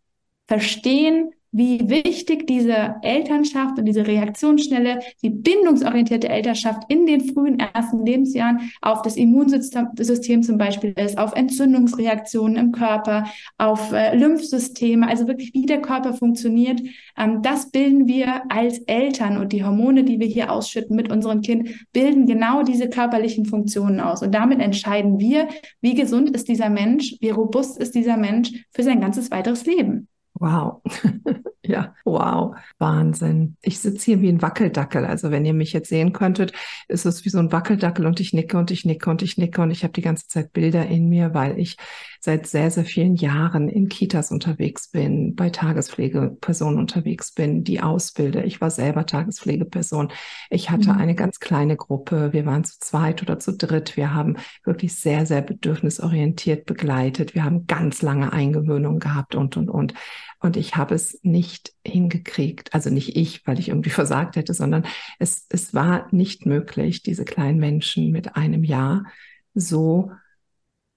verstehen, 0.48 1.32
wie 1.58 1.90
wichtig 1.90 2.46
diese 2.46 2.98
Elternschaft 3.02 3.80
und 3.80 3.86
diese 3.86 4.06
reaktionsschnelle, 4.06 5.00
die 5.24 5.32
bindungsorientierte 5.32 6.30
Elternschaft 6.30 6.84
in 6.88 7.08
den 7.08 7.34
frühen 7.34 7.60
ersten 7.60 8.06
Lebensjahren 8.06 8.72
auf 8.82 9.02
das 9.02 9.18
Immunsystem 9.18 10.44
zum 10.44 10.60
Beispiel 10.60 10.94
ist, 10.96 11.18
auf 11.18 11.34
Entzündungsreaktionen 11.34 12.58
im 12.58 12.72
Körper, 12.72 13.26
auf 13.58 13.92
äh, 13.92 14.16
Lymphsysteme, 14.16 15.08
also 15.08 15.28
wirklich 15.28 15.52
wie 15.56 15.66
der 15.66 15.82
Körper 15.82 16.14
funktioniert. 16.14 16.80
Ähm, 17.18 17.42
das 17.42 17.72
bilden 17.72 18.08
wir 18.08 18.44
als 18.50 18.78
Eltern 18.86 19.38
und 19.38 19.52
die 19.52 19.64
Hormone, 19.64 20.04
die 20.04 20.20
wir 20.20 20.28
hier 20.28 20.52
ausschütten 20.52 20.96
mit 20.96 21.12
unserem 21.12 21.42
Kind, 21.42 21.70
bilden 21.92 22.28
genau 22.28 22.62
diese 22.62 22.88
körperlichen 22.88 23.46
Funktionen 23.46 24.00
aus. 24.00 24.22
Und 24.22 24.36
damit 24.36 24.60
entscheiden 24.60 25.20
wir, 25.20 25.48
wie 25.82 25.96
gesund 25.96 26.30
ist 26.30 26.50
dieser 26.50 26.70
Mensch, 26.70 27.16
wie 27.20 27.32
robust 27.32 27.80
ist 27.80 27.96
dieser 27.96 28.16
Mensch 28.16 28.52
für 28.70 28.84
sein 28.84 29.02
ganzes 29.02 29.32
weiteres 29.32 29.66
Leben. 29.66 30.08
Wow. 30.40 30.82
ja, 31.64 31.96
wow. 32.06 32.56
Wahnsinn. 32.78 33.58
Ich 33.62 33.80
sitze 33.80 34.06
hier 34.06 34.22
wie 34.22 34.30
ein 34.30 34.42
Wackeldackel. 34.42 35.06
Also 35.06 35.32
wenn 35.32 35.46
ihr 35.46 35.54
mich 35.54 35.74
jetzt 35.74 35.90
sehen 35.90 36.14
könntet, 36.14 36.54
ist 36.88 37.06
es 37.06 37.26
wie 37.26 37.30
so 37.30 37.40
ein 37.40 37.52
Wackeldackel 37.52 38.06
und 38.06 38.20
ich 38.20 38.34
nicke 38.34 38.58
und 38.58 38.72
ich 38.72 38.86
nicke 38.86 39.10
und 39.10 39.22
ich 39.22 39.38
nicke 39.38 39.62
und 39.62 39.72
ich 39.72 39.84
habe 39.84 39.94
die 39.94 40.02
ganze 40.02 40.28
Zeit 40.28 40.54
Bilder 40.54 40.86
in 40.86 41.10
mir, 41.10 41.34
weil 41.34 41.60
ich 41.60 41.78
seit 42.28 42.46
sehr, 42.46 42.70
sehr 42.72 42.84
vielen 42.84 43.16
Jahren 43.16 43.70
in 43.70 43.88
Kitas 43.88 44.32
unterwegs 44.32 44.90
bin, 44.90 45.34
bei 45.34 45.50
Tagespflegepersonen 45.50 46.78
unterwegs 46.78 47.32
bin, 47.32 47.64
die 47.64 47.80
ausbilde. 47.80 48.44
Ich 48.44 48.60
war 48.60 48.70
selber 48.70 49.06
Tagespflegeperson. 49.06 50.12
Ich 50.50 50.70
hatte 50.70 50.92
mhm. 50.92 51.00
eine 51.00 51.16
ganz 51.16 51.40
kleine 51.40 51.78
Gruppe. 51.78 52.34
Wir 52.34 52.46
waren 52.46 52.66
zu 52.66 52.82
zweit 52.82 53.22
oder 53.22 53.40
zu 53.40 53.54
dritt. 53.56 53.96
Wir 53.96 54.14
haben 54.14 54.36
wirklich 54.66 54.96
sehr, 54.96 55.26
sehr 55.26 55.42
bedürfnisorientiert 55.42 56.66
begleitet. 56.66 57.34
Wir 57.34 57.46
haben 57.46 57.66
ganz 57.66 58.02
lange 58.02 58.34
Eingewöhnung 58.34 59.00
gehabt 59.00 59.34
und, 59.34 59.56
und, 59.56 59.70
und. 59.70 59.94
Und 60.42 60.58
ich 60.58 60.76
habe 60.76 60.96
es 60.96 61.18
nicht 61.24 61.76
hingekriegt. 61.86 62.74
Also 62.74 62.90
nicht 62.90 63.16
ich, 63.16 63.48
weil 63.48 63.58
ich 63.58 63.70
irgendwie 63.70 63.90
versagt 64.02 64.36
hätte, 64.36 64.54
sondern 64.54 64.86
es, 65.18 65.46
es 65.48 65.74
war 65.74 66.10
nicht 66.12 66.46
möglich, 66.46 67.04
diese 67.04 67.24
kleinen 67.24 67.58
Menschen 67.58 68.12
mit 68.12 68.36
einem 68.36 68.66
Jahr 68.66 69.06
so 69.54 70.12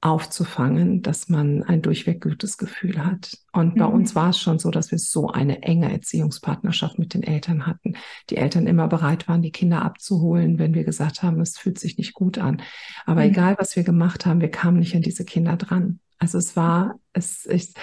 aufzufangen, 0.02 1.02
dass 1.02 1.28
man 1.28 1.62
ein 1.62 1.82
durchweg 1.82 2.22
gutes 2.22 2.56
Gefühl 2.56 3.04
hat. 3.04 3.36
Und 3.52 3.74
bei 3.76 3.86
mhm. 3.86 3.94
uns 3.94 4.14
war 4.14 4.30
es 4.30 4.38
schon 4.38 4.58
so, 4.58 4.70
dass 4.70 4.90
wir 4.90 4.98
so 4.98 5.28
eine 5.28 5.62
enge 5.62 5.92
Erziehungspartnerschaft 5.92 6.98
mit 6.98 7.12
den 7.12 7.22
Eltern 7.22 7.66
hatten. 7.66 7.94
Die 8.30 8.38
Eltern 8.38 8.66
immer 8.66 8.88
bereit 8.88 9.28
waren, 9.28 9.42
die 9.42 9.52
Kinder 9.52 9.82
abzuholen, 9.82 10.58
wenn 10.58 10.72
wir 10.74 10.84
gesagt 10.84 11.22
haben, 11.22 11.40
es 11.40 11.58
fühlt 11.58 11.78
sich 11.78 11.98
nicht 11.98 12.14
gut 12.14 12.38
an. 12.38 12.62
Aber 13.04 13.22
mhm. 13.22 13.30
egal, 13.30 13.56
was 13.58 13.76
wir 13.76 13.82
gemacht 13.82 14.24
haben, 14.24 14.40
wir 14.40 14.50
kamen 14.50 14.78
nicht 14.78 14.94
an 14.94 15.02
diese 15.02 15.26
Kinder 15.26 15.56
dran. 15.56 16.00
Also 16.18 16.38
es 16.38 16.56
war, 16.56 16.98
es 17.12 17.44
ist 17.44 17.78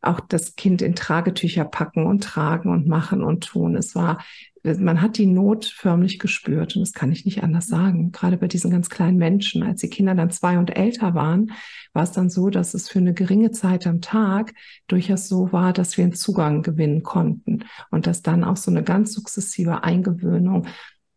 auch 0.00 0.20
das 0.20 0.54
Kind 0.56 0.80
in 0.82 0.94
Tragetücher 0.94 1.64
packen 1.64 2.06
und 2.06 2.22
tragen 2.22 2.70
und 2.70 2.86
machen 2.86 3.22
und 3.22 3.44
tun. 3.44 3.76
Es 3.76 3.94
war 3.94 4.18
man 4.76 5.00
hat 5.00 5.18
die 5.18 5.26
Not 5.26 5.64
förmlich 5.64 6.18
gespürt 6.18 6.76
und 6.76 6.80
das 6.80 6.92
kann 6.92 7.12
ich 7.12 7.24
nicht 7.24 7.42
anders 7.42 7.68
sagen. 7.68 8.12
Gerade 8.12 8.36
bei 8.36 8.48
diesen 8.48 8.70
ganz 8.70 8.90
kleinen 8.90 9.16
Menschen, 9.16 9.62
als 9.62 9.80
die 9.80 9.88
Kinder 9.88 10.14
dann 10.14 10.30
zwei 10.30 10.58
und 10.58 10.76
älter 10.76 11.14
waren, 11.14 11.52
war 11.92 12.02
es 12.02 12.12
dann 12.12 12.28
so, 12.28 12.50
dass 12.50 12.74
es 12.74 12.88
für 12.88 12.98
eine 12.98 13.14
geringe 13.14 13.50
Zeit 13.50 13.86
am 13.86 14.00
Tag 14.00 14.52
durchaus 14.86 15.28
so 15.28 15.52
war, 15.52 15.72
dass 15.72 15.96
wir 15.96 16.04
einen 16.04 16.14
Zugang 16.14 16.62
gewinnen 16.62 17.02
konnten 17.02 17.64
und 17.90 18.06
dass 18.06 18.22
dann 18.22 18.44
auch 18.44 18.56
so 18.56 18.70
eine 18.70 18.82
ganz 18.82 19.12
sukzessive 19.12 19.84
Eingewöhnung 19.84 20.66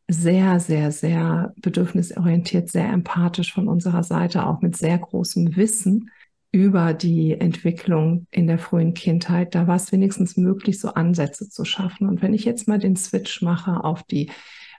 sehr, 0.08 0.60
sehr, 0.60 0.92
sehr 0.92 1.54
bedürfnisorientiert, 1.58 2.70
sehr 2.70 2.92
empathisch 2.92 3.54
von 3.54 3.68
unserer 3.68 4.04
Seite, 4.04 4.46
auch 4.46 4.62
mit 4.62 4.76
sehr 4.76 4.98
großem 4.98 5.56
Wissen 5.56 6.12
über 6.52 6.94
die 6.94 7.40
Entwicklung 7.40 8.28
in 8.30 8.48
der 8.48 8.60
frühen 8.60 8.94
Kindheit, 8.94 9.56
da 9.56 9.68
war 9.68 9.78
es 9.78 9.92
wenigstens 9.92 10.36
möglich, 10.36 10.80
so 10.80 10.90
Ansätze 10.90 11.50
zu 11.50 11.64
schaffen. 11.64 12.08
Und 12.08 12.22
wenn 12.22 12.34
ich 12.34 12.44
jetzt 12.44 12.68
mal 12.68 12.80
den 12.80 12.96
Switch 12.96 13.42
mache 13.42 13.84
auf 13.84 14.04
die, 14.04 14.30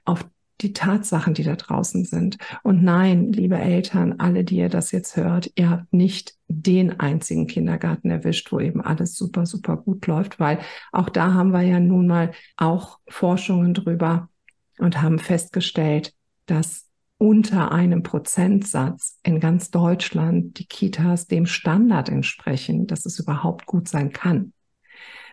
auf 0.05 0.25
die 0.63 0.73
Tatsachen, 0.73 1.35
die 1.35 1.43
da 1.43 1.57
draußen 1.57 2.05
sind. 2.05 2.39
Und 2.63 2.83
nein, 2.83 3.33
liebe 3.33 3.59
Eltern, 3.59 4.15
alle, 4.19 4.45
die 4.45 4.59
ihr 4.59 4.69
das 4.69 4.93
jetzt 4.93 5.17
hört, 5.17 5.51
ihr 5.57 5.71
habt 5.71 5.93
nicht 5.93 6.35
den 6.49 7.01
einzigen 7.01 7.47
Kindergarten 7.47 8.11
erwischt, 8.11 8.53
wo 8.53 8.61
eben 8.61 8.81
alles 8.81 9.17
super, 9.17 9.47
super 9.47 9.77
gut 9.77 10.07
läuft, 10.07 10.39
weil 10.39 10.59
auch 10.93 11.09
da 11.09 11.35
haben 11.35 11.53
wir 11.53 11.63
ja 11.63 11.81
nun 11.81 12.07
mal 12.07 12.33
auch 12.57 12.99
Forschungen 13.09 13.75
drüber 13.75 14.29
und 14.79 15.03
haben 15.03 15.19
festgestellt, 15.19 16.15
dass 16.47 16.87
unter 17.23 17.71
einem 17.71 18.03
Prozentsatz 18.03 19.21
in 19.23 19.39
ganz 19.39 19.71
Deutschland 19.71 20.59
die 20.59 20.67
Kitas 20.67 21.29
dem 21.29 21.47
Standard 21.47 22.09
entsprechen, 22.09 22.89
dass 22.89 23.07
es 23.07 23.21
überhaupt 23.21 23.65
gut 23.65 23.87
sein 23.87 24.11
kann. 24.13 24.53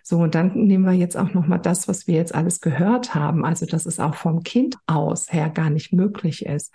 So, 0.04 0.18
und 0.18 0.36
dann 0.36 0.54
nehmen 0.54 0.86
wir 0.86 0.93
jetzt 0.93 1.18
auch 1.18 1.34
nochmal 1.34 1.60
das, 1.60 1.88
was 1.88 2.08
wir 2.08 2.16
jetzt 2.16 2.34
alles 2.34 2.62
gehört 2.62 3.16
haben, 3.16 3.45
also 3.45 3.66
dass 3.66 3.86
es 3.86 4.00
auch 4.00 4.16
vom 4.16 4.43
Kind 4.43 4.78
aus 4.88 5.32
her 5.32 5.50
gar 5.50 5.70
nicht 5.70 5.93
möglich 5.93 6.45
ist. 6.45 6.74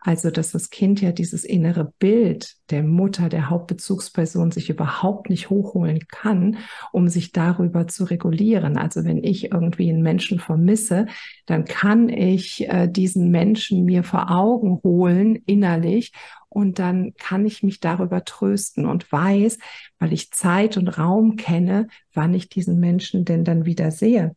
Also, 0.00 0.30
dass 0.30 0.52
das 0.52 0.70
Kind 0.70 1.00
ja 1.00 1.12
dieses 1.12 1.44
innere 1.44 1.92
Bild 1.98 2.56
der 2.70 2.82
Mutter, 2.82 3.28
der 3.28 3.50
Hauptbezugsperson 3.50 4.50
sich 4.50 4.70
überhaupt 4.70 5.30
nicht 5.30 5.50
hochholen 5.50 6.00
kann, 6.08 6.58
um 6.92 7.08
sich 7.08 7.32
darüber 7.32 7.86
zu 7.86 8.04
regulieren. 8.04 8.76
Also, 8.76 9.04
wenn 9.04 9.22
ich 9.22 9.52
irgendwie 9.52 9.90
einen 9.90 10.02
Menschen 10.02 10.38
vermisse, 10.38 11.06
dann 11.46 11.64
kann 11.64 12.08
ich 12.08 12.68
äh, 12.68 12.88
diesen 12.88 13.30
Menschen 13.30 13.84
mir 13.84 14.02
vor 14.02 14.30
Augen 14.30 14.80
holen 14.82 15.36
innerlich 15.46 16.12
und 16.54 16.78
dann 16.78 17.14
kann 17.18 17.44
ich 17.44 17.64
mich 17.64 17.80
darüber 17.80 18.24
trösten 18.24 18.86
und 18.86 19.10
weiß, 19.10 19.58
weil 19.98 20.12
ich 20.12 20.30
Zeit 20.30 20.76
und 20.76 20.86
Raum 20.86 21.34
kenne, 21.34 21.88
wann 22.12 22.32
ich 22.32 22.48
diesen 22.48 22.78
Menschen 22.78 23.24
denn 23.24 23.44
dann 23.44 23.66
wieder 23.66 23.90
sehe. 23.90 24.36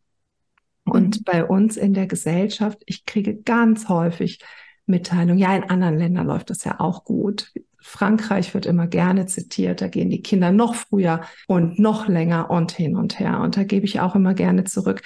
Und 0.84 1.18
mhm. 1.18 1.24
bei 1.24 1.44
uns 1.44 1.76
in 1.76 1.94
der 1.94 2.08
Gesellschaft, 2.08 2.82
ich 2.86 3.06
kriege 3.06 3.36
ganz 3.36 3.88
häufig 3.88 4.40
Mitteilungen, 4.86 5.38
ja, 5.38 5.54
in 5.54 5.64
anderen 5.64 5.96
Ländern 5.96 6.26
läuft 6.26 6.50
das 6.50 6.64
ja 6.64 6.80
auch 6.80 7.04
gut. 7.04 7.52
Frankreich 7.80 8.52
wird 8.52 8.66
immer 8.66 8.88
gerne 8.88 9.26
zitiert, 9.26 9.80
da 9.80 9.86
gehen 9.86 10.10
die 10.10 10.22
Kinder 10.22 10.50
noch 10.50 10.74
früher 10.74 11.20
und 11.46 11.78
noch 11.78 12.08
länger 12.08 12.50
und 12.50 12.72
hin 12.72 12.96
und 12.96 13.20
her. 13.20 13.40
Und 13.40 13.56
da 13.56 13.62
gebe 13.62 13.86
ich 13.86 14.00
auch 14.00 14.16
immer 14.16 14.34
gerne 14.34 14.64
zurück. 14.64 15.02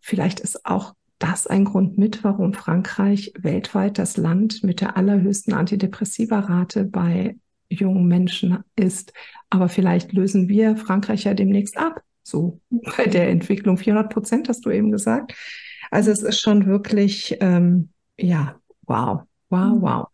Vielleicht 0.00 0.40
ist 0.40 0.66
auch 0.66 0.94
das 1.20 1.46
ein 1.46 1.66
Grund 1.66 1.98
mit, 1.98 2.24
warum 2.24 2.54
Frankreich 2.54 3.32
weltweit 3.38 3.98
das 3.98 4.16
Land 4.16 4.64
mit 4.64 4.80
der 4.80 4.96
allerhöchsten 4.96 5.52
Antidepressiva-Rate 5.52 6.84
bei 6.84 7.36
jungen 7.68 8.06
Menschen 8.06 8.64
ist. 8.74 9.12
Aber 9.50 9.68
vielleicht 9.68 10.12
lösen 10.12 10.48
wir 10.48 10.76
Frankreich 10.76 11.24
ja 11.24 11.34
demnächst 11.34 11.76
ab. 11.76 12.02
So 12.22 12.60
bei 12.96 13.04
der 13.04 13.28
Entwicklung 13.28 13.76
400 13.76 14.12
Prozent 14.12 14.48
hast 14.48 14.64
du 14.64 14.70
eben 14.70 14.90
gesagt. 14.90 15.34
Also 15.90 16.10
es 16.10 16.22
ist 16.22 16.40
schon 16.40 16.66
wirklich, 16.66 17.36
ähm, 17.40 17.90
ja, 18.18 18.58
wow, 18.86 19.22
wow, 19.50 19.74
mhm. 19.76 19.82
wow. 19.82 20.08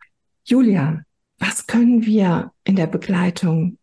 Julia, 0.45 1.03
was 1.39 1.67
können 1.67 2.05
wir 2.05 2.53
in 2.65 2.77
der 2.77 2.87
Begleitung 2.89 3.79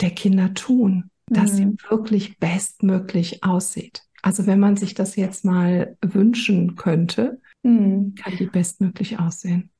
der 0.00 0.10
Kinder 0.10 0.52
tun, 0.52 1.10
dass 1.26 1.52
mhm. 1.52 1.56
sie 1.56 1.90
wirklich 1.90 2.38
bestmöglich 2.38 3.42
aussieht? 3.44 4.02
Also 4.22 4.46
wenn 4.46 4.60
man 4.60 4.76
sich 4.76 4.94
das 4.94 5.16
jetzt 5.16 5.44
mal 5.44 5.96
wünschen 6.02 6.76
könnte, 6.76 7.40
mhm. 7.62 8.14
kann 8.14 8.36
die 8.36 8.46
bestmöglich 8.46 9.18
aussehen. 9.18 9.70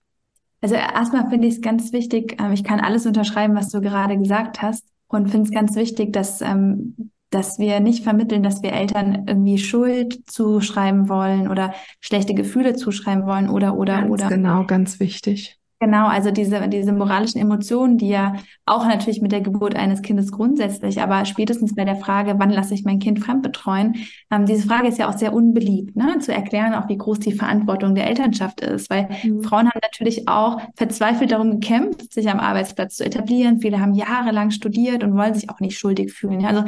Also 0.60 0.74
erstmal 0.74 1.28
finde 1.28 1.48
ich 1.48 1.56
es 1.56 1.60
ganz 1.60 1.92
wichtig, 1.92 2.40
ähm, 2.40 2.52
ich 2.52 2.64
kann 2.64 2.80
alles 2.80 3.06
unterschreiben, 3.06 3.54
was 3.54 3.68
du 3.68 3.80
gerade 3.80 4.18
gesagt 4.18 4.62
hast 4.62 4.84
und 5.08 5.30
finde 5.30 5.48
es 5.48 5.54
ganz 5.54 5.76
wichtig, 5.76 6.12
dass, 6.12 6.40
ähm, 6.40 7.10
dass 7.30 7.58
wir 7.58 7.80
nicht 7.80 8.02
vermitteln, 8.02 8.42
dass 8.42 8.62
wir 8.62 8.72
Eltern 8.72 9.26
irgendwie 9.26 9.58
Schuld 9.58 10.28
zuschreiben 10.30 11.08
wollen 11.08 11.48
oder 11.48 11.74
schlechte 12.00 12.34
Gefühle 12.34 12.74
zuschreiben 12.74 13.26
wollen 13.26 13.48
oder 13.48 13.76
oder 13.76 14.00
ganz 14.00 14.10
oder. 14.10 14.28
Genau, 14.28 14.64
ganz 14.64 14.98
wichtig. 14.98 15.58
Genau, 15.78 16.06
also 16.06 16.30
diese, 16.30 16.68
diese 16.68 16.92
moralischen 16.92 17.38
Emotionen, 17.38 17.98
die 17.98 18.08
ja 18.08 18.36
auch 18.64 18.86
natürlich 18.86 19.20
mit 19.20 19.30
der 19.30 19.42
Geburt 19.42 19.76
eines 19.76 20.00
Kindes 20.00 20.32
grundsätzlich, 20.32 21.02
aber 21.02 21.26
spätestens 21.26 21.74
bei 21.74 21.84
der 21.84 21.96
Frage, 21.96 22.36
wann 22.38 22.48
lasse 22.48 22.72
ich 22.72 22.84
mein 22.84 22.98
Kind 22.98 23.20
fremdbetreuen, 23.20 23.94
ähm, 24.30 24.46
diese 24.46 24.66
Frage 24.66 24.88
ist 24.88 24.98
ja 24.98 25.06
auch 25.06 25.18
sehr 25.18 25.34
unbeliebt, 25.34 25.94
ne? 25.94 26.18
zu 26.18 26.32
erklären, 26.32 26.72
auch 26.72 26.88
wie 26.88 26.96
groß 26.96 27.18
die 27.18 27.32
Verantwortung 27.32 27.94
der 27.94 28.06
Elternschaft 28.06 28.62
ist, 28.62 28.88
weil 28.88 29.10
mhm. 29.22 29.42
Frauen 29.42 29.68
haben 29.68 29.80
natürlich 29.82 30.26
auch 30.28 30.62
verzweifelt 30.76 31.30
darum 31.30 31.60
gekämpft, 31.60 32.10
sich 32.10 32.30
am 32.30 32.40
Arbeitsplatz 32.40 32.96
zu 32.96 33.04
etablieren. 33.04 33.60
Viele 33.60 33.78
haben 33.78 33.92
jahrelang 33.92 34.52
studiert 34.52 35.04
und 35.04 35.14
wollen 35.14 35.34
sich 35.34 35.50
auch 35.50 35.60
nicht 35.60 35.78
schuldig 35.78 36.14
fühlen. 36.14 36.46
Also 36.46 36.64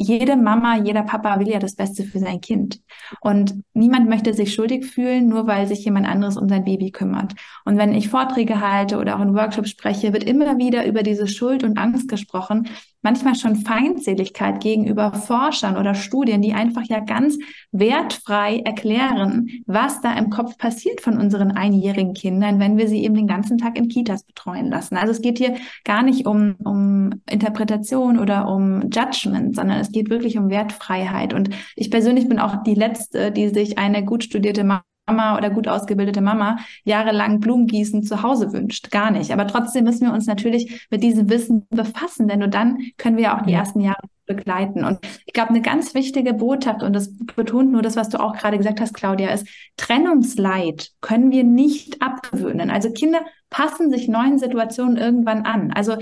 jede 0.00 0.34
Mama, 0.36 0.78
jeder 0.78 1.02
Papa 1.02 1.38
will 1.38 1.48
ja 1.48 1.58
das 1.58 1.76
Beste 1.76 2.04
für 2.04 2.18
sein 2.18 2.40
Kind. 2.40 2.80
Und 3.20 3.62
niemand 3.74 4.08
möchte 4.08 4.32
sich 4.32 4.54
schuldig 4.54 4.86
fühlen, 4.86 5.28
nur 5.28 5.46
weil 5.46 5.66
sich 5.66 5.84
jemand 5.84 6.06
anderes 6.06 6.38
um 6.38 6.48
sein 6.48 6.64
Baby 6.64 6.90
kümmert. 6.90 7.34
Und 7.66 7.76
wenn 7.76 7.92
ich 7.94 8.08
Vorträge 8.08 8.62
halte 8.62 8.98
oder 8.98 9.16
auch 9.16 9.20
in 9.20 9.34
Workshops 9.34 9.68
spreche, 9.68 10.14
wird 10.14 10.24
immer 10.24 10.56
wieder 10.56 10.86
über 10.86 11.02
diese 11.02 11.28
Schuld 11.28 11.64
und 11.64 11.76
Angst 11.76 12.08
gesprochen, 12.08 12.68
manchmal 13.02 13.34
schon 13.34 13.56
Feindseligkeit 13.56 14.60
gegenüber 14.60 15.12
Forschern 15.12 15.76
oder 15.76 15.94
Studien, 15.94 16.42
die 16.42 16.52
einfach 16.52 16.84
ja 16.84 17.00
ganz 17.00 17.38
wertfrei 17.72 18.60
erklären, 18.60 19.48
was 19.66 20.00
da 20.00 20.12
im 20.14 20.30
Kopf 20.30 20.58
passiert 20.58 21.00
von 21.00 21.18
unseren 21.18 21.50
einjährigen 21.50 22.14
Kindern, 22.14 22.60
wenn 22.60 22.76
wir 22.76 22.88
sie 22.88 23.02
eben 23.04 23.14
den 23.14 23.26
ganzen 23.26 23.58
Tag 23.58 23.78
in 23.78 23.88
Kitas 23.88 24.24
betreuen 24.24 24.68
lassen. 24.68 24.96
Also 24.96 25.12
es 25.12 25.22
geht 25.22 25.38
hier 25.38 25.56
gar 25.84 26.02
nicht 26.02 26.26
um, 26.26 26.56
um 26.64 27.10
Interpretation 27.28 28.18
oder 28.18 28.48
um 28.48 28.90
Judgment, 28.90 29.56
sondern 29.56 29.78
es 29.78 29.92
geht 29.92 30.10
wirklich 30.10 30.36
um 30.38 30.50
Wertfreiheit. 30.50 31.32
Und 31.32 31.50
ich 31.76 31.90
persönlich 31.90 32.28
bin 32.28 32.38
auch 32.38 32.62
die 32.64 32.74
Letzte, 32.74 33.32
die 33.32 33.48
sich 33.48 33.78
eine 33.78 34.04
gut 34.04 34.24
studierte 34.24 34.64
Mama 35.10 35.36
oder 35.36 35.50
gut 35.50 35.68
ausgebildete 35.68 36.20
Mama 36.20 36.58
jahrelang 36.84 37.40
Blumengießen 37.40 38.02
zu 38.02 38.22
Hause 38.22 38.52
wünscht. 38.52 38.90
Gar 38.90 39.10
nicht. 39.10 39.32
Aber 39.32 39.46
trotzdem 39.46 39.84
müssen 39.84 40.06
wir 40.06 40.12
uns 40.12 40.26
natürlich 40.26 40.86
mit 40.90 41.02
diesem 41.02 41.28
Wissen 41.28 41.66
befassen, 41.70 42.28
denn 42.28 42.38
nur 42.38 42.48
dann 42.48 42.78
können 42.96 43.16
wir 43.16 43.34
auch 43.34 43.42
die 43.42 43.52
ersten 43.52 43.80
Jahre 43.80 44.02
begleiten. 44.26 44.84
Und 44.84 45.00
ich 45.26 45.32
glaube, 45.32 45.50
eine 45.50 45.60
ganz 45.60 45.94
wichtige 45.94 46.34
Botschaft, 46.34 46.82
und 46.82 46.92
das 46.92 47.12
betont 47.36 47.72
nur 47.72 47.82
das, 47.82 47.96
was 47.96 48.08
du 48.08 48.20
auch 48.20 48.36
gerade 48.36 48.58
gesagt 48.58 48.80
hast, 48.80 48.94
Claudia, 48.94 49.30
ist, 49.30 49.48
Trennungsleid 49.76 50.90
können 51.00 51.32
wir 51.32 51.42
nicht 51.42 52.00
abgewöhnen. 52.00 52.70
Also 52.70 52.92
Kinder 52.92 53.20
passen 53.50 53.90
sich 53.90 54.08
neuen 54.08 54.38
Situationen 54.38 54.96
irgendwann 54.96 55.42
an. 55.42 55.72
Also 55.72 55.96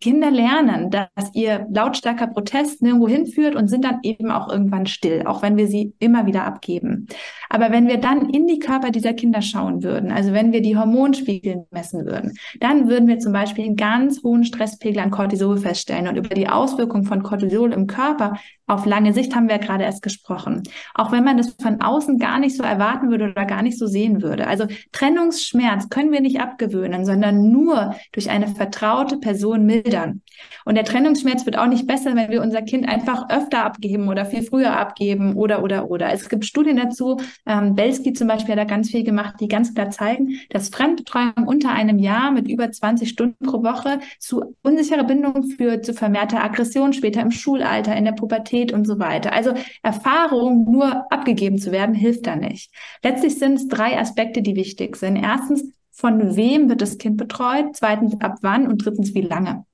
Kinder 0.00 0.30
lernen, 0.30 0.90
dass 0.90 1.34
ihr 1.34 1.66
lautstarker 1.70 2.26
Protest 2.26 2.82
nirgendwo 2.82 3.08
hinführt 3.08 3.56
und 3.56 3.68
sind 3.68 3.84
dann 3.84 4.00
eben 4.02 4.30
auch 4.30 4.50
irgendwann 4.50 4.86
still, 4.86 5.26
auch 5.26 5.42
wenn 5.42 5.56
wir 5.56 5.66
sie 5.66 5.94
immer 5.98 6.26
wieder 6.26 6.44
abgeben. 6.44 7.06
Aber 7.48 7.70
wenn 7.70 7.88
wir 7.88 7.98
dann 7.98 8.30
in 8.30 8.46
die 8.46 8.58
Körper 8.58 8.90
dieser 8.90 9.14
Kinder 9.14 9.42
schauen 9.42 9.82
würden, 9.82 10.12
also 10.12 10.32
wenn 10.32 10.52
wir 10.52 10.62
die 10.62 10.76
Hormonspiegel 10.76 11.66
messen 11.70 12.06
würden, 12.06 12.34
dann 12.60 12.88
würden 12.88 13.08
wir 13.08 13.18
zum 13.18 13.32
Beispiel 13.32 13.64
einen 13.64 13.76
ganz 13.76 14.22
hohen 14.22 14.44
Stresspegel 14.44 15.00
an 15.00 15.10
Cortisol 15.10 15.56
feststellen 15.56 16.08
und 16.08 16.16
über 16.16 16.34
die 16.34 16.48
Auswirkung 16.48 17.04
von 17.04 17.22
Cortisol 17.22 17.72
im 17.72 17.86
Körper 17.86 18.34
auf 18.70 18.86
lange 18.86 19.12
Sicht 19.12 19.34
haben 19.34 19.48
wir 19.48 19.56
ja 19.56 19.60
gerade 19.60 19.84
erst 19.84 20.02
gesprochen. 20.02 20.62
Auch 20.94 21.10
wenn 21.10 21.24
man 21.24 21.36
das 21.36 21.56
von 21.60 21.80
außen 21.80 22.18
gar 22.18 22.38
nicht 22.38 22.56
so 22.56 22.62
erwarten 22.62 23.10
würde 23.10 23.30
oder 23.30 23.44
gar 23.44 23.62
nicht 23.62 23.78
so 23.78 23.86
sehen 23.86 24.22
würde. 24.22 24.46
Also 24.46 24.66
Trennungsschmerz 24.92 25.88
können 25.88 26.12
wir 26.12 26.20
nicht 26.20 26.40
abgewöhnen, 26.40 27.04
sondern 27.04 27.50
nur 27.50 27.96
durch 28.12 28.30
eine 28.30 28.46
vertraute 28.46 29.18
Person 29.18 29.66
mildern. 29.66 30.22
Und 30.64 30.76
der 30.76 30.84
Trennungsschmerz 30.84 31.46
wird 31.46 31.58
auch 31.58 31.66
nicht 31.66 31.86
besser, 31.88 32.14
wenn 32.14 32.30
wir 32.30 32.42
unser 32.42 32.62
Kind 32.62 32.88
einfach 32.88 33.28
öfter 33.28 33.64
abgeben 33.64 34.08
oder 34.08 34.24
viel 34.24 34.42
früher 34.42 34.78
abgeben 34.78 35.34
oder, 35.34 35.64
oder, 35.64 35.90
oder. 35.90 36.12
Es 36.12 36.28
gibt 36.28 36.44
Studien 36.44 36.76
dazu, 36.76 37.16
ähm, 37.46 37.74
Belsky 37.74 38.12
zum 38.12 38.28
Beispiel 38.28 38.52
hat 38.52 38.60
da 38.60 38.64
ganz 38.64 38.90
viel 38.90 39.02
gemacht, 39.02 39.34
die 39.40 39.48
ganz 39.48 39.74
klar 39.74 39.90
zeigen, 39.90 40.38
dass 40.50 40.68
Fremdbetreuung 40.68 41.46
unter 41.46 41.72
einem 41.72 41.98
Jahr 41.98 42.30
mit 42.30 42.48
über 42.48 42.70
20 42.70 43.08
Stunden 43.08 43.44
pro 43.44 43.64
Woche 43.64 43.98
zu 44.20 44.56
unsicherer 44.62 45.04
Bindung 45.04 45.42
führt, 45.44 45.84
zu 45.84 45.92
vermehrter 45.92 46.44
Aggression 46.44 46.92
später 46.92 47.20
im 47.20 47.32
Schulalter, 47.32 47.96
in 47.96 48.04
der 48.04 48.12
Pubertät 48.12 48.59
und 48.72 48.86
so 48.86 48.98
weiter. 48.98 49.32
Also 49.32 49.54
Erfahrung 49.82 50.70
nur 50.70 51.10
abgegeben 51.12 51.58
zu 51.58 51.72
werden, 51.72 51.94
hilft 51.94 52.26
da 52.26 52.36
nicht. 52.36 52.72
Letztlich 53.02 53.38
sind 53.38 53.54
es 53.54 53.68
drei 53.68 53.98
Aspekte, 53.98 54.42
die 54.42 54.56
wichtig 54.56 54.96
sind. 54.96 55.16
Erstens, 55.16 55.64
von 55.90 56.36
wem 56.36 56.68
wird 56.68 56.82
das 56.82 56.98
Kind 56.98 57.16
betreut? 57.16 57.74
Zweitens, 57.74 58.20
ab 58.20 58.36
wann? 58.42 58.66
Und 58.66 58.84
drittens, 58.84 59.14
wie 59.14 59.22
lange? 59.22 59.64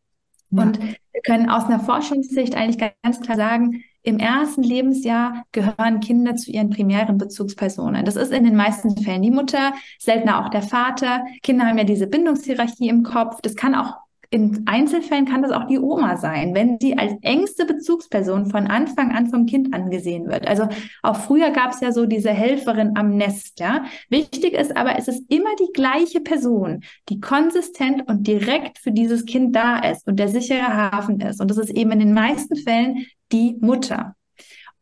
Ja. 0.51 0.62
Und 0.62 0.80
wir 0.80 1.22
können 1.24 1.51
aus 1.51 1.64
einer 1.64 1.80
Forschungssicht 1.80 2.55
eigentlich 2.57 2.93
ganz 3.03 3.20
klar 3.20 3.37
sagen, 3.37 3.82
im 4.03 4.20
ersten 4.20 4.62
Lebensjahr 4.62 5.45
gehören 5.51 5.99
Kinder 5.99 6.37
zu 6.37 6.53
ihren 6.53 6.70
primären 6.70 7.18
Bezugspersonen. 7.18 8.05
Das 8.05 8.14
ist 8.14 8.32
in 8.32 8.45
den 8.45 8.55
meisten 8.55 8.97
Fällen 8.97 9.22
die 9.22 9.32
Mutter, 9.32 9.72
seltener 9.99 10.45
auch 10.45 10.49
der 10.49 10.62
Vater. 10.62 11.24
Kinder 11.43 11.66
haben 11.66 11.78
ja 11.78 11.82
diese 11.82 12.07
Bindungshierarchie 12.07 12.89
im 12.89 13.03
Kopf. 13.03 13.41
Das 13.43 13.57
kann 13.57 13.74
auch 13.74 13.95
in 14.30 14.62
Einzelfällen 14.66 15.26
kann 15.26 15.42
das 15.42 15.52
auch 15.52 15.66
die 15.66 15.78
Oma 15.78 16.16
sein, 16.16 16.54
wenn 16.54 16.78
sie 16.80 16.98
als 16.98 17.14
engste 17.22 17.64
Bezugsperson 17.64 18.50
von 18.50 18.66
Anfang 18.66 19.12
an 19.12 19.28
vom 19.28 19.46
Kind 19.46 19.72
angesehen 19.72 20.26
wird. 20.26 20.46
Also 20.46 20.68
auch 21.02 21.16
früher 21.16 21.50
gab 21.50 21.72
es 21.72 21.80
ja 21.80 21.92
so 21.92 22.06
diese 22.06 22.30
Helferin 22.30 22.96
am 22.96 23.16
Nest, 23.16 23.60
ja. 23.60 23.84
Wichtig 24.08 24.54
ist 24.54 24.76
aber, 24.76 24.98
es 24.98 25.08
ist 25.08 25.30
immer 25.30 25.50
die 25.60 25.72
gleiche 25.72 26.20
Person, 26.20 26.82
die 27.08 27.20
konsistent 27.20 28.08
und 28.08 28.26
direkt 28.26 28.78
für 28.78 28.92
dieses 28.92 29.24
Kind 29.24 29.54
da 29.54 29.78
ist 29.78 30.06
und 30.06 30.18
der 30.18 30.28
sichere 30.28 30.90
Hafen 30.90 31.20
ist. 31.20 31.40
Und 31.40 31.50
das 31.50 31.58
ist 31.58 31.70
eben 31.70 31.92
in 31.92 32.00
den 32.00 32.12
meisten 32.12 32.56
Fällen 32.56 33.06
die 33.32 33.56
Mutter. 33.60 34.15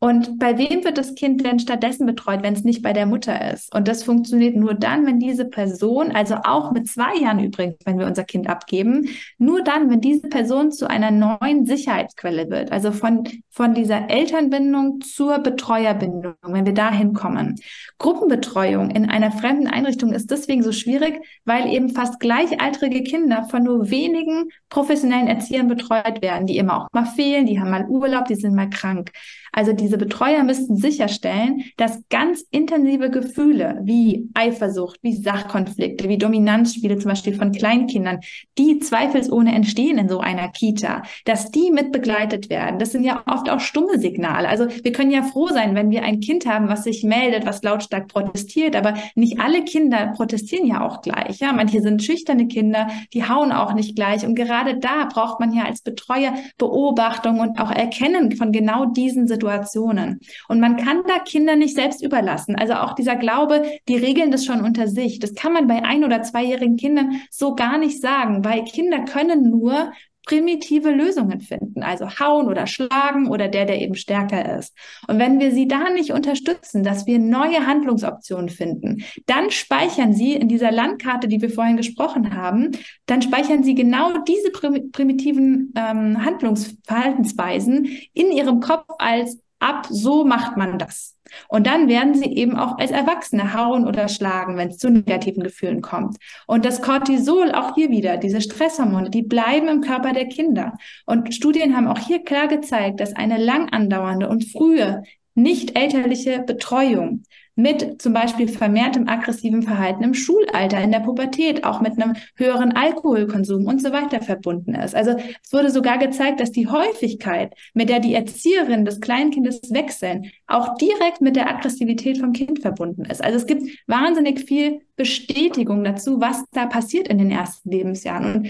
Und 0.01 0.39
bei 0.39 0.59
wem 0.59 0.85
wird 0.85 0.99
das 0.99 1.15
Kind 1.15 1.45
denn 1.47 1.59
stattdessen 1.59 2.05
betreut, 2.05 2.43
wenn 2.43 2.53
es 2.53 2.65
nicht 2.65 2.83
bei 2.83 2.93
der 2.93 3.07
Mutter 3.07 3.53
ist? 3.53 3.75
Und 3.75 3.89
das 3.89 4.03
funktioniert 4.03 4.55
nur 4.55 4.75
dann, 4.75 5.07
wenn 5.07 5.19
diese 5.19 5.47
Person, 5.47 6.11
also 6.13 6.37
auch 6.45 6.73
mit 6.73 6.89
zwei 6.89 7.17
Jahren 7.17 7.39
übrigens, 7.39 7.77
wenn 7.87 7.99
wir 7.99 8.07
unser 8.07 8.25
Kind 8.25 8.49
abgeben, 8.49 9.09
nur 9.39 9.63
dann, 9.63 9.91
wenn 9.91 10.03
diese 10.03 10.29
Person 10.29 10.73
zu 10.73 10.89
einer 10.91 11.11
neuen 11.11 11.65
Sicherheitsquelle 11.65 12.51
wird, 12.51 12.71
also 12.71 12.93
von, 12.93 13.27
von 13.49 13.73
dieser 13.73 14.11
Elternbindung 14.11 15.01
zur 15.01 15.39
Betreuerbindung, 15.39 16.35
wenn 16.43 16.67
wir 16.67 16.75
dahin 16.75 17.15
kommen. 17.15 17.57
Gruppenbetreuung 17.99 18.91
in 18.91 19.09
einer 19.09 19.33
fremden 19.33 19.69
Einrichtung 19.69 20.13
ist 20.13 20.31
deswegen 20.31 20.63
so 20.63 20.73
schwierig, 20.73 21.25
weil 21.45 21.73
eben 21.73 21.89
fast 21.89 22.21
gleichaltrige 22.21 23.03
Kinder 23.05 23.45
von 23.45 23.63
nur 23.63 23.91
wenigen 23.91 24.51
professionellen 24.69 25.29
Erziehern 25.29 25.69
betreut 25.69 26.21
werden, 26.21 26.47
die 26.47 26.59
immer 26.59 26.83
auch 26.83 26.89
mal 26.93 27.07
fehlen, 27.07 27.47
die 27.47 27.59
haben 27.59 27.71
mal 27.71 27.87
Urlaub, 27.89 28.27
die 28.27 28.35
sind 28.35 28.55
mal 28.55 28.69
krank. 28.69 29.13
Also 29.55 29.73
diese 29.73 29.99
Betreuer 29.99 30.43
müssten 30.43 30.77
sicherstellen, 30.77 31.63
dass 31.77 32.03
ganz 32.11 32.45
intensive 32.51 33.09
Gefühle 33.09 33.81
wie 33.85 34.29
Eifersucht, 34.35 34.99
wie 35.03 35.15
Sachkonflikte, 35.15 36.09
wie 36.09 36.19
Dominanzspiele 36.19 36.99
zum 36.99 37.11
Beispiel 37.11 37.35
von 37.35 37.53
Kleinkindern, 37.53 38.19
die 38.59 38.81
zweifelsohne 38.81 39.55
entstehen 39.55 39.97
in 39.97 40.09
so 40.09 40.19
einer 40.19 40.49
Kita, 40.49 41.03
dass 41.25 41.53
die 41.53 41.71
mit 41.71 41.93
begleitet 41.93 42.51
werden. 42.51 42.81
Das 42.81 42.91
sind 42.91 43.05
ja 43.05 43.23
oft 43.27 43.49
auch 43.49 43.61
stumme 43.61 44.01
Signale. 44.01 44.49
Also 44.49 44.67
wir 44.83 44.91
können 44.91 45.13
ja 45.13 45.23
froh 45.23 45.47
sein, 45.47 45.77
wenn 45.77 45.91
wir 45.91 46.03
ein 46.03 46.19
Kind 46.19 46.47
haben, 46.47 46.69
was 46.69 46.83
sich 46.83 47.05
meldet, 47.05 47.47
was 47.47 47.63
lautstark 47.63 48.09
protestiert, 48.09 48.75
aber 48.75 48.95
nicht 49.15 49.39
alle 49.39 49.63
Kinder 49.63 50.13
protestieren 50.17 50.67
ja 50.67 50.85
auch 50.85 51.01
gleich. 51.01 51.39
Ja, 51.39 51.53
manche 51.53 51.81
sind 51.81 52.03
schüchterne 52.03 52.49
Kinder, 52.49 52.89
die 53.13 53.29
hauen 53.29 53.53
auch 53.53 53.75
nicht 53.75 53.95
gleich. 53.95 54.27
Und 54.27 54.35
gerade 54.35 54.79
da 54.79 55.05
braucht 55.05 55.39
man 55.39 55.53
ja 55.53 55.65
als 55.65 55.83
Betreuer 55.83 56.35
Beobachtung 56.59 57.39
und 57.39 57.61
auch 57.61 57.71
Erkennen 57.71 58.33
von 58.33 58.51
genau 58.51 58.87
diesen 58.87 59.29
Situationen. 59.29 59.44
Situationen. 59.45 60.21
Und 60.49 60.61
man 60.61 60.77
kann 60.77 61.03
da 61.07 61.19
Kinder 61.19 61.57
nicht 61.57 61.75
selbst 61.75 62.03
überlassen. 62.03 62.57
Also 62.57 62.75
auch 62.75 62.95
dieser 62.95 63.17
Glaube, 63.17 63.63
die 63.89 63.97
regeln 63.97 64.31
das 64.31 64.45
schon 64.45 64.63
unter 64.63 64.89
sich. 64.89 65.19
Das 65.19 65.35
kann 65.35 65.53
man 65.53 65.67
bei 65.67 65.85
ein- 65.85 66.05
oder 66.05 66.23
zweijährigen 66.23 66.77
Kindern 66.77 67.21
so 67.31 67.55
gar 67.55 67.79
nicht 67.79 68.01
sagen, 68.01 68.45
weil 68.45 68.65
Kinder 68.65 69.05
können 69.05 69.51
nur 69.51 69.93
primitive 70.27 70.91
Lösungen 70.91 71.41
finden, 71.41 71.83
also 71.83 72.09
hauen 72.19 72.49
oder 72.49 72.67
schlagen 72.67 73.29
oder 73.29 73.49
der, 73.49 73.67
der 73.67 73.81
eben 73.81 73.95
stärker 73.95 74.59
ist. 74.59 74.75
Und 75.07 75.19
wenn 75.19 75.39
wir 75.41 75.53
sie 75.53 75.69
da 75.69 75.91
nicht 75.91 76.13
unterstützen, 76.13 76.83
dass 76.83 77.07
wir 77.07 77.19
neue 77.19 77.67
Handlungsoptionen 77.67 78.49
finden, 78.49 79.05
dann 79.27 79.51
speichern 79.51 80.13
sie 80.13 80.35
in 80.35 80.49
dieser 80.49 80.73
Landkarte, 80.73 81.29
die 81.29 81.41
wir 81.41 81.51
vorhin 81.51 81.77
gesprochen 81.77 82.35
haben, 82.35 82.73
dann 83.07 83.23
speichern 83.23 83.63
sie 83.63 83.75
genau 83.75 84.19
diese 84.19 84.51
primitiven 84.51 85.73
ähm, 85.77 86.25
Handlungsverhaltensweisen 86.25 87.89
in 88.13 88.33
ihrem 88.33 88.61
Kopf 88.61 88.87
als 88.99 89.39
ab, 89.59 89.87
so 89.91 90.25
macht 90.25 90.57
man 90.57 90.79
das. 90.79 91.14
Und 91.49 91.67
dann 91.67 91.89
werden 91.89 92.15
sie 92.15 92.35
eben 92.35 92.57
auch 92.57 92.79
als 92.79 92.91
Erwachsene 92.91 93.55
hauen 93.55 93.87
oder 93.87 94.09
schlagen, 94.09 94.57
wenn 94.57 94.69
es 94.69 94.79
zu 94.79 94.91
negativen 94.91 95.43
Gefühlen 95.43 95.81
kommt. 95.83 96.17
Und 96.47 96.65
das 96.65 96.83
Cortisol, 96.83 97.53
auch 97.53 97.75
hier 97.75 97.91
wieder, 97.91 98.17
diese 98.17 98.41
Stresshormone, 98.41 99.11
die 99.11 99.23
bleiben 99.23 99.69
im 99.69 99.81
Körper 99.81 100.13
der 100.13 100.27
Kinder. 100.27 100.75
Und 101.07 101.35
Studien 101.35 101.77
haben 101.77 101.89
auch 101.89 101.99
hier 101.99 102.25
klar 102.25 102.49
gezeigt, 102.49 103.01
dass 103.01 103.15
eine 103.15 103.39
lang 103.39 103.69
andauernde 103.71 104.29
und 104.29 104.45
frühe 104.45 105.03
nicht 105.35 105.77
elterliche 105.77 106.41
Betreuung 106.41 107.25
mit 107.57 108.03
zum 108.03 108.13
Beispiel 108.13 108.49
vermehrtem 108.49 109.09
aggressiven 109.09 109.63
Verhalten 109.63 110.03
im 110.03 110.15
Schulalter, 110.15 110.83
in 110.83 110.91
der 110.91 111.01
Pubertät, 111.01 111.65
auch 111.65 111.81
mit 111.81 112.01
einem 112.01 112.15
höheren 112.37 112.73
Alkoholkonsum 112.73 113.67
und 113.67 113.81
so 113.81 113.93
weiter 113.93 114.21
verbunden 114.21 114.75
ist. 114.75 114.95
Also 114.95 115.13
es 115.13 115.53
wurde 115.53 115.71
sogar 115.71 115.99
gezeigt, 115.99 116.41
dass 116.41 116.51
die 116.51 116.67
Häufigkeit, 116.67 117.55
mit 117.73 117.89
der 117.89 118.01
die 118.01 118.15
Erzieherin 118.15 118.85
des 118.85 119.01
Kleinkindes 119.01 119.73
wechseln, 119.73 120.31
auch 120.47 120.77
direkt 120.77 121.21
mit 121.21 121.37
der 121.37 121.49
Aggressivität 121.49 122.19
vom 122.19 122.33
Kind 122.33 122.61
verbunden 122.61 123.05
ist. 123.05 123.23
Also 123.23 123.37
es 123.37 123.47
gibt 123.47 123.63
wahnsinnig 123.87 124.41
viel 124.41 124.81
Bestätigung 124.97 125.85
dazu, 125.85 126.21
was 126.21 126.45
da 126.51 126.67
passiert 126.67 127.09
in 127.09 127.19
den 127.19 127.31
ersten 127.31 127.71
Lebensjahren. 127.71 128.35
Und 128.35 128.49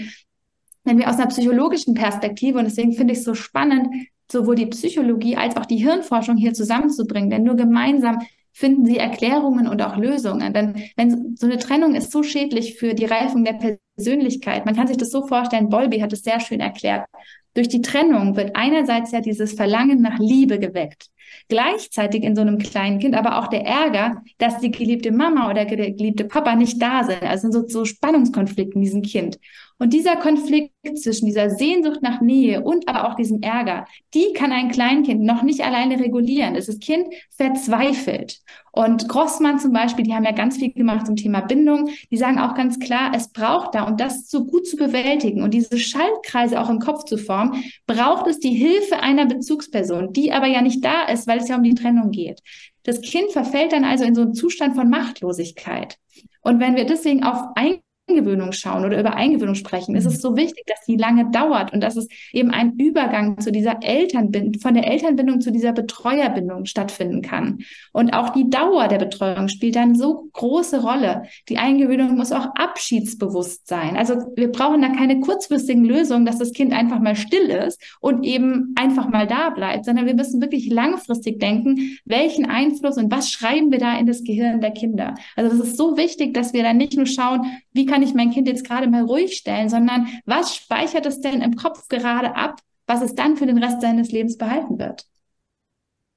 wenn 0.83 0.97
wir 0.97 1.09
aus 1.09 1.17
einer 1.17 1.27
psychologischen 1.27 1.93
Perspektive, 1.93 2.57
und 2.57 2.65
deswegen 2.65 2.93
finde 2.93 3.13
ich 3.13 3.19
es 3.19 3.25
so 3.25 3.33
spannend, 3.33 3.87
sowohl 4.31 4.55
die 4.55 4.65
Psychologie 4.67 5.35
als 5.35 5.55
auch 5.57 5.65
die 5.65 5.77
Hirnforschung 5.77 6.37
hier 6.37 6.53
zusammenzubringen, 6.53 7.29
denn 7.29 7.43
nur 7.43 7.55
gemeinsam 7.55 8.19
finden 8.55 8.85
sie 8.85 8.97
Erklärungen 8.97 9.67
und 9.67 9.81
auch 9.81 9.97
Lösungen. 9.97 10.53
Denn 10.53 10.81
wenn 10.95 11.35
so 11.35 11.45
eine 11.45 11.59
Trennung 11.59 11.93
ist 11.93 12.11
so 12.11 12.23
schädlich 12.23 12.75
für 12.75 12.93
die 12.93 13.03
Reifung 13.03 13.43
der 13.43 13.59
Persönlichkeit, 13.97 14.65
man 14.65 14.75
kann 14.77 14.87
sich 14.87 14.95
das 14.95 15.11
so 15.11 15.27
vorstellen, 15.27 15.67
Bolby 15.67 15.99
hat 15.99 16.13
es 16.13 16.23
sehr 16.23 16.39
schön 16.39 16.61
erklärt. 16.61 17.05
Durch 17.53 17.67
die 17.67 17.81
Trennung 17.81 18.37
wird 18.37 18.55
einerseits 18.55 19.11
ja 19.11 19.19
dieses 19.19 19.53
Verlangen 19.53 20.01
nach 20.01 20.19
Liebe 20.19 20.57
geweckt. 20.57 21.07
Gleichzeitig 21.49 22.23
in 22.23 22.35
so 22.35 22.41
einem 22.41 22.57
kleinen 22.57 22.99
Kind 22.99 23.13
aber 23.13 23.39
auch 23.39 23.47
der 23.47 23.65
Ärger, 23.65 24.21
dass 24.37 24.59
die 24.59 24.71
geliebte 24.71 25.11
Mama 25.11 25.49
oder 25.49 25.65
der 25.65 25.91
geliebte 25.91 26.23
Papa 26.23 26.55
nicht 26.55 26.81
da 26.81 27.03
sind. 27.03 27.23
Also 27.23 27.51
so, 27.51 27.67
so 27.67 27.83
Spannungskonflikte 27.83 28.75
in 28.75 28.81
diesem 28.81 29.01
Kind. 29.01 29.37
Und 29.77 29.91
dieser 29.91 30.15
Konflikt 30.15 30.71
zwischen 30.95 31.25
dieser 31.25 31.49
Sehnsucht 31.49 32.01
nach 32.01 32.21
Nähe 32.21 32.61
und 32.61 32.87
aber 32.87 33.09
auch 33.09 33.15
diesem 33.15 33.41
Ärger, 33.41 33.85
die 34.13 34.31
kann 34.33 34.53
ein 34.53 34.71
Kleinkind 34.71 35.21
noch 35.21 35.43
nicht 35.43 35.65
alleine 35.65 35.99
regulieren. 35.99 36.53
Das 36.53 36.79
Kind 36.79 37.07
verzweifelt. 37.35 38.39
Und 38.71 39.09
Grossmann 39.09 39.59
zum 39.59 39.73
Beispiel, 39.73 40.05
die 40.05 40.13
haben 40.13 40.23
ja 40.23 40.31
ganz 40.31 40.57
viel 40.57 40.71
gemacht 40.71 41.05
zum 41.05 41.17
Thema 41.17 41.41
Bindung. 41.41 41.89
Die 42.09 42.17
sagen 42.17 42.39
auch 42.39 42.55
ganz 42.55 42.79
klar, 42.79 43.11
es 43.13 43.31
braucht 43.31 43.75
da, 43.75 43.83
um 43.83 43.97
das 43.97 44.29
so 44.29 44.45
gut 44.45 44.65
zu 44.65 44.77
bewältigen 44.77 45.43
und 45.43 45.53
diese 45.53 45.77
Schaltkreise 45.77 46.61
auch 46.61 46.69
im 46.69 46.79
Kopf 46.79 47.03
zu 47.03 47.17
formen, 47.17 47.63
braucht 47.85 48.27
es 48.27 48.39
die 48.39 48.53
Hilfe 48.53 48.99
einer 49.01 49.25
Bezugsperson, 49.25 50.13
die 50.13 50.31
aber 50.31 50.47
ja 50.47 50.61
nicht 50.61 50.83
da 50.85 51.03
ist, 51.03 51.27
weil 51.27 51.39
es 51.39 51.49
ja 51.49 51.57
um 51.57 51.63
die 51.63 51.75
Trennung 51.75 52.11
geht. 52.11 52.41
Das 52.83 53.01
Kind 53.01 53.31
verfällt 53.31 53.73
dann 53.73 53.83
also 53.83 54.05
in 54.05 54.15
so 54.15 54.21
einen 54.21 54.35
Zustand 54.35 54.75
von 54.75 54.89
Machtlosigkeit. 54.89 55.97
Und 56.41 56.59
wenn 56.59 56.75
wir 56.75 56.85
deswegen 56.85 57.23
auf 57.23 57.39
ein 57.55 57.79
Eingewöhnung 58.07 58.51
schauen 58.51 58.85
oder 58.85 58.99
über 58.99 59.15
Eingewöhnung 59.15 59.55
sprechen, 59.55 59.95
ist 59.95 60.05
es 60.05 60.17
mhm. 60.17 60.19
so 60.19 60.37
wichtig, 60.37 60.65
dass 60.67 60.85
die 60.85 60.95
lange 60.95 61.31
dauert 61.31 61.73
und 61.73 61.81
dass 61.81 61.95
es 61.95 62.07
eben 62.31 62.51
ein 62.51 62.73
Übergang 62.77 63.39
zu 63.39 63.51
dieser 63.51 63.81
Elternbindung, 63.81 64.61
von 64.61 64.75
der 64.75 64.87
Elternbindung 64.87 65.41
zu 65.41 65.51
dieser 65.51 65.73
Betreuerbindung 65.73 66.65
stattfinden 66.65 67.21
kann. 67.21 67.59
Und 67.93 68.13
auch 68.13 68.29
die 68.29 68.49
Dauer 68.49 68.87
der 68.87 68.99
Betreuung 68.99 69.47
spielt 69.47 69.75
dann 69.75 69.95
so 69.95 70.29
große 70.33 70.81
Rolle. 70.81 71.23
Die 71.49 71.57
Eingewöhnung 71.57 72.15
muss 72.15 72.31
auch 72.31 72.47
abschiedsbewusst 72.55 73.67
sein. 73.67 73.97
Also 73.97 74.15
wir 74.35 74.51
brauchen 74.51 74.81
da 74.81 74.89
keine 74.89 75.19
kurzfristigen 75.19 75.83
Lösungen, 75.83 76.25
dass 76.25 76.37
das 76.37 76.51
Kind 76.51 76.73
einfach 76.73 76.99
mal 76.99 77.15
still 77.15 77.49
ist 77.49 77.81
und 78.01 78.23
eben 78.23 78.75
einfach 78.75 79.09
mal 79.09 79.25
da 79.25 79.49
bleibt, 79.49 79.85
sondern 79.85 80.05
wir 80.05 80.15
müssen 80.15 80.41
wirklich 80.41 80.69
langfristig 80.69 81.39
denken, 81.39 81.97
welchen 82.05 82.45
Einfluss 82.45 82.97
und 82.97 83.11
was 83.11 83.31
schreiben 83.31 83.71
wir 83.71 83.79
da 83.79 83.97
in 83.97 84.05
das 84.05 84.23
Gehirn 84.23 84.61
der 84.61 84.71
Kinder. 84.71 85.15
Also 85.35 85.57
das 85.57 85.69
ist 85.69 85.77
so 85.77 85.97
wichtig, 85.97 86.35
dass 86.35 86.53
wir 86.53 86.61
dann 86.61 86.77
nicht 86.77 86.95
nur 86.95 87.07
schauen, 87.07 87.41
wie 87.73 87.85
kann 87.85 87.94
kann 87.95 88.03
ich 88.03 88.13
mein 88.13 88.31
Kind 88.31 88.49
jetzt 88.49 88.67
gerade 88.67 88.89
mal 88.89 89.03
ruhig 89.03 89.37
stellen, 89.37 89.69
sondern 89.69 90.07
was 90.25 90.53
speichert 90.53 91.05
es 91.05 91.21
denn 91.21 91.41
im 91.41 91.55
Kopf 91.55 91.87
gerade 91.87 92.35
ab, 92.35 92.59
was 92.87 93.01
es 93.01 93.15
dann 93.15 93.37
für 93.37 93.45
den 93.45 93.57
Rest 93.57 93.79
seines 93.79 94.11
Lebens 94.11 94.37
behalten 94.37 94.77
wird? 94.77 95.05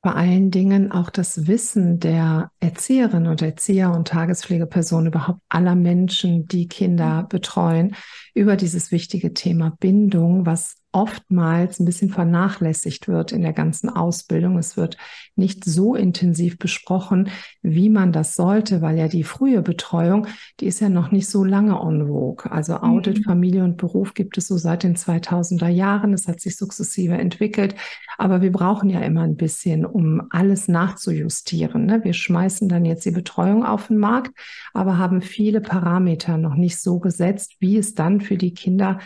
vor 0.01 0.15
allen 0.15 0.53
Dingen 0.53 0.93
auch 0.93 1.11
das 1.11 1.49
Wissen 1.49 1.99
der 1.99 2.53
Erzieherinnen 2.61 3.27
und 3.29 3.43
Erzieher 3.43 3.91
und 3.91 4.07
Tagespflegepersonen, 4.07 5.09
überhaupt 5.09 5.41
aller 5.49 5.75
Menschen, 5.75 6.47
die 6.47 6.69
Kinder 6.69 7.27
betreuen, 7.29 7.97
über 8.33 8.57
dieses 8.57 8.93
wichtige 8.93 9.35
Thema 9.35 9.77
Bindung, 9.81 10.47
was 10.47 10.77
oftmals 10.93 11.79
ein 11.79 11.85
bisschen 11.85 12.09
vernachlässigt 12.09 13.09
wird 13.09 13.33
in 13.33 13.43
der 13.43 13.53
ganzen 13.53 13.91
Ausbildung. 13.91 14.57
Es 14.57 14.77
wird 14.77 14.97
nicht 15.37 15.65
so 15.65 15.95
intensiv 15.95 16.59
besprochen, 16.59 17.29
wie 17.63 17.91
man 17.91 18.11
das 18.11 18.35
sollte, 18.35 18.81
weil 18.81 18.97
ja 18.99 19.07
die 19.07 19.23
frühe 19.23 19.61
Betreuung, 19.61 20.27
die 20.61 20.67
ist 20.67 20.81
ja 20.81 20.89
noch 20.89 21.11
nicht 21.11 21.29
so 21.29 21.45
lange 21.45 21.79
en 21.79 22.09
vogue. 22.09 22.51
Also 22.51 22.77
Audit, 22.77 23.19
mhm. 23.19 23.25
Familie 23.25 23.65
und 23.65 23.77
Beruf 23.77 24.15
gibt 24.15 24.39
es 24.39 24.49
so 24.49 24.57
seit 24.57 24.83
den 24.83 24.97
2000er 24.97 25.69
Jahren. 25.69 26.15
Es 26.15 26.27
hat 26.27 26.41
sich 26.41 26.57
sukzessive 26.57 27.15
entwickelt. 27.15 27.75
Aber 28.17 28.41
wir 28.41 28.51
brauchen 28.51 28.89
ja 28.89 29.01
immer 29.01 29.23
ein 29.23 29.37
bisschen, 29.37 29.85
um 29.85 30.23
alles 30.31 30.69
nachzujustieren. 30.69 31.85
Ne? 31.85 32.03
Wir 32.03 32.15
schmeißen 32.15 32.69
dann 32.69 32.85
jetzt 32.85 33.05
die 33.05 33.11
Betreuung 33.11 33.65
auf 33.65 33.89
den 33.89 33.99
Markt, 33.99 34.33
aber 34.73 34.97
haben 34.97 35.21
viele 35.21 35.61
Parameter 35.61 36.39
noch 36.39 36.55
nicht 36.55 36.81
so 36.81 36.99
gesetzt, 36.99 37.57
wie 37.61 37.77
es 37.77 37.95
dann 37.95 38.21
für 38.21 38.39
die 38.39 38.55
Kinder 38.55 38.99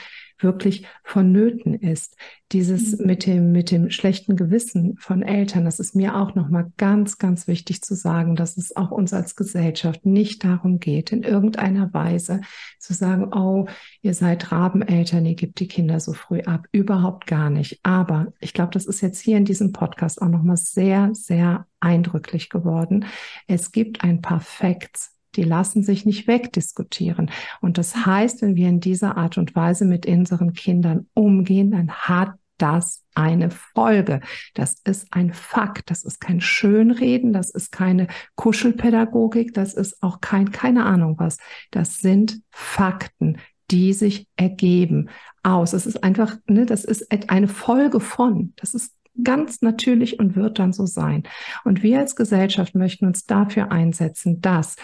wirklich 0.42 0.86
vonnöten 1.04 1.74
ist. 1.74 2.16
Dieses 2.52 2.98
mhm. 2.98 3.06
mit 3.06 3.26
dem, 3.26 3.52
mit 3.52 3.70
dem 3.70 3.90
schlechten 3.90 4.36
Gewissen 4.36 4.96
von 4.98 5.22
Eltern, 5.22 5.64
das 5.64 5.80
ist 5.80 5.94
mir 5.94 6.16
auch 6.16 6.34
nochmal 6.34 6.70
ganz, 6.76 7.18
ganz 7.18 7.46
wichtig 7.46 7.82
zu 7.82 7.94
sagen, 7.94 8.36
dass 8.36 8.56
es 8.56 8.76
auch 8.76 8.90
uns 8.90 9.12
als 9.12 9.36
Gesellschaft 9.36 10.04
nicht 10.04 10.44
darum 10.44 10.78
geht, 10.78 11.12
in 11.12 11.22
irgendeiner 11.22 11.92
Weise 11.94 12.40
zu 12.78 12.94
sagen, 12.94 13.32
oh, 13.32 13.66
ihr 14.02 14.14
seid 14.14 14.52
Rabeneltern, 14.52 15.24
ihr 15.24 15.34
gebt 15.34 15.60
die 15.60 15.68
Kinder 15.68 16.00
so 16.00 16.12
früh 16.12 16.40
ab. 16.42 16.66
Überhaupt 16.72 17.26
gar 17.26 17.50
nicht. 17.50 17.80
Aber 17.82 18.32
ich 18.40 18.52
glaube, 18.52 18.72
das 18.72 18.86
ist 18.86 19.00
jetzt 19.00 19.20
hier 19.20 19.36
in 19.36 19.44
diesem 19.44 19.72
Podcast 19.72 20.20
auch 20.20 20.28
nochmal 20.28 20.56
sehr, 20.56 21.10
sehr 21.12 21.66
eindrücklich 21.80 22.48
geworden. 22.48 23.06
Es 23.46 23.72
gibt 23.72 24.04
ein 24.04 24.20
paar 24.20 24.40
Facts, 24.40 25.11
die 25.36 25.42
lassen 25.42 25.82
sich 25.82 26.04
nicht 26.04 26.26
wegdiskutieren. 26.26 27.30
Und 27.60 27.78
das 27.78 28.06
heißt, 28.06 28.42
wenn 28.42 28.56
wir 28.56 28.68
in 28.68 28.80
dieser 28.80 29.16
Art 29.16 29.38
und 29.38 29.54
Weise 29.54 29.84
mit 29.84 30.06
unseren 30.06 30.52
Kindern 30.52 31.06
umgehen, 31.14 31.70
dann 31.70 31.90
hat 31.90 32.34
das 32.58 33.02
eine 33.14 33.50
Folge. 33.50 34.20
Das 34.54 34.76
ist 34.84 35.08
ein 35.10 35.32
Fakt. 35.32 35.90
Das 35.90 36.04
ist 36.04 36.20
kein 36.20 36.40
Schönreden. 36.40 37.32
Das 37.32 37.50
ist 37.50 37.72
keine 37.72 38.06
Kuschelpädagogik. 38.36 39.52
Das 39.52 39.74
ist 39.74 40.02
auch 40.02 40.20
kein, 40.20 40.52
keine 40.52 40.84
Ahnung 40.84 41.16
was. 41.18 41.38
Das 41.72 41.98
sind 41.98 42.40
Fakten, 42.50 43.38
die 43.70 43.92
sich 43.92 44.28
ergeben 44.36 45.08
aus. 45.42 45.72
Es 45.72 45.86
ist 45.86 46.04
einfach, 46.04 46.36
ne, 46.46 46.64
das 46.64 46.84
ist 46.84 47.10
eine 47.28 47.48
Folge 47.48 47.98
von. 47.98 48.52
Das 48.56 48.74
ist 48.74 48.94
ganz 49.22 49.60
natürlich 49.60 50.18
und 50.18 50.36
wird 50.36 50.58
dann 50.58 50.72
so 50.72 50.86
sein. 50.86 51.24
Und 51.64 51.82
wir 51.82 51.98
als 51.98 52.16
Gesellschaft 52.16 52.74
möchten 52.74 53.06
uns 53.06 53.26
dafür 53.26 53.72
einsetzen, 53.72 54.40
dass 54.40 54.76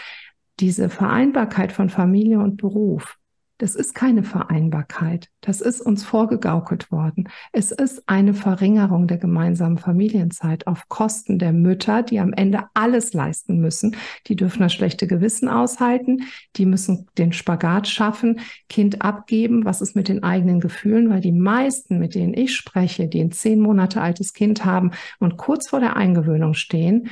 diese 0.60 0.88
Vereinbarkeit 0.88 1.72
von 1.72 1.88
Familie 1.88 2.40
und 2.40 2.56
Beruf, 2.56 3.18
das 3.58 3.74
ist 3.74 3.92
keine 3.92 4.22
Vereinbarkeit. 4.22 5.30
Das 5.40 5.60
ist 5.60 5.80
uns 5.80 6.04
vorgegaukelt 6.04 6.92
worden. 6.92 7.28
Es 7.52 7.72
ist 7.72 8.08
eine 8.08 8.32
Verringerung 8.32 9.08
der 9.08 9.18
gemeinsamen 9.18 9.78
Familienzeit 9.78 10.68
auf 10.68 10.88
Kosten 10.88 11.40
der 11.40 11.52
Mütter, 11.52 12.04
die 12.04 12.20
am 12.20 12.32
Ende 12.32 12.66
alles 12.74 13.14
leisten 13.14 13.58
müssen. 13.58 13.96
Die 14.28 14.36
dürfen 14.36 14.62
das 14.62 14.72
schlechte 14.72 15.08
Gewissen 15.08 15.48
aushalten. 15.48 16.22
Die 16.54 16.66
müssen 16.66 17.08
den 17.18 17.32
Spagat 17.32 17.88
schaffen, 17.88 18.38
Kind 18.68 19.02
abgeben. 19.02 19.64
Was 19.64 19.80
ist 19.80 19.96
mit 19.96 20.06
den 20.06 20.22
eigenen 20.22 20.60
Gefühlen? 20.60 21.10
Weil 21.10 21.20
die 21.20 21.32
meisten, 21.32 21.98
mit 21.98 22.14
denen 22.14 22.34
ich 22.34 22.54
spreche, 22.54 23.08
die 23.08 23.20
ein 23.20 23.32
zehn 23.32 23.58
Monate 23.58 24.00
altes 24.00 24.34
Kind 24.34 24.64
haben 24.64 24.92
und 25.18 25.36
kurz 25.36 25.68
vor 25.68 25.80
der 25.80 25.96
Eingewöhnung 25.96 26.54
stehen, 26.54 27.08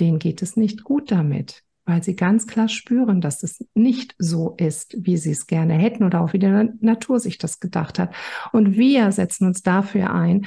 denen 0.00 0.18
geht 0.18 0.42
es 0.42 0.54
nicht 0.54 0.84
gut 0.84 1.10
damit 1.10 1.64
weil 1.88 2.02
sie 2.02 2.14
ganz 2.14 2.46
klar 2.46 2.68
spüren, 2.68 3.22
dass 3.22 3.42
es 3.42 3.64
nicht 3.74 4.14
so 4.18 4.54
ist, 4.58 4.94
wie 4.98 5.16
sie 5.16 5.30
es 5.30 5.46
gerne 5.46 5.72
hätten 5.72 6.04
oder 6.04 6.20
auch 6.20 6.34
wie 6.34 6.38
die 6.38 6.68
Natur 6.80 7.18
sich 7.18 7.38
das 7.38 7.60
gedacht 7.60 7.98
hat. 7.98 8.14
Und 8.52 8.76
wir 8.76 9.10
setzen 9.10 9.46
uns 9.46 9.62
dafür 9.62 10.12
ein, 10.12 10.46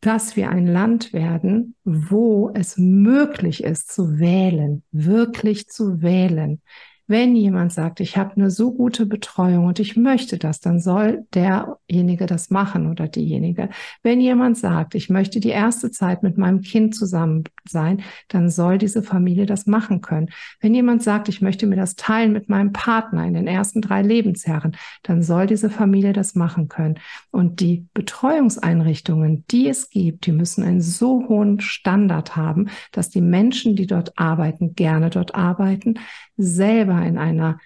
dass 0.00 0.36
wir 0.36 0.50
ein 0.50 0.66
Land 0.66 1.14
werden, 1.14 1.74
wo 1.84 2.50
es 2.52 2.76
möglich 2.76 3.64
ist 3.64 3.90
zu 3.90 4.18
wählen, 4.18 4.82
wirklich 4.92 5.68
zu 5.68 6.02
wählen. 6.02 6.60
Wenn 7.06 7.36
jemand 7.36 7.72
sagt, 7.72 8.00
ich 8.00 8.16
habe 8.16 8.36
eine 8.36 8.50
so 8.50 8.72
gute 8.72 9.04
Betreuung 9.04 9.66
und 9.66 9.78
ich 9.78 9.94
möchte 9.94 10.38
das, 10.38 10.60
dann 10.60 10.80
soll 10.80 11.26
derjenige 11.34 12.24
das 12.24 12.48
machen 12.48 12.90
oder 12.90 13.08
diejenige. 13.08 13.68
Wenn 14.02 14.22
jemand 14.22 14.56
sagt, 14.56 14.94
ich 14.94 15.10
möchte 15.10 15.38
die 15.38 15.50
erste 15.50 15.90
Zeit 15.90 16.22
mit 16.22 16.38
meinem 16.38 16.62
Kind 16.62 16.94
zusammen 16.94 17.44
sein, 17.68 18.02
dann 18.28 18.48
soll 18.48 18.78
diese 18.78 19.02
Familie 19.02 19.44
das 19.44 19.66
machen 19.66 20.00
können. 20.00 20.30
Wenn 20.60 20.74
jemand 20.74 21.02
sagt, 21.02 21.28
ich 21.28 21.42
möchte 21.42 21.66
mir 21.66 21.76
das 21.76 21.94
teilen 21.94 22.32
mit 22.32 22.48
meinem 22.48 22.72
Partner 22.72 23.26
in 23.26 23.34
den 23.34 23.46
ersten 23.46 23.82
drei 23.82 24.00
Lebensjahren, 24.00 24.74
dann 25.02 25.22
soll 25.22 25.46
diese 25.46 25.68
Familie 25.68 26.14
das 26.14 26.34
machen 26.34 26.68
können. 26.68 26.94
Und 27.30 27.60
die 27.60 27.86
Betreuungseinrichtungen, 27.92 29.44
die 29.50 29.68
es 29.68 29.90
gibt, 29.90 30.24
die 30.24 30.32
müssen 30.32 30.64
einen 30.64 30.80
so 30.80 31.28
hohen 31.28 31.60
Standard 31.60 32.34
haben, 32.34 32.68
dass 32.92 33.10
die 33.10 33.20
Menschen, 33.20 33.76
die 33.76 33.86
dort 33.86 34.18
arbeiten, 34.18 34.74
gerne 34.74 35.10
dort 35.10 35.34
arbeiten, 35.34 35.98
selber 36.36 37.02
in 37.02 37.18
einer 37.18 37.58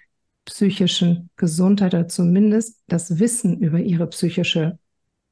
psychischen 0.45 1.29
Gesundheit 1.35 1.93
oder 1.93 2.07
zumindest 2.07 2.81
das 2.87 3.19
Wissen 3.19 3.59
über 3.59 3.79
ihre 3.79 4.07
psychische 4.07 4.79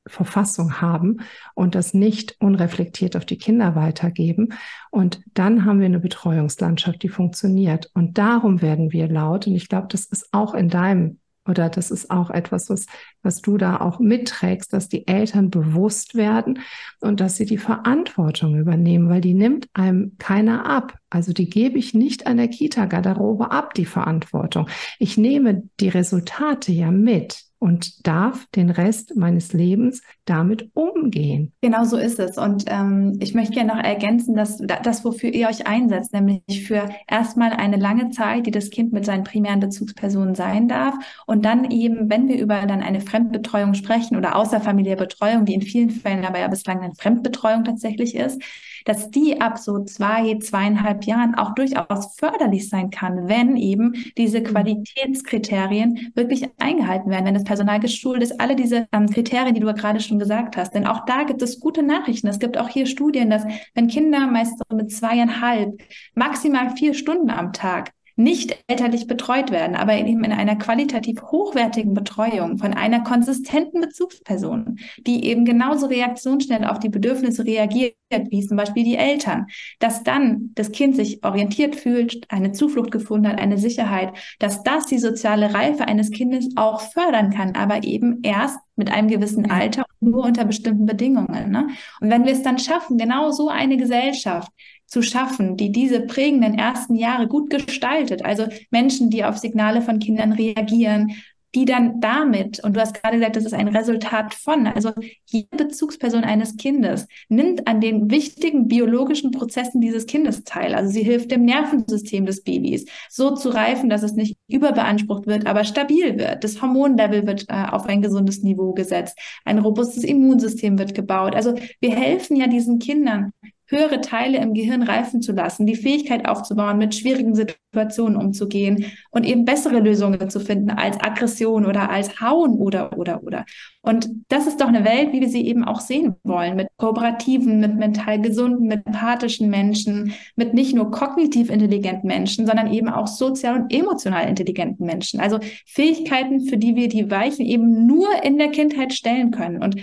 Verfassung 0.05 0.79
haben 0.79 1.17
und 1.53 1.75
das 1.75 1.93
nicht 1.93 2.35
unreflektiert 2.39 3.15
auf 3.15 3.25
die 3.25 3.37
Kinder 3.37 3.75
weitergeben. 3.75 4.53
Und 4.89 5.21
dann 5.33 5.65
haben 5.65 5.79
wir 5.79 5.85
eine 5.85 5.99
Betreuungslandschaft, 5.99 7.03
die 7.03 7.09
funktioniert. 7.09 7.91
Und 7.93 8.17
darum 8.17 8.61
werden 8.61 8.91
wir 8.91 9.07
laut. 9.07 9.47
Und 9.47 9.55
ich 9.55 9.69
glaube, 9.69 9.87
das 9.89 10.05
ist 10.05 10.29
auch 10.31 10.53
in 10.53 10.69
deinem 10.69 11.19
oder 11.47 11.69
das 11.69 11.91
ist 11.91 12.11
auch 12.11 12.29
etwas, 12.29 12.69
was, 12.69 12.85
was 13.23 13.41
du 13.41 13.57
da 13.57 13.79
auch 13.79 13.99
mitträgst, 13.99 14.73
dass 14.73 14.89
die 14.89 15.07
Eltern 15.07 15.49
bewusst 15.49 16.15
werden 16.15 16.59
und 16.99 17.19
dass 17.19 17.35
sie 17.35 17.45
die 17.45 17.57
Verantwortung 17.57 18.57
übernehmen, 18.57 19.09
weil 19.09 19.21
die 19.21 19.33
nimmt 19.33 19.67
einem 19.73 20.17
keiner 20.17 20.65
ab. 20.69 20.95
Also 21.09 21.33
die 21.33 21.49
gebe 21.49 21.77
ich 21.77 21.93
nicht 21.93 22.27
an 22.27 22.37
der 22.37 22.47
Kita-Garderobe 22.47 23.51
ab, 23.51 23.73
die 23.73 23.85
Verantwortung. 23.85 24.69
Ich 24.99 25.17
nehme 25.17 25.63
die 25.79 25.89
Resultate 25.89 26.71
ja 26.71 26.91
mit 26.91 27.47
und 27.59 28.05
darf 28.05 28.45
den 28.55 28.69
Rest 28.69 29.15
meines 29.15 29.53
Lebens 29.53 30.01
damit 30.25 30.69
umgehen. 30.73 31.53
Genau 31.61 31.85
so 31.85 31.97
ist 31.97 32.19
es. 32.19 32.37
Und 32.37 32.65
ähm, 32.67 33.17
ich 33.19 33.33
möchte 33.33 33.53
gerne 33.53 33.75
noch 33.75 33.83
ergänzen, 33.83 34.35
dass 34.35 34.57
das, 34.57 35.03
wofür 35.03 35.33
ihr 35.33 35.47
euch 35.47 35.65
einsetzt, 35.67 36.13
nämlich 36.13 36.67
für 36.67 36.89
erstmal 37.07 37.51
eine 37.51 37.77
lange 37.77 38.09
Zeit, 38.11 38.45
die 38.45 38.51
das 38.51 38.69
Kind 38.69 38.93
mit 38.93 39.05
seinen 39.05 39.23
primären 39.23 39.59
Bezugspersonen 39.59 40.35
sein 40.35 40.67
darf. 40.67 40.95
Und 41.25 41.45
dann 41.45 41.71
eben, 41.71 42.09
wenn 42.09 42.27
wir 42.27 42.39
über 42.39 42.65
dann 42.65 42.81
eine 42.81 43.01
Fremdbetreuung 43.01 43.73
sprechen 43.73 44.17
oder 44.17 44.35
außerfamiliäre 44.35 44.97
Betreuung, 44.97 45.45
die 45.45 45.53
in 45.53 45.61
vielen 45.61 45.89
Fällen 45.89 46.25
aber 46.25 46.39
ja 46.39 46.47
bislang 46.47 46.81
eine 46.81 46.95
Fremdbetreuung 46.95 47.63
tatsächlich 47.63 48.15
ist, 48.15 48.41
dass 48.87 49.11
die 49.11 49.41
ab 49.41 49.57
so 49.57 49.83
zwei, 49.83 50.37
zweieinhalb 50.39 51.03
Jahren 51.03 51.35
auch 51.35 51.53
durchaus 51.55 52.15
förderlich 52.17 52.69
sein 52.69 52.89
kann, 52.89 53.27
wenn 53.27 53.57
eben 53.57 53.93
diese 54.17 54.39
mhm. 54.39 54.45
Qualitätskriterien 54.45 56.11
wirklich 56.15 56.45
eingehalten 56.57 57.09
werden, 57.09 57.25
wenn 57.25 57.33
das 57.33 57.43
Personal 57.43 57.79
geschult 57.79 58.23
ist, 58.23 58.39
alle 58.39 58.55
diese 58.55 58.87
ähm, 58.93 59.09
Kriterien, 59.09 59.53
die 59.53 59.61
du 59.61 59.73
gerade 59.73 59.99
schon 59.99 60.19
gesagt 60.19 60.55
hast. 60.55 60.73
Denn 60.73 60.87
auch 60.87 61.05
da 61.05 61.23
gibt 61.23 61.41
es 61.41 61.59
gute 61.59 61.83
Nachrichten. 61.83 62.27
Es 62.27 62.39
gibt 62.39 62.57
auch 62.57 62.69
hier 62.69 62.85
Studien, 62.85 63.29
dass 63.29 63.43
wenn 63.73 63.87
Kinder 63.87 64.27
meist 64.27 64.57
so 64.57 64.75
mit 64.75 64.91
zweieinhalb 64.91 65.81
maximal 66.15 66.69
vier 66.75 66.93
Stunden 66.93 67.29
am 67.29 67.51
Tag 67.51 67.91
nicht 68.17 68.57
elterlich 68.67 69.05
betreut 69.05 69.51
werden, 69.51 69.75
aber 69.75 69.95
eben 69.95 70.23
in 70.23 70.31
einer 70.31 70.55
qualitativ 70.55 71.21
hochwertigen 71.21 71.93
Betreuung 71.93 72.57
von 72.57 72.73
einer 72.73 73.03
konsistenten 73.03 73.79
Bezugsperson, 73.79 74.79
die 75.05 75.25
eben 75.25 75.45
genauso 75.45 75.85
reaktionsschnell 75.85 76.65
auf 76.65 76.79
die 76.79 76.89
Bedürfnisse 76.89 77.45
reagiert, 77.45 77.93
wie 78.29 78.45
zum 78.45 78.57
Beispiel 78.57 78.83
die 78.83 78.95
Eltern, 78.95 79.45
dass 79.79 80.03
dann 80.03 80.51
das 80.55 80.71
Kind 80.71 80.95
sich 80.95 81.23
orientiert 81.23 81.75
fühlt, 81.75 82.25
eine 82.29 82.53
Zuflucht 82.53 82.89
gefunden 82.89 83.27
hat, 83.27 83.39
eine 83.39 83.59
Sicherheit, 83.59 84.09
dass 84.39 84.63
das 84.63 84.87
die 84.87 84.97
soziale 84.97 85.53
Reife 85.53 85.87
eines 85.87 86.09
Kindes 86.09 86.49
auch 86.55 86.81
fördern 86.81 87.29
kann, 87.29 87.55
aber 87.55 87.83
eben 87.83 88.21
erst 88.23 88.57
mit 88.75 88.91
einem 88.91 89.09
gewissen 89.09 89.51
Alter 89.51 89.85
und 89.99 90.11
nur 90.11 90.23
unter 90.23 90.45
bestimmten 90.45 90.85
Bedingungen. 90.85 91.51
Ne? 91.51 91.67
Und 91.99 92.09
wenn 92.09 92.25
wir 92.25 92.31
es 92.31 92.43
dann 92.43 92.59
schaffen, 92.59 92.97
genau 92.97 93.31
so 93.31 93.49
eine 93.49 93.77
Gesellschaft 93.77 94.51
zu 94.87 95.01
schaffen, 95.01 95.57
die 95.57 95.71
diese 95.71 96.01
prägenden 96.01 96.57
ersten 96.57 96.95
Jahre 96.95 97.27
gut 97.27 97.49
gestaltet. 97.49 98.25
Also 98.25 98.47
Menschen, 98.71 99.09
die 99.09 99.23
auf 99.23 99.37
Signale 99.37 99.81
von 99.81 99.99
Kindern 99.99 100.31
reagieren, 100.31 101.13
die 101.55 101.65
dann 101.65 101.99
damit, 102.01 102.63
und 102.63 102.75
du 102.75 102.81
hast 102.81 103.01
gerade 103.01 103.17
gesagt, 103.17 103.35
das 103.35 103.45
ist 103.45 103.53
ein 103.53 103.69
Resultat 103.69 104.33
von, 104.33 104.67
also 104.67 104.91
jede 105.25 105.65
Bezugsperson 105.65 106.23
eines 106.23 106.57
Kindes 106.57 107.07
nimmt 107.29 107.67
an 107.67 107.81
den 107.81 108.11
wichtigen 108.11 108.67
biologischen 108.67 109.31
Prozessen 109.31 109.81
dieses 109.81 110.05
Kindes 110.05 110.43
teil. 110.43 110.75
Also 110.75 110.91
sie 110.91 111.03
hilft 111.03 111.31
dem 111.31 111.45
Nervensystem 111.45 112.25
des 112.25 112.43
Babys, 112.43 112.85
so 113.09 113.33
zu 113.33 113.49
reifen, 113.49 113.89
dass 113.89 114.03
es 114.03 114.13
nicht 114.13 114.37
überbeansprucht 114.47 115.25
wird, 115.25 115.47
aber 115.47 115.63
stabil 115.63 116.19
wird. 116.19 116.43
Das 116.43 116.61
Hormonlevel 116.61 117.25
wird 117.25 117.45
äh, 117.47 117.65
auf 117.71 117.85
ein 117.85 118.01
gesundes 118.01 118.43
Niveau 118.43 118.73
gesetzt. 118.73 119.17
Ein 119.45 119.59
robustes 119.59 120.03
Immunsystem 120.03 120.77
wird 120.77 120.93
gebaut. 120.93 121.33
Also 121.33 121.55
wir 121.79 121.95
helfen 121.95 122.35
ja 122.35 122.47
diesen 122.47 122.77
Kindern 122.77 123.31
höhere 123.67 124.01
Teile 124.01 124.37
im 124.39 124.53
Gehirn 124.53 124.83
reifen 124.83 125.21
zu 125.21 125.33
lassen, 125.33 125.65
die 125.65 125.75
Fähigkeit 125.75 126.27
aufzubauen, 126.27 126.77
mit 126.77 126.95
schwierigen 126.95 127.35
Situationen 127.35 128.17
umzugehen 128.17 128.85
und 129.11 129.25
eben 129.25 129.45
bessere 129.45 129.79
Lösungen 129.79 130.29
zu 130.29 130.39
finden 130.39 130.71
als 130.71 130.99
Aggression 130.99 131.65
oder 131.65 131.89
als 131.89 132.21
Hauen 132.21 132.55
oder, 132.57 132.97
oder, 132.97 133.23
oder. 133.23 133.45
Und 133.81 134.09
das 134.27 134.47
ist 134.47 134.59
doch 134.59 134.67
eine 134.67 134.83
Welt, 134.83 135.13
wie 135.13 135.21
wir 135.21 135.29
sie 135.29 135.45
eben 135.47 135.63
auch 135.63 135.79
sehen 135.79 136.15
wollen, 136.23 136.55
mit 136.55 136.67
kooperativen, 136.77 137.59
mit 137.59 137.75
mental 137.75 138.21
gesunden, 138.21 138.67
mit 138.67 138.85
empathischen 138.85 139.49
Menschen, 139.49 140.13
mit 140.35 140.53
nicht 140.53 140.75
nur 140.75 140.91
kognitiv 140.91 141.49
intelligenten 141.49 142.07
Menschen, 142.07 142.45
sondern 142.45 142.73
eben 142.73 142.89
auch 142.89 143.07
sozial 143.07 143.61
und 143.61 143.73
emotional 143.73 144.27
intelligenten 144.27 144.85
Menschen. 144.85 145.19
Also 145.19 145.39
Fähigkeiten, 145.65 146.41
für 146.41 146.57
die 146.57 146.75
wir 146.75 146.89
die 146.89 147.09
Weichen 147.09 147.45
eben 147.45 147.85
nur 147.85 148.07
in 148.23 148.37
der 148.37 148.49
Kindheit 148.49 148.93
stellen 148.93 149.31
können. 149.31 149.63
Und 149.63 149.77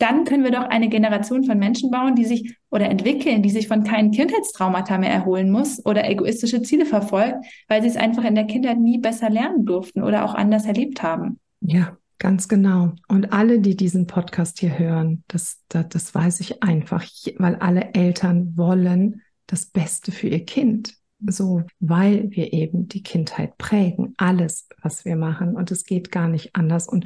dann 0.00 0.24
können 0.24 0.44
wir 0.44 0.50
doch 0.50 0.64
eine 0.64 0.88
Generation 0.88 1.44
von 1.44 1.58
Menschen 1.58 1.90
bauen, 1.90 2.14
die 2.14 2.24
sich 2.24 2.56
oder 2.70 2.88
entwickeln, 2.88 3.42
die 3.42 3.50
sich 3.50 3.68
von 3.68 3.84
keinen 3.84 4.10
Kindheitstraumata 4.12 4.98
mehr 4.98 5.12
erholen 5.12 5.50
muss 5.50 5.84
oder 5.84 6.08
egoistische 6.08 6.62
Ziele 6.62 6.86
verfolgt, 6.86 7.44
weil 7.68 7.82
sie 7.82 7.88
es 7.88 7.96
einfach 7.96 8.24
in 8.24 8.34
der 8.34 8.46
Kindheit 8.46 8.78
nie 8.78 8.98
besser 8.98 9.28
lernen 9.28 9.66
durften 9.66 10.02
oder 10.02 10.24
auch 10.24 10.34
anders 10.34 10.64
erlebt 10.64 11.02
haben. 11.02 11.38
Ja, 11.60 11.98
ganz 12.18 12.48
genau. 12.48 12.92
Und 13.08 13.32
alle, 13.32 13.60
die 13.60 13.76
diesen 13.76 14.06
Podcast 14.06 14.58
hier 14.58 14.78
hören, 14.78 15.22
das, 15.28 15.60
das, 15.68 15.88
das 15.90 16.14
weiß 16.14 16.40
ich 16.40 16.62
einfach, 16.62 17.04
weil 17.36 17.56
alle 17.56 17.92
Eltern 17.92 18.56
wollen 18.56 19.20
das 19.46 19.66
Beste 19.66 20.12
für 20.12 20.28
ihr 20.28 20.44
Kind 20.44 20.94
so, 21.26 21.62
weil 21.78 22.30
wir 22.30 22.52
eben 22.52 22.88
die 22.88 23.02
Kindheit 23.02 23.58
prägen, 23.58 24.14
alles, 24.16 24.68
was 24.82 25.04
wir 25.04 25.16
machen. 25.16 25.56
Und 25.56 25.70
es 25.70 25.84
geht 25.84 26.10
gar 26.10 26.28
nicht 26.28 26.54
anders. 26.54 26.88
Und 26.88 27.04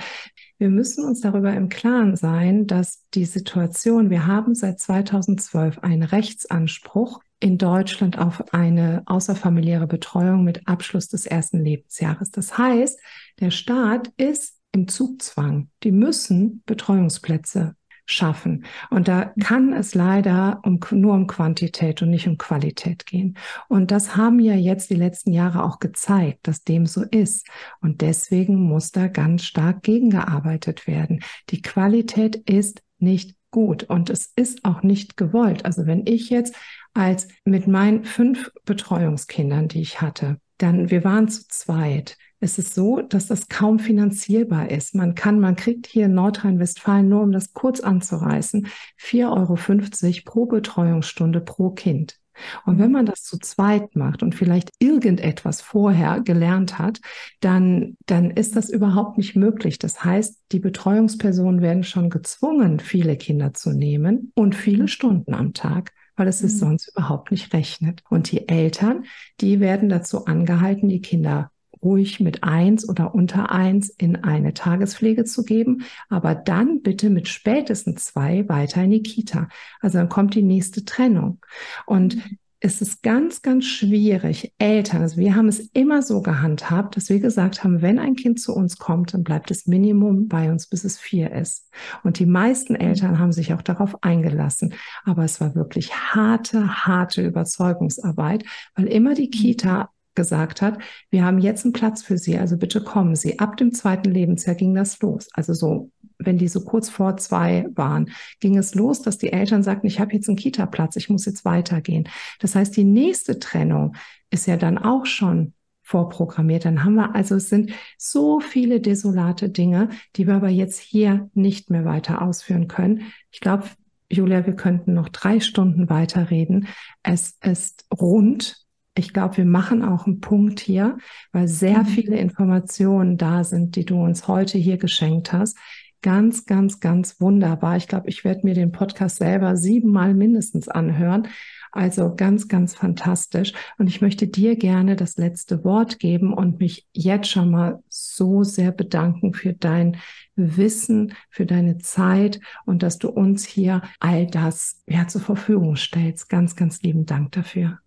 wir 0.59 0.69
müssen 0.69 1.05
uns 1.05 1.21
darüber 1.21 1.53
im 1.55 1.69
Klaren 1.69 2.17
sein, 2.17 2.67
dass 2.67 3.05
die 3.15 3.25
Situation, 3.25 4.11
wir 4.11 4.27
haben 4.27 4.55
seit 4.55 4.81
2012 4.81 5.79
einen 5.81 6.03
Rechtsanspruch 6.03 7.21
in 7.41 7.59
Deutschland 7.59 8.19
auf 8.19 8.55
eine 8.55 9.03
außerfamiliäre 9.07 9.87
Betreuung 9.87 10.45
mit 10.45 10.67
Abschluss 10.67 11.09
des 11.09 11.27
ersten 11.27 11.63
Lebensjahres. 11.63 12.31
Das 12.31 12.57
heißt, 12.57 12.99
der 13.41 13.51
Staat 13.51 14.11
ist 14.17 14.59
im 14.73 14.89
Zugzwang. 14.89 15.69
Die 15.83 15.93
müssen 15.93 16.63
Betreuungsplätze 16.67 17.77
schaffen. 18.07 18.65
Und 18.91 19.09
da 19.09 19.33
kann 19.41 19.73
es 19.73 19.95
leider 19.95 20.61
um, 20.65 20.81
nur 20.91 21.15
um 21.15 21.27
Quantität 21.27 22.03
und 22.03 22.11
nicht 22.11 22.29
um 22.29 22.39
Qualität 22.39 23.07
gehen. 23.07 23.37
Und 23.69 23.91
das 23.91 24.17
haben 24.17 24.41
ja 24.41 24.55
jetzt 24.55 24.91
die 24.91 24.95
letzten 24.95 25.33
Jahre 25.33 25.65
auch 25.65 25.79
gezeigt, 25.79 26.41
dass 26.47 26.65
dem 26.65 26.87
so 26.87 27.03
ist. 27.03 27.47
Und 27.81 28.01
deswegen 28.01 28.57
muss 28.57 28.93
da 28.93 29.09
ganz 29.09 29.45
stark 29.45 29.83
gegengearbeitet 29.83 30.87
werden. 30.87 31.21
Die 31.51 31.63
Qualität 31.63 32.37
ist 32.37 32.83
nicht 32.99 33.37
gut 33.51 33.85
und 33.85 34.11
es 34.11 34.33
ist 34.35 34.65
auch 34.65 34.83
nicht 34.83 35.17
gewollt. 35.17 35.65
Also 35.65 35.87
wenn 35.87 36.07
ich 36.07 36.29
jetzt 36.29 36.57
als 36.93 37.29
mit 37.45 37.69
meinen 37.69 38.05
fünf 38.05 38.51
Betreuungskindern, 38.65 39.69
die 39.69 39.81
ich 39.81 40.01
hatte, 40.01 40.39
dann 40.59 40.91
wir 40.91 41.05
waren 41.05 41.29
zu 41.29 41.47
zweit, 41.49 42.17
es 42.41 42.59
ist 42.59 42.75
so, 42.75 43.01
dass 43.01 43.27
das 43.27 43.49
kaum 43.49 43.79
finanzierbar 43.79 44.71
ist. 44.71 44.95
Man 44.95 45.15
kann, 45.15 45.41
man 45.41 45.57
kriegt 45.57 45.87
hier 45.87 46.07
in 46.07 46.15
Nordrhein-Westfalen, 46.15 47.09
nur 47.09 47.23
um 47.23 47.33
das 47.33 47.53
kurz 47.53 47.81
anzureißen, 47.81 48.69
4,50 49.01 49.27
Euro 49.31 50.23
pro 50.25 50.47
Betreuungsstunde 50.47 51.41
pro 51.41 51.71
Kind. 51.71 52.19
Und 52.67 52.79
wenn 52.79 52.91
man 52.91 53.07
das 53.07 53.23
zu 53.23 53.39
zweit 53.39 53.95
macht 53.95 54.23
und 54.23 54.35
vielleicht 54.35 54.71
irgendetwas 54.81 55.61
vorher 55.61 56.21
gelernt 56.21 56.79
hat, 56.79 57.01
dann, 57.41 57.97
dann 58.07 58.31
ist 58.31 58.57
das 58.57 58.71
überhaupt 58.71 59.19
nicht 59.19 59.37
möglich. 59.37 59.79
Das 59.79 60.05
heißt, 60.05 60.43
die 60.53 60.59
Betreuungspersonen 60.59 61.63
werden 61.63 61.85
schon 61.85 62.11
gezwungen, 62.11 62.81
viele 62.81 63.17
Kinder 63.17 63.55
zu 63.55 63.71
nehmen 63.71 64.33
und 64.35 64.55
viele 64.55 64.89
Stunden 64.89 65.35
am 65.35 65.55
Tag 65.55 65.93
weil 66.17 66.29
es 66.29 66.39
sich 66.39 66.53
mhm. 66.53 66.59
sonst 66.59 66.89
überhaupt 66.89 67.31
nicht 67.31 67.53
rechnet. 67.53 68.03
Und 68.09 68.31
die 68.31 68.49
Eltern, 68.49 69.05
die 69.41 69.61
werden 69.61 69.89
dazu 69.89 70.27
angehalten, 70.27 70.89
die 70.89 71.01
Kinder 71.01 71.51
ruhig 71.85 72.21
mit 72.21 72.43
eins 72.43 72.89
oder 72.89 73.15
unter 73.15 73.53
eins 73.53 73.91
in 73.91 74.17
eine 74.17 74.55
Tagespflege 74.55 75.25
zu 75.25 75.45
geben, 75.45 75.85
aber 76.09 76.35
dann 76.35 76.83
bitte 76.83 77.11
mit 77.11 77.29
spätestens 77.29 78.07
zwei 78.07 78.49
weiter 78.49 78.83
in 78.83 78.91
die 78.91 79.03
Kita. 79.03 79.49
Also 79.81 79.99
dann 79.99 80.09
kommt 80.09 80.35
die 80.35 80.43
nächste 80.43 80.85
Trennung. 80.85 81.39
Und 81.87 82.17
mhm. 82.17 82.39
es 82.61 82.81
ist 82.81 83.03
ganz, 83.03 83.43
ganz 83.43 83.67
schwierig, 83.67 84.53
Eltern, 84.59 85.03
also 85.03 85.19
wir 85.19 85.37
haben 85.37 85.49
es 85.49 85.61
immer 85.75 86.03
so 86.03 86.23
gehandhabt, 86.23 86.97
dass 86.97 87.11
wir 87.11 87.21
gesagt 87.21 87.63
haben, 87.63 87.83
wenn 87.83 87.99
ein 87.99 88.17
Kind 88.17 88.41
zu 88.41 88.55
uns 88.55 88.79
kommt, 88.79 89.13
dann 89.13 89.23
bleibt 89.23 89.51
das 89.51 89.67
Minimum 89.67 90.29
bei 90.29 90.51
uns, 90.51 90.67
bis 90.67 90.85
es 90.85 90.99
vier 90.99 91.33
ist. 91.33 91.71
Und 92.03 92.19
die 92.19 92.27
meisten 92.27 92.75
Eltern 92.75 93.19
haben 93.19 93.33
sich 93.33 93.53
auch 93.53 93.63
darauf 93.63 94.03
eingelassen. 94.03 94.75
Aber 95.05 95.25
es 95.25 95.41
war 95.41 95.55
wirklich 95.55 95.93
harte, 95.95 96.87
harte 96.87 97.25
Überzeugungsarbeit, 97.25 98.45
weil 98.75 98.87
immer 98.87 99.15
die 99.15 99.27
mhm. 99.27 99.31
Kita 99.31 99.91
gesagt 100.15 100.63
hat, 100.63 100.79
wir 101.11 101.25
haben 101.25 101.39
jetzt 101.39 101.65
einen 101.65 101.73
Platz 101.73 102.03
für 102.03 102.19
Sie, 102.19 102.39
also 102.39 102.57
bitte 102.57 102.83
kommen 102.83 103.17
Sie. 103.17 103.39
Ab 103.39 103.57
dem 103.57 103.73
zweiten 103.73 104.11
Lebensjahr 104.11 104.55
ging 104.55 104.75
das 104.75 105.01
los. 105.01 105.29
Also 105.33 105.55
so, 105.55 105.91
wenn 106.19 106.39
die 106.39 106.49
so 106.49 106.61
kurz 106.61 106.89
vor 106.89 107.17
zwei 107.17 107.67
waren, 107.75 108.11
ging 108.41 108.57
es 108.57 108.75
los, 108.75 109.03
dass 109.03 109.19
die 109.19 109.33
Eltern 109.33 109.63
sagten, 109.63 109.87
ich 109.87 110.01
habe 110.01 110.13
jetzt 110.13 110.29
einen 110.29 110.37
Kita-Platz, 110.37 110.97
ich 110.97 111.11
muss 111.11 111.25
jetzt 111.27 111.45
weitergehen. 111.45 112.09
Das 112.41 112.55
heißt, 112.55 112.77
die 112.77 112.85
nächste 112.85 113.39
Trennung 113.39 113.97
ist 114.31 114.47
ja 114.47 114.57
dann 114.57 114.79
auch 114.79 115.07
schon 115.07 115.53
vorprogrammiert. 115.83 116.65
Dann 116.65 116.83
haben 116.83 116.95
wir 116.95 117.15
also, 117.15 117.37
es 117.37 117.49
sind 117.49 117.73
so 117.99 118.41
viele 118.41 118.81
desolate 118.81 119.51
Dinge, 119.51 119.91
die 120.17 120.27
wir 120.27 120.35
aber 120.35 120.49
jetzt 120.49 120.81
hier 120.81 121.31
nicht 121.35 121.71
mehr 121.71 121.85
weiter 121.85 122.23
ausführen 122.23 122.69
können. 122.69 123.13
Ich 123.31 123.41
glaube, 123.41 123.65
Julia, 124.11 124.47
wir 124.47 124.55
könnten 124.55 124.95
noch 124.95 125.09
drei 125.09 125.41
Stunden 125.41 125.89
weiterreden. 125.91 126.69
Es 127.03 127.37
ist 127.43 127.87
rund 127.93 128.64
ich 128.97 129.13
glaube, 129.13 129.39
wir 129.39 129.45
machen 129.45 129.83
auch 129.83 130.07
einen 130.07 130.21
Punkt 130.21 130.61
hier, 130.61 130.99
weil 131.33 131.49
sehr 131.49 131.81
mhm. 131.81 131.87
viele 131.87 132.17
Informationen 132.17 133.17
da 133.17 133.43
sind, 133.43 133.77
die 133.77 133.85
du 133.85 134.01
uns 134.01 134.29
heute 134.29 134.57
hier 134.57 134.79
geschenkt 134.79 135.33
hast. 135.33 135.59
Ganz, 136.01 136.45
ganz, 136.45 136.81
ganz 136.81 137.21
wunderbar. 137.21 137.77
Ich 137.77 137.89
glaube, 137.89 138.09
ich 138.09 138.25
werde 138.25 138.43
mir 138.45 138.55
den 138.55 138.73
Podcast 138.73 139.17
selber 139.17 139.57
siebenmal 139.57 140.15
mindestens 140.15 140.69
anhören. 140.69 141.29
Also 141.73 142.15
ganz, 142.15 142.47
ganz 142.47 142.75
fantastisch. 142.75 143.53
Und 143.79 143.89
ich 143.89 144.01
möchte 144.01 144.29
dir 144.29 144.55
gerne 144.57 144.95
das 144.95 145.17
letzte 145.17 145.65
Wort 145.65 145.99
geben 145.99 146.33
und 146.33 146.61
mich 146.61 146.87
jetzt 146.93 147.31
schon 147.31 147.51
mal 147.51 147.83
so 147.89 148.45
sehr 148.45 148.71
bedanken 148.71 149.35
für 149.35 149.55
dein 149.55 149.97
Wissen, 150.37 151.15
für 151.31 151.47
deine 151.47 151.79
Zeit 151.79 152.39
und 152.65 152.85
dass 152.85 152.99
du 152.99 153.09
uns 153.09 153.45
hier 153.45 153.83
all 153.99 154.27
das 154.27 154.83
ja 154.87 155.09
zur 155.09 155.23
Verfügung 155.23 155.75
stellst. 155.75 156.29
Ganz, 156.29 156.55
ganz 156.55 156.83
lieben 156.83 157.07
Dank 157.07 157.33
dafür. 157.33 157.79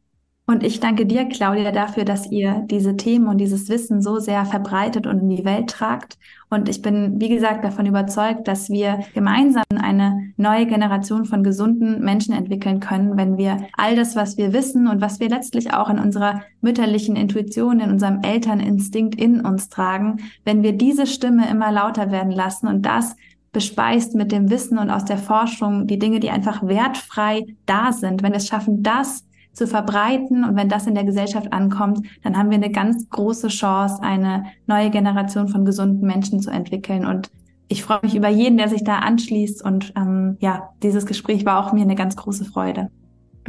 Und 0.49 0.63
ich 0.63 0.79
danke 0.79 1.05
dir, 1.05 1.25
Claudia, 1.25 1.73
dafür, 1.73 2.05
dass 2.05 2.31
ihr 2.31 2.63
diese 2.67 2.95
Themen 2.95 3.27
und 3.27 3.37
dieses 3.37 3.67
Wissen 3.67 4.01
so 4.01 4.17
sehr 4.17 4.45
verbreitet 4.45 5.05
und 5.05 5.19
in 5.19 5.29
die 5.29 5.43
Welt 5.43 5.69
tragt. 5.69 6.17
Und 6.49 6.69
ich 6.69 6.81
bin, 6.81 7.19
wie 7.19 7.27
gesagt, 7.27 7.65
davon 7.65 7.85
überzeugt, 7.85 8.47
dass 8.47 8.69
wir 8.69 9.01
gemeinsam 9.13 9.65
eine 9.75 10.31
neue 10.37 10.65
Generation 10.65 11.25
von 11.25 11.43
gesunden 11.43 11.99
Menschen 12.01 12.33
entwickeln 12.33 12.79
können, 12.79 13.17
wenn 13.17 13.37
wir 13.37 13.67
all 13.75 13.97
das, 13.97 14.15
was 14.15 14.37
wir 14.37 14.53
wissen 14.53 14.87
und 14.87 15.01
was 15.01 15.19
wir 15.19 15.27
letztlich 15.27 15.73
auch 15.73 15.89
in 15.89 15.99
unserer 15.99 16.43
mütterlichen 16.61 17.17
Intuition, 17.17 17.81
in 17.81 17.91
unserem 17.91 18.21
Elterninstinkt 18.21 19.19
in 19.19 19.41
uns 19.41 19.67
tragen, 19.67 20.21
wenn 20.45 20.63
wir 20.63 20.71
diese 20.71 21.07
Stimme 21.07 21.49
immer 21.49 21.73
lauter 21.73 22.09
werden 22.09 22.31
lassen 22.31 22.67
und 22.67 22.83
das 22.83 23.17
bespeist 23.51 24.15
mit 24.15 24.31
dem 24.31 24.49
Wissen 24.49 24.77
und 24.77 24.91
aus 24.91 25.03
der 25.03 25.17
Forschung 25.17 25.87
die 25.87 25.99
Dinge, 25.99 26.21
die 26.21 26.29
einfach 26.29 26.65
wertfrei 26.65 27.43
da 27.65 27.91
sind, 27.91 28.23
wenn 28.23 28.31
wir 28.31 28.37
es 28.37 28.47
schaffen, 28.47 28.81
das 28.81 29.26
zu 29.57 29.67
verbreiten. 29.67 30.43
Und 30.43 30.55
wenn 30.55 30.69
das 30.69 30.87
in 30.87 30.95
der 30.95 31.03
Gesellschaft 31.03 31.51
ankommt, 31.51 32.07
dann 32.23 32.37
haben 32.37 32.49
wir 32.49 32.57
eine 32.57 32.71
ganz 32.71 33.09
große 33.09 33.49
Chance, 33.49 34.01
eine 34.01 34.45
neue 34.67 34.89
Generation 34.89 35.47
von 35.49 35.65
gesunden 35.65 36.07
Menschen 36.07 36.39
zu 36.39 36.51
entwickeln. 36.51 37.05
Und 37.05 37.29
ich 37.67 37.83
freue 37.83 37.99
mich 38.03 38.15
über 38.15 38.29
jeden, 38.29 38.57
der 38.57 38.69
sich 38.69 38.83
da 38.83 38.99
anschließt. 38.99 39.63
Und 39.63 39.93
ähm, 39.97 40.37
ja, 40.39 40.69
dieses 40.83 41.05
Gespräch 41.05 41.45
war 41.45 41.65
auch 41.65 41.73
mir 41.73 41.81
eine 41.81 41.95
ganz 41.95 42.15
große 42.15 42.45
Freude. 42.45 42.89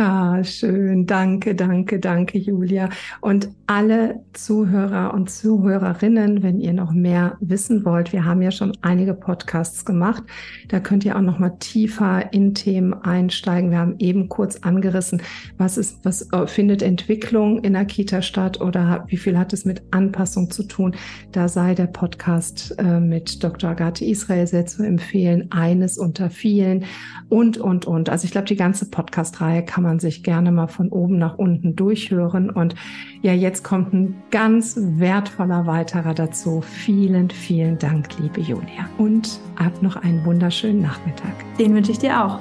Ah, 0.01 0.45
schön. 0.45 1.07
Danke, 1.07 1.57
danke, 1.57 1.99
danke, 1.99 2.39
Julia. 2.39 2.89
Und 3.21 3.49
alle 3.67 4.21
Zuhörer 4.33 5.13
und 5.13 5.29
Zuhörerinnen, 5.29 6.45
wenn 6.45 6.61
ihr 6.61 6.73
noch 6.73 6.93
mehr 6.93 7.37
wissen 7.41 7.85
wollt, 7.85 8.13
wir 8.13 8.25
haben 8.25 8.41
ja 8.41 8.53
schon 8.53 8.71
einige 8.81 9.13
Podcasts 9.13 9.85
gemacht. 9.85 10.23
Da 10.69 10.79
könnt 10.79 11.05
ihr 11.05 11.17
auch 11.17 11.21
noch 11.21 11.41
mal 11.41 11.57
tiefer 11.59 12.33
in 12.33 12.55
Themen 12.55 12.95
einsteigen. 12.95 13.73
Wir 13.73 13.79
haben 13.79 13.97
eben 13.99 14.29
kurz 14.29 14.59
angerissen, 14.59 15.21
was 15.57 15.77
ist, 15.77 16.05
was 16.05 16.31
äh, 16.33 16.47
findet 16.47 16.81
Entwicklung 16.81 17.65
in 17.65 17.73
der 17.73 17.85
Kita 17.85 18.23
statt 18.23 18.61
oder 18.61 19.05
wie 19.09 19.17
viel 19.17 19.37
hat 19.37 19.53
es 19.53 19.65
mit 19.65 19.83
Anpassung 19.91 20.49
zu 20.49 20.63
tun? 20.63 20.95
Da 21.33 21.49
sei 21.49 21.75
der 21.75 21.89
Podcast 21.89 22.73
äh, 22.79 23.01
mit 23.01 23.43
Dr. 23.43 23.71
Agathe 23.71 24.05
Israel 24.05 24.47
sehr 24.47 24.65
zu 24.65 24.85
empfehlen. 24.85 25.49
Eines 25.51 25.99
unter 25.99 26.31
vielen 26.31 26.85
und, 27.29 27.59
und, 27.59 27.85
und. 27.85 28.11
Also 28.11 28.27
ich 28.27 28.31
glaube, 28.31 28.47
die 28.47 28.55
ganze 28.55 28.89
Podcast-Reihe 28.89 29.65
kann 29.65 29.83
man 29.83 29.88
man 29.89 29.99
sich 29.99 30.23
gerne 30.23 30.53
mal 30.53 30.69
von 30.69 30.91
oben 30.91 31.19
nach 31.19 31.39
unten 31.39 31.75
durchhören. 31.75 32.51
Und 32.51 32.75
ja, 33.23 33.33
jetzt 33.33 33.65
kommt 33.65 33.95
ein 33.95 34.23
ganz 34.31 34.79
wertvoller 34.79 35.67
weiterer 35.67 36.13
dazu. 36.13 36.61
Vielen, 36.61 37.31
vielen 37.31 37.79
Dank, 37.79 38.19
liebe 38.19 38.43
Julia. 38.43 38.89
Und 38.99 39.41
ab 39.57 39.83
noch 39.83 39.97
einen 39.97 40.23
wunderschönen 40.27 40.83
Nachmittag. 40.83 41.33
Den 41.59 41.75
wünsche 41.75 41.93
ich 41.93 41.99
dir 41.99 42.23
auch. 42.23 42.41